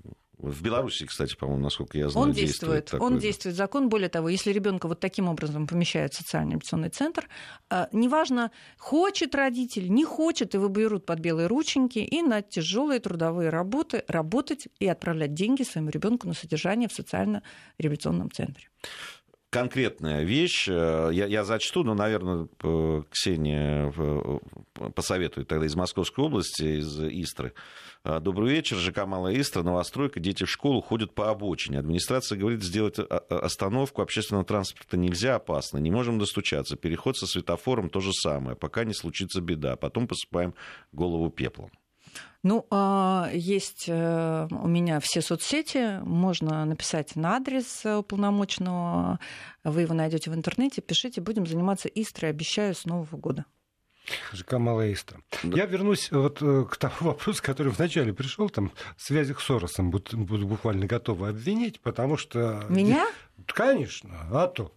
В 0.43 0.61
Беларуси, 0.61 1.05
кстати, 1.05 1.37
по-моему, 1.37 1.63
насколько 1.63 1.97
я 1.97 2.09
знаю, 2.09 2.27
он 2.27 2.33
действует. 2.33 2.81
действует 2.81 3.01
он 3.01 3.17
действует 3.17 3.55
закон. 3.55 3.87
Более 3.87 4.09
того, 4.09 4.27
если 4.27 4.51
ребенка 4.51 4.89
вот 4.89 4.99
таким 4.99 5.29
образом 5.29 5.67
помещают 5.67 6.13
в 6.13 6.17
социальный 6.17 6.57
операционный 6.57 6.89
центр, 6.89 7.29
э, 7.69 7.85
неважно, 7.93 8.51
хочет 8.77 9.35
родитель, 9.35 9.89
не 9.89 10.03
хочет, 10.03 10.53
его 10.53 10.67
берут 10.67 11.05
под 11.05 11.19
белые 11.19 11.47
рученьки 11.47 11.99
и 11.99 12.21
на 12.21 12.41
тяжелые 12.41 12.99
трудовые 12.99 13.51
работы 13.51 14.03
работать 14.09 14.67
и 14.79 14.87
отправлять 14.87 15.33
деньги 15.33 15.63
своему 15.63 15.91
ребенку 15.91 16.27
на 16.27 16.33
содержание 16.33 16.89
в 16.89 16.93
социально-революционном 16.93 18.29
центре 18.29 18.67
конкретная 19.53 20.23
вещь. 20.23 20.67
Э, 20.67 21.09
я, 21.13 21.27
я 21.27 21.43
зачту, 21.43 21.83
но, 21.83 21.93
наверное, 21.93 22.47
Ксения 23.09 23.93
посоветует 24.95 25.47
тогда 25.47 25.65
из 25.65 25.75
Московской 25.75 26.25
области, 26.25 26.79
из 26.79 26.99
Истры. 26.99 27.53
«А, 28.05 28.19
добрый 28.19 28.51
вечер. 28.51 28.77
ЖК 28.77 29.05
Малая 29.05 29.39
Истра, 29.39 29.63
новостройка. 29.63 30.19
Дети 30.19 30.43
в 30.43 30.49
школу 30.49 30.81
ходят 30.81 31.13
по 31.15 31.29
обочине. 31.29 31.79
Администрация 31.79 32.37
говорит, 32.37 32.61
сделать 32.61 32.99
а, 32.99 33.05
а, 33.05 33.39
остановку 33.39 34.01
общественного 34.01 34.43
транспорта 34.43 34.97
нельзя, 34.97 35.35
опасно. 35.35 35.77
Не 35.77 35.89
можем 35.89 36.19
достучаться. 36.19 36.75
Переход 36.75 37.15
со 37.15 37.27
светофором 37.27 37.89
то 37.89 38.01
же 38.01 38.11
самое. 38.11 38.57
Пока 38.57 38.83
не 38.83 38.93
случится 38.93 39.39
беда. 39.39 39.77
Потом 39.77 40.07
посыпаем 40.07 40.53
голову 40.91 41.29
пеплом. 41.29 41.71
Ну, 42.43 42.67
есть 43.31 43.85
э, 43.87 44.47
у 44.51 44.67
меня 44.67 44.99
все 44.99 45.21
соцсети, 45.21 46.01
можно 46.03 46.65
написать 46.65 47.15
на 47.15 47.37
адрес 47.37 47.85
уполномоченного, 47.85 49.19
вы 49.63 49.81
его 49.81 49.93
найдете 49.93 50.29
в 50.29 50.35
интернете, 50.35 50.81
пишите, 50.81 51.21
будем 51.21 51.47
заниматься 51.47 51.87
Истрой, 51.87 52.31
обещаю, 52.31 52.75
с 52.75 52.85
Нового 52.85 53.15
года. 53.15 53.45
ЖК 54.33 54.53
Малоиста. 54.53 55.17
Да. 55.43 55.57
Я 55.57 55.65
вернусь 55.65 56.11
вот 56.11 56.41
э, 56.41 56.65
к 56.69 56.77
тому 56.77 56.95
вопросу, 56.99 57.41
который 57.41 57.71
вначале 57.71 58.13
пришел, 58.13 58.49
там, 58.49 58.71
в 58.97 59.01
связях 59.01 59.39
с 59.39 59.45
Соросом 59.45 59.91
буду, 59.91 60.17
буквально 60.17 60.85
готова 60.85 61.29
обвинить, 61.29 61.79
потому 61.79 62.17
что... 62.17 62.65
Меня? 62.69 63.07
Конечно, 63.45 64.09
а 64.31 64.47
то. 64.47 64.71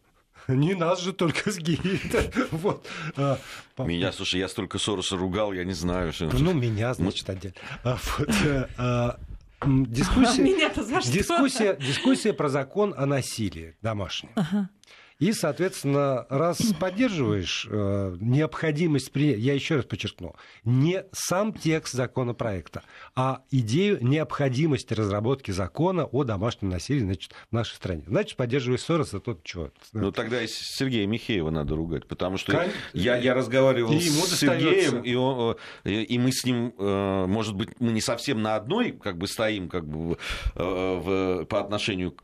Не 0.48 0.74
нас 0.74 1.00
же 1.00 1.12
только 1.12 1.50
сгинет. 1.50 2.34
Вот. 2.50 2.86
А, 3.16 3.38
меня, 3.78 4.12
слушай, 4.12 4.40
я 4.40 4.48
столько 4.48 4.78
Сороса 4.78 5.16
ругал, 5.16 5.52
я 5.52 5.64
не 5.64 5.72
знаю. 5.72 6.12
Что... 6.12 6.30
Ну, 6.32 6.52
меня, 6.52 6.94
значит, 6.94 7.28
отдельно. 7.28 7.56
А, 7.84 7.98
вот, 8.18 8.28
э, 8.44 8.68
а, 8.78 9.18
дискуссия, 9.64 10.42
дискуссия, 11.12 11.76
дискуссия 11.76 12.32
про 12.32 12.48
закон 12.48 12.94
о 12.96 13.06
насилии 13.06 13.76
домашнем. 13.82 14.30
Ага. 14.34 14.68
И, 15.18 15.32
соответственно, 15.32 16.26
раз 16.28 16.58
поддерживаешь 16.78 17.66
э, 17.70 18.16
необходимость 18.20 19.10
принятия, 19.12 19.40
я 19.40 19.54
еще 19.54 19.76
раз 19.76 19.86
подчеркну, 19.86 20.34
не 20.64 21.04
сам 21.12 21.54
текст 21.54 21.94
законопроекта, 21.94 22.82
а 23.14 23.42
идею 23.50 23.98
необходимости 24.04 24.92
разработки 24.92 25.52
закона 25.52 26.04
о 26.04 26.24
домашнем 26.24 26.68
насилии 26.68 27.00
значит, 27.00 27.32
в 27.50 27.54
нашей 27.54 27.76
стране. 27.76 28.02
Значит, 28.06 28.36
поддерживаешь 28.36 28.82
Сорос, 28.82 29.12
за 29.12 29.20
тот 29.20 29.42
чего. 29.42 29.70
Ну, 29.94 30.12
тогда 30.12 30.42
и 30.42 30.46
Сергея 30.48 31.06
Михеева 31.06 31.48
надо 31.48 31.76
ругать, 31.76 32.06
потому 32.06 32.36
что 32.36 32.52
Кон... 32.52 32.66
я, 32.92 33.16
я 33.16 33.32
разговаривал 33.32 33.92
и 33.92 34.00
с 34.00 34.38
Сергеем, 34.38 35.00
и, 35.00 35.14
он, 35.14 35.56
э, 35.84 36.02
и 36.02 36.18
мы 36.18 36.30
с 36.30 36.44
ним, 36.44 36.74
э, 36.78 37.26
может 37.26 37.54
быть, 37.54 37.70
мы 37.80 37.92
не 37.92 38.02
совсем 38.02 38.42
на 38.42 38.56
одной 38.56 38.92
как 38.92 39.16
бы 39.16 39.26
стоим 39.28 39.70
как 39.70 39.88
бы, 39.88 40.10
в, 40.10 40.18
в, 40.54 41.44
по 41.46 41.60
отношению, 41.60 42.14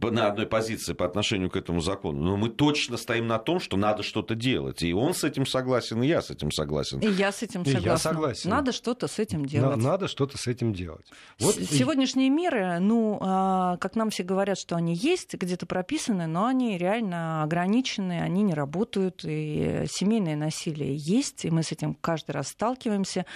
на 0.00 0.26
одной 0.26 0.46
позиции 0.46 0.92
по 0.92 1.06
отношению 1.06 1.48
к 1.48 1.56
этому 1.56 1.80
закону, 1.80 2.31
но 2.32 2.38
мы 2.38 2.48
точно 2.48 2.96
стоим 2.96 3.26
на 3.26 3.38
том, 3.38 3.60
что 3.60 3.76
надо 3.76 4.02
что-то 4.02 4.34
делать. 4.34 4.82
И 4.82 4.94
он 4.94 5.12
с 5.12 5.22
этим 5.22 5.44
согласен, 5.44 6.02
и 6.02 6.06
я 6.06 6.22
с 6.22 6.30
этим 6.30 6.50
согласен. 6.50 6.98
И 7.00 7.10
я 7.10 7.30
с 7.30 7.42
этим 7.42 7.62
согласна. 7.62 7.90
я 7.90 7.98
согласен. 7.98 8.48
Надо 8.48 8.72
что-то 8.72 9.06
с 9.06 9.18
этим 9.18 9.44
делать. 9.44 9.76
Надо 9.76 10.08
что-то 10.08 10.38
с 10.38 10.46
этим 10.46 10.72
делать. 10.72 11.04
Вот... 11.38 11.56
Сегодняшние 11.56 12.30
меры, 12.30 12.78
ну, 12.78 13.18
а, 13.20 13.76
как 13.76 13.96
нам 13.96 14.08
все 14.08 14.22
говорят, 14.22 14.56
что 14.56 14.76
они 14.76 14.94
есть, 14.94 15.34
где-то 15.34 15.66
прописаны, 15.66 16.26
но 16.26 16.46
они 16.46 16.78
реально 16.78 17.42
ограничены, 17.42 18.22
они 18.22 18.42
не 18.42 18.54
работают, 18.54 19.26
и 19.26 19.84
семейное 19.90 20.36
насилие 20.36 20.96
есть, 20.96 21.44
и 21.44 21.50
мы 21.50 21.62
с 21.62 21.70
этим 21.70 21.92
каждый 21.92 22.30
раз 22.30 22.48
сталкиваемся. 22.48 23.26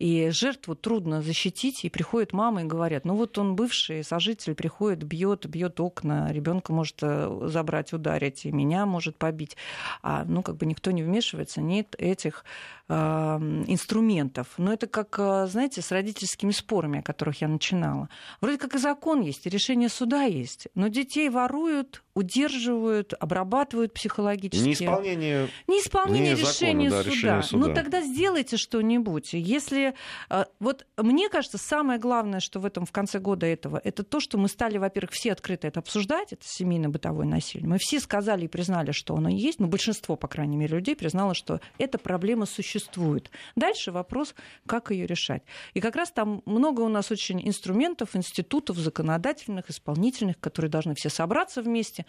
И 0.00 0.30
жертву 0.30 0.74
трудно 0.74 1.20
защитить, 1.20 1.84
и 1.84 1.90
приходит 1.90 2.32
мама 2.32 2.62
и 2.62 2.64
говорят, 2.64 3.04
ну 3.04 3.14
вот 3.16 3.36
он 3.36 3.54
бывший 3.54 4.02
сожитель, 4.02 4.54
приходит, 4.54 5.02
бьет, 5.02 5.44
бьет 5.44 5.78
окна, 5.78 6.32
ребенка 6.32 6.72
может 6.72 6.96
э, 7.02 7.48
забрать, 7.48 7.92
ударить, 7.92 8.39
и 8.44 8.52
меня 8.52 8.86
может 8.86 9.16
побить. 9.16 9.56
А 10.02 10.24
ну 10.24 10.42
как 10.42 10.56
бы 10.56 10.66
никто 10.66 10.90
не 10.90 11.02
вмешивается, 11.02 11.60
нет 11.60 11.94
этих 11.98 12.44
э, 12.88 12.94
инструментов. 12.94 14.48
Но 14.58 14.72
это 14.72 14.86
как, 14.86 15.16
э, 15.18 15.46
знаете, 15.46 15.82
с 15.82 15.90
родительскими 15.90 16.52
спорами, 16.52 17.00
о 17.00 17.02
которых 17.02 17.40
я 17.40 17.48
начинала. 17.48 18.08
Вроде 18.40 18.58
как 18.58 18.74
и 18.74 18.78
закон 18.78 19.20
есть, 19.20 19.46
и 19.46 19.50
решение 19.50 19.88
суда 19.88 20.22
есть, 20.22 20.68
но 20.74 20.88
детей 20.88 21.28
воруют, 21.28 22.02
удерживают, 22.14 23.14
обрабатывают 23.18 23.94
психологически. 23.94 24.64
Неисполнение, 24.64 25.48
Неисполнение 25.68 26.34
не 26.34 26.40
решения, 26.40 26.90
закона, 26.90 27.04
да, 27.04 27.10
решения 27.10 27.42
суда. 27.42 27.66
Ну 27.68 27.74
тогда 27.74 28.00
сделайте 28.02 28.56
что-нибудь. 28.56 29.32
Если 29.32 29.94
э, 30.28 30.44
вот 30.58 30.86
мне 30.96 31.28
кажется, 31.28 31.58
самое 31.58 31.98
главное, 31.98 32.40
что 32.40 32.60
в 32.60 32.66
этом 32.66 32.84
в 32.84 32.92
конце 32.92 33.18
года 33.20 33.46
этого, 33.46 33.80
это 33.82 34.02
то, 34.02 34.20
что 34.20 34.38
мы 34.38 34.48
стали, 34.48 34.78
во-первых, 34.78 35.12
все 35.12 35.32
открыто 35.32 35.68
это 35.68 35.80
обсуждать, 35.80 36.32
это 36.32 36.42
семейно-бытовое 36.44 37.26
насилие. 37.26 37.68
Мы 37.68 37.78
все 37.78 38.00
сказали 38.00 38.46
и 38.46 38.48
признали, 38.48 38.90
что 38.90 39.14
оно 39.14 39.28
есть, 39.28 39.60
но 39.60 39.66
большинство, 39.66 40.16
по 40.16 40.28
крайней 40.28 40.56
мере, 40.56 40.76
людей 40.76 40.96
признало, 40.96 41.34
что 41.34 41.60
эта 41.78 41.98
проблема 41.98 42.46
существует. 42.46 43.30
Дальше 43.54 43.92
вопрос, 43.92 44.34
как 44.66 44.90
ее 44.90 45.06
решать. 45.06 45.42
И 45.74 45.80
как 45.80 45.96
раз 45.96 46.10
там 46.10 46.42
много 46.44 46.80
у 46.80 46.88
нас 46.88 47.10
очень 47.10 47.46
инструментов, 47.46 48.16
институтов 48.16 48.76
законодательных, 48.76 49.70
исполнительных, 49.70 50.38
которые 50.40 50.70
должны 50.70 50.94
все 50.94 51.08
собраться 51.08 51.62
вместе 51.62 51.99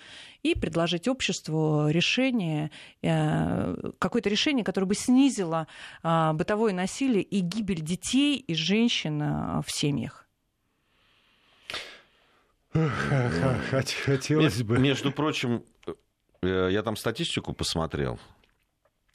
и 0.44 0.56
предложить 0.56 1.08
обществу 1.08 1.88
решение, 1.90 2.72
э, 3.02 3.92
какое-то 4.00 4.30
решение, 4.30 4.64
которое 4.64 4.88
бы 4.88 4.96
снизило 4.96 5.68
э, 6.04 6.32
бытовое 6.34 6.74
насилие 6.74 7.24
и 7.24 7.40
гибель 7.40 7.82
детей 7.82 8.38
и 8.38 8.54
женщин 8.56 9.22
э, 9.22 9.62
в 9.62 9.72
семьях. 9.72 10.28
Хотелось 12.74 14.64
бы. 14.64 14.80
Между 14.80 15.12
прочим, 15.12 15.64
я 16.42 16.82
там 16.84 16.96
статистику 16.96 17.54
посмотрел. 17.54 18.20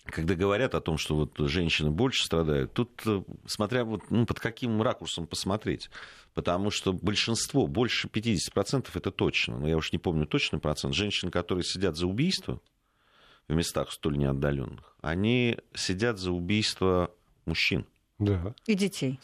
Когда 0.07 0.35
говорят 0.35 0.75
о 0.75 0.81
том, 0.81 0.99
что 0.99 1.15
вот 1.15 1.39
женщины 1.49 1.91
больше 1.91 2.25
страдают, 2.25 2.73
тут 2.73 2.91
смотря 3.47 3.85
вот, 3.85 4.11
ну, 4.11 4.27
под 4.27 4.41
каким 4.41 4.81
ракурсом 4.83 5.27
посмотреть. 5.27 5.91
Потому 6.35 6.71
что 6.71 6.93
большинство, 6.93 7.67
больше 7.67 8.09
50% 8.09 8.89
это 8.93 9.11
точно, 9.11 9.59
но 9.59 9.69
я 9.69 9.77
уж 9.77 9.93
не 9.93 9.99
помню 9.99 10.27
точный 10.27 10.59
процент, 10.59 10.95
женщин, 10.95 11.31
которые 11.31 11.65
сидят 11.65 11.97
за 11.97 12.07
убийство 12.07 12.61
в 13.49 13.55
местах 13.55 13.91
столь 13.91 14.19
неотдаленных, 14.19 14.95
они 15.01 15.59
сидят 15.75 16.19
за 16.19 16.33
убийство 16.33 17.11
мужчин. 17.47 17.87
Да. 18.19 18.55
И 18.67 18.75
детей. 18.75 19.21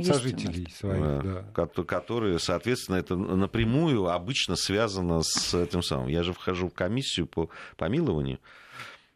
Сожителей 0.00 0.68
своих, 0.70 1.22
да. 1.22 1.44
Которые, 1.84 2.40
соответственно, 2.40 2.96
это 2.96 3.14
напрямую 3.14 4.08
обычно 4.08 4.56
связано 4.56 5.22
с 5.22 5.54
этим 5.54 5.82
самым. 5.82 6.08
Я 6.08 6.24
же 6.24 6.32
вхожу 6.32 6.68
в 6.68 6.74
комиссию 6.74 7.26
по 7.26 7.50
помилованию, 7.76 8.40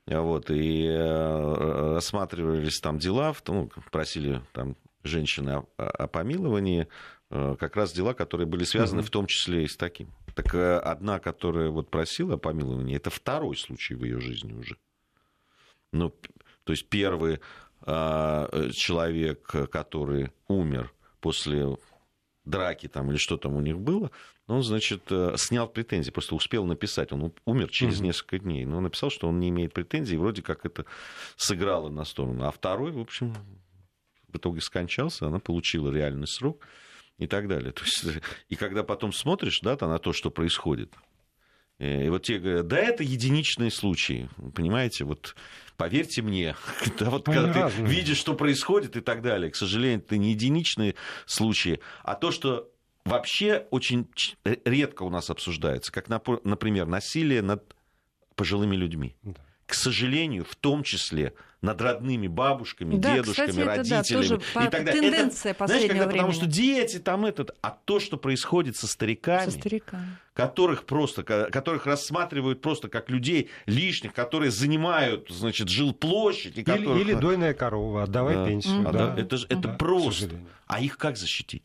вот, 0.06 0.50
и 0.50 0.86
э, 0.86 1.94
рассматривались 1.94 2.78
там 2.80 2.98
дела, 2.98 3.34
ну, 3.48 3.70
просили 3.90 4.40
там 4.52 4.76
женщины 5.02 5.50
о, 5.50 5.66
о 5.76 6.06
помиловании, 6.06 6.86
э, 7.30 7.56
как 7.58 7.74
раз 7.76 7.92
дела, 7.92 8.14
которые 8.14 8.46
были 8.46 8.64
связаны 8.64 9.00
угу. 9.00 9.08
в 9.08 9.10
том 9.10 9.26
числе 9.26 9.64
и 9.64 9.68
с 9.68 9.76
таким. 9.76 10.12
Так 10.34 10.54
э, 10.54 10.78
одна, 10.78 11.18
которая 11.18 11.70
вот 11.70 11.90
просила 11.90 12.34
о 12.34 12.38
помиловании, 12.38 12.96
это 12.96 13.10
второй 13.10 13.56
случай 13.56 13.94
в 13.94 14.04
ее 14.04 14.20
жизни 14.20 14.52
уже. 14.52 14.76
Ну, 15.92 16.14
то 16.62 16.72
есть 16.72 16.88
первый 16.88 17.40
э, 17.84 18.70
человек, 18.72 19.42
который 19.70 20.30
умер 20.46 20.92
после 21.20 21.76
драки 22.44 22.86
там 22.86 23.10
или 23.10 23.18
что 23.18 23.36
там 23.36 23.54
у 23.54 23.60
них 23.60 23.78
было, 23.78 24.12
он, 24.46 24.62
значит, 24.62 25.10
снял 25.36 25.68
претензии, 25.68 26.10
просто 26.10 26.34
успел 26.34 26.64
написать. 26.64 27.12
Он 27.12 27.32
умер 27.44 27.68
через 27.70 28.00
mm-hmm. 28.00 28.04
несколько 28.04 28.38
дней, 28.38 28.64
но 28.64 28.76
он 28.76 28.84
написал, 28.84 29.10
что 29.10 29.28
он 29.28 29.40
не 29.40 29.48
имеет 29.48 29.72
претензий, 29.72 30.16
вроде 30.16 30.42
как 30.42 30.64
это 30.64 30.84
сыграло 31.36 31.88
на 31.88 32.04
сторону. 32.04 32.44
А 32.44 32.50
второй, 32.52 32.92
в 32.92 33.00
общем, 33.00 33.34
в 34.28 34.36
итоге 34.36 34.60
скончался, 34.60 35.26
она 35.26 35.38
получила 35.38 35.90
реальный 35.90 36.26
срок 36.28 36.64
и 37.18 37.26
так 37.26 37.48
далее. 37.48 37.72
То 37.72 37.82
есть, 37.84 38.04
и 38.48 38.56
когда 38.56 38.82
потом 38.82 39.12
смотришь 39.12 39.60
да, 39.62 39.76
на 39.80 39.98
то, 39.98 40.12
что 40.12 40.30
происходит, 40.30 40.92
э, 41.78 42.06
и 42.06 42.08
вот 42.08 42.22
те 42.22 42.38
говорят, 42.38 42.66
да, 42.68 42.78
это 42.78 43.02
единичные 43.02 43.70
случаи, 43.70 44.28
понимаете, 44.54 45.04
вот 45.04 45.34
поверьте 45.76 46.22
мне, 46.22 46.56
да, 46.98 47.10
вот 47.10 47.24
когда 47.24 47.70
ты 47.70 47.82
видишь, 47.82 48.18
что 48.18 48.34
происходит 48.34 48.96
и 48.96 49.00
так 49.00 49.22
далее, 49.22 49.50
к 49.50 49.56
сожалению, 49.56 50.00
это 50.00 50.16
не 50.16 50.30
единичные 50.30 50.94
случаи, 51.26 51.80
а 52.02 52.14
то, 52.14 52.30
что 52.30 52.70
вообще 53.06 53.66
очень 53.70 54.08
редко 54.44 55.02
у 55.02 55.10
нас 55.10 55.30
обсуждается, 55.30 55.92
как, 55.92 56.08
например, 56.08 56.86
насилие 56.86 57.42
над 57.42 57.74
пожилыми 58.34 58.76
людьми. 58.76 59.16
Да 59.22 59.40
к 59.66 59.74
сожалению, 59.74 60.44
в 60.44 60.54
том 60.54 60.84
числе 60.84 61.34
над 61.60 61.80
родными 61.80 62.28
бабушками, 62.28 62.96
да, 62.96 63.16
дедушками, 63.16 63.48
кстати, 63.48 63.66
родителями 63.66 64.24
это, 64.24 64.44
да, 64.54 64.66
и 64.66 64.70
так 64.70 64.84
далее. 64.84 65.02
Тенденция 65.02 65.50
это, 65.52 65.66
знаешь, 65.66 65.88
когда, 65.88 66.06
потому 66.06 66.32
что 66.32 66.46
дети 66.46 66.98
там 66.98 67.26
этот, 67.26 67.56
а 67.62 67.70
то, 67.70 67.98
что 67.98 68.16
происходит 68.16 68.76
со 68.76 68.86
стариками, 68.86 69.50
со 69.50 69.58
стариками, 69.58 70.18
которых 70.34 70.84
просто, 70.84 71.24
которых 71.24 71.86
рассматривают 71.86 72.60
просто 72.60 72.88
как 72.88 73.10
людей 73.10 73.50
лишних, 73.64 74.12
которые 74.12 74.52
занимают, 74.52 75.28
значит, 75.30 75.68
жилплощадь, 75.68 76.58
и 76.58 76.62
которых... 76.62 77.00
или, 77.00 77.12
или 77.12 77.14
дойная 77.18 77.54
корова, 77.54 78.04
отдавай 78.04 78.36
да. 78.36 78.46
пенсию. 78.46 78.82
Mm-hmm. 78.82 78.92
Да. 78.92 79.20
Это 79.20 79.36
же 79.36 79.46
это 79.48 79.68
да, 79.68 79.74
просто. 79.74 80.30
А 80.68 80.80
их 80.80 80.96
как 80.96 81.16
защитить? 81.16 81.64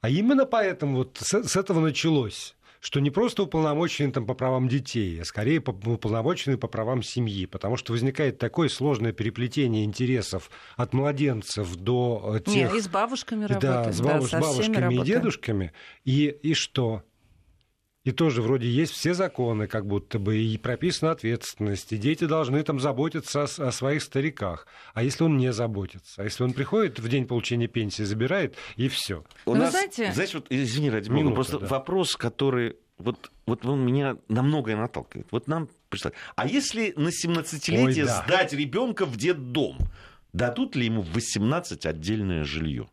А 0.00 0.08
именно 0.08 0.46
поэтому 0.46 0.98
вот 0.98 1.18
с, 1.20 1.42
с 1.42 1.56
этого 1.56 1.80
началось 1.80 2.54
что 2.80 3.00
не 3.00 3.10
просто 3.10 3.42
уполномоченный 3.42 4.10
там, 4.10 4.26
по 4.26 4.34
правам 4.34 4.66
детей, 4.68 5.20
а 5.20 5.24
скорее 5.24 5.60
уполномоченный 5.60 6.56
по 6.56 6.66
правам 6.66 7.02
семьи, 7.02 7.46
потому 7.46 7.76
что 7.76 7.92
возникает 7.92 8.38
такое 8.38 8.68
сложное 8.68 9.12
переплетение 9.12 9.84
интересов 9.84 10.50
от 10.76 10.94
младенцев 10.94 11.76
до 11.76 12.36
э, 12.36 12.50
тех... 12.50 12.72
Нет, 12.72 12.74
и 12.74 12.80
с 12.80 12.88
бабушками 12.88 13.44
работать. 13.44 13.60
Да, 13.62 13.92
с 13.92 14.00
бабуш... 14.00 14.30
да, 14.30 14.40
бабушками 14.40 14.94
и 14.94 15.04
дедушками. 15.04 15.72
И, 16.04 16.28
и 16.42 16.54
что? 16.54 17.02
И 18.02 18.12
тоже 18.12 18.40
вроде 18.40 18.66
есть 18.66 18.92
все 18.94 19.12
законы, 19.12 19.66
как 19.66 19.86
будто 19.86 20.18
бы, 20.18 20.38
и 20.38 20.56
прописана 20.56 21.12
ответственность, 21.12 21.92
и 21.92 21.98
дети 21.98 22.24
должны 22.24 22.62
там 22.62 22.80
заботиться 22.80 23.42
о, 23.42 23.68
о 23.68 23.72
своих 23.72 24.02
стариках. 24.02 24.66
А 24.94 25.02
если 25.02 25.24
он 25.24 25.36
не 25.36 25.52
заботится? 25.52 26.22
А 26.22 26.24
если 26.24 26.42
он 26.42 26.54
приходит 26.54 26.98
в 26.98 27.06
день 27.08 27.26
получения 27.26 27.66
пенсии, 27.66 28.02
забирает, 28.02 28.56
и 28.76 28.88
все. 28.88 29.24
У 29.44 29.54
нас, 29.54 29.72
знаете... 29.72 30.12
знаете, 30.14 30.38
вот, 30.38 30.46
извини, 30.48 30.88
ради 30.88 31.10
бога, 31.10 31.30
просто 31.32 31.58
да. 31.58 31.66
вопрос, 31.66 32.16
который 32.16 32.76
вот, 32.96 33.30
вот 33.46 33.66
он 33.66 33.84
меня 33.84 34.16
на 34.28 34.42
многое 34.42 34.76
наталкивает. 34.76 35.28
Вот 35.30 35.46
нам 35.46 35.68
представь, 35.90 36.14
а 36.36 36.46
если 36.46 36.94
на 36.96 37.08
17-летие 37.08 38.06
да. 38.06 38.22
сдать 38.22 38.54
ребенка 38.54 39.04
в 39.04 39.16
детдом, 39.18 39.76
дадут 40.32 40.74
ли 40.74 40.86
ему 40.86 41.02
в 41.02 41.12
18 41.12 41.84
отдельное 41.84 42.44
жилье? 42.44 42.88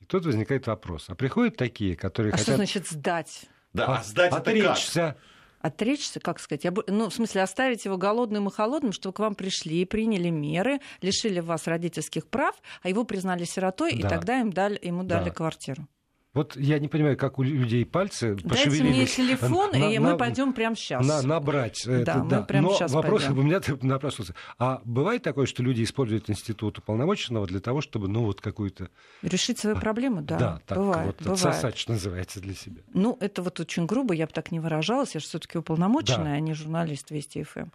И 0.00 0.04
тут 0.06 0.26
возникает 0.26 0.66
вопрос. 0.66 1.06
А 1.08 1.14
приходят 1.14 1.56
такие, 1.56 1.96
которые 1.96 2.32
а 2.32 2.36
хотят... 2.36 2.46
что 2.46 2.56
значит 2.56 2.88
сдать? 2.88 3.48
Да, 3.74 3.86
а, 3.86 3.98
а 3.98 4.02
сдать 4.02 4.32
отречься. 4.32 5.00
это 5.00 5.12
как? 5.12 5.24
Отречься, 5.60 6.20
как 6.20 6.40
сказать, 6.40 6.66
ну, 6.88 7.08
в 7.08 7.14
смысле, 7.14 7.42
оставить 7.42 7.86
его 7.86 7.96
голодным 7.96 8.48
и 8.48 8.52
холодным, 8.52 8.92
чтобы 8.92 9.14
к 9.14 9.18
вам 9.18 9.34
пришли 9.34 9.80
и 9.80 9.84
приняли 9.86 10.28
меры, 10.28 10.80
лишили 11.00 11.40
вас 11.40 11.66
родительских 11.66 12.26
прав, 12.26 12.54
а 12.82 12.90
его 12.90 13.04
признали 13.04 13.44
сиротой, 13.44 13.92
да. 13.92 13.96
и 13.96 14.02
тогда 14.02 14.40
им 14.40 14.52
дали, 14.52 14.78
ему 14.82 15.04
дали 15.04 15.30
да. 15.30 15.30
квартиру. 15.30 15.88
Вот 16.34 16.56
я 16.56 16.78
не 16.80 16.88
понимаю, 16.88 17.16
как 17.16 17.38
у 17.38 17.42
людей 17.42 17.86
пальцы 17.86 18.34
Дайте 18.34 18.48
пошевелились. 18.48 19.16
мне 19.18 19.28
телефон, 19.28 19.70
на- 19.70 19.76
и 19.92 19.98
на- 19.98 20.10
мы 20.12 20.16
пойдем 20.18 20.52
прямо 20.52 20.74
сейчас. 20.76 21.06
на- 21.06 21.22
набрать 21.22 21.86
это, 21.86 22.04
Да, 22.04 22.24
мы 22.24 22.30
да. 22.30 22.42
прямо 22.42 22.68
Но 22.70 22.76
щас 22.76 22.92
вопрос 22.92 23.22
пойдем. 23.24 23.38
у 23.38 23.42
меня 23.42 23.60
напрашивается. 23.82 24.34
А 24.58 24.80
бывает 24.84 25.22
такое, 25.22 25.46
что 25.46 25.62
люди 25.62 25.84
используют 25.84 26.28
институт 26.28 26.78
уполномоченного 26.78 27.46
для 27.46 27.60
того, 27.60 27.80
чтобы, 27.80 28.08
ну, 28.08 28.24
вот 28.24 28.40
какую-то... 28.40 28.88
Решить 29.22 29.58
свою 29.60 29.76
проблему, 29.76 30.22
да. 30.22 30.38
Да, 30.38 30.60
так 30.66 30.78
бывает, 30.78 31.06
вот, 31.06 31.18
бывает. 31.22 31.38
отсосать, 31.44 31.78
что 31.78 31.92
называется, 31.92 32.40
для 32.40 32.54
себя. 32.54 32.82
Ну, 32.92 33.16
это 33.20 33.40
вот 33.42 33.60
очень 33.60 33.86
грубо, 33.86 34.12
я 34.12 34.26
бы 34.26 34.32
так 34.32 34.50
не 34.50 34.58
выражалась, 34.58 35.14
я 35.14 35.20
же 35.20 35.26
все-таки 35.26 35.56
уполномоченная, 35.58 36.32
Да. 36.32 36.36
а 36.36 36.40
не 36.40 36.52
журналист 36.54 37.10
Вести 37.12 37.44
ФМ. 37.44 37.68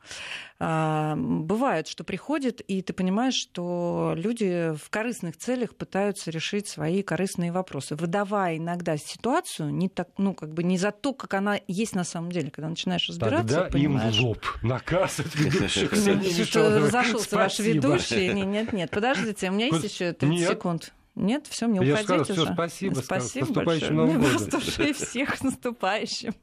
А, 0.59 1.15
бывает, 1.15 1.87
что 1.87 2.03
приходит, 2.03 2.59
и 2.61 2.81
ты 2.81 2.91
понимаешь, 2.91 3.35
что 3.35 4.13
люди 4.17 4.73
в 4.75 4.89
корыстных 4.89 5.37
целях 5.37 5.75
пытаются 5.75 6.29
решить 6.31 6.67
свои 6.67 7.01
корыстные 7.03 7.51
вопросы, 7.53 7.95
выдавая 7.95 8.48
иногда 8.55 8.97
ситуацию 8.97 9.69
не 9.73 9.89
так, 9.89 10.09
ну, 10.17 10.33
как 10.33 10.53
бы 10.53 10.63
не 10.63 10.77
за 10.77 10.91
то, 10.91 11.13
как 11.13 11.33
она 11.33 11.59
есть 11.67 11.95
на 11.95 12.03
самом 12.03 12.31
деле. 12.31 12.51
Когда 12.51 12.69
начинаешь 12.69 13.07
разбираться, 13.09 13.47
Тогда 13.47 13.65
им 13.67 13.71
понимаешь. 13.71 14.17
в 14.17 14.21
лоб 14.21 14.45
наказ 14.61 15.19
от 15.19 15.33
ведущих. 15.35 15.91
Разошелся 15.91 17.35
ваш 17.35 17.53
Спасибо. 17.53 17.75
ведущий. 17.75 18.33
Не- 18.33 18.43
Нет, 18.45 18.73
нет, 18.73 18.89
подождите, 18.91 19.49
у 19.49 19.53
меня 19.53 19.67
есть 19.67 19.83
еще 19.83 20.13
30 20.13 20.23
нет. 20.23 20.49
секунд. 20.49 20.93
Нет, 21.15 21.47
все, 21.49 21.67
мне 21.67 21.85
Я 21.85 21.93
уходить 21.95 22.05
сказал, 22.05 22.21
уже. 22.23 22.33
всё, 22.33 22.53
спасибо, 22.53 22.93
сказал, 22.95 23.03
с 23.03 23.05
Спасибо 23.31 23.45
наступающим 23.47 23.95
большое. 23.97 24.17
Новым 24.19 24.21
годом. 24.39 24.93
Всех 24.93 25.35
с 25.35 25.41
наступающим. 25.43 26.33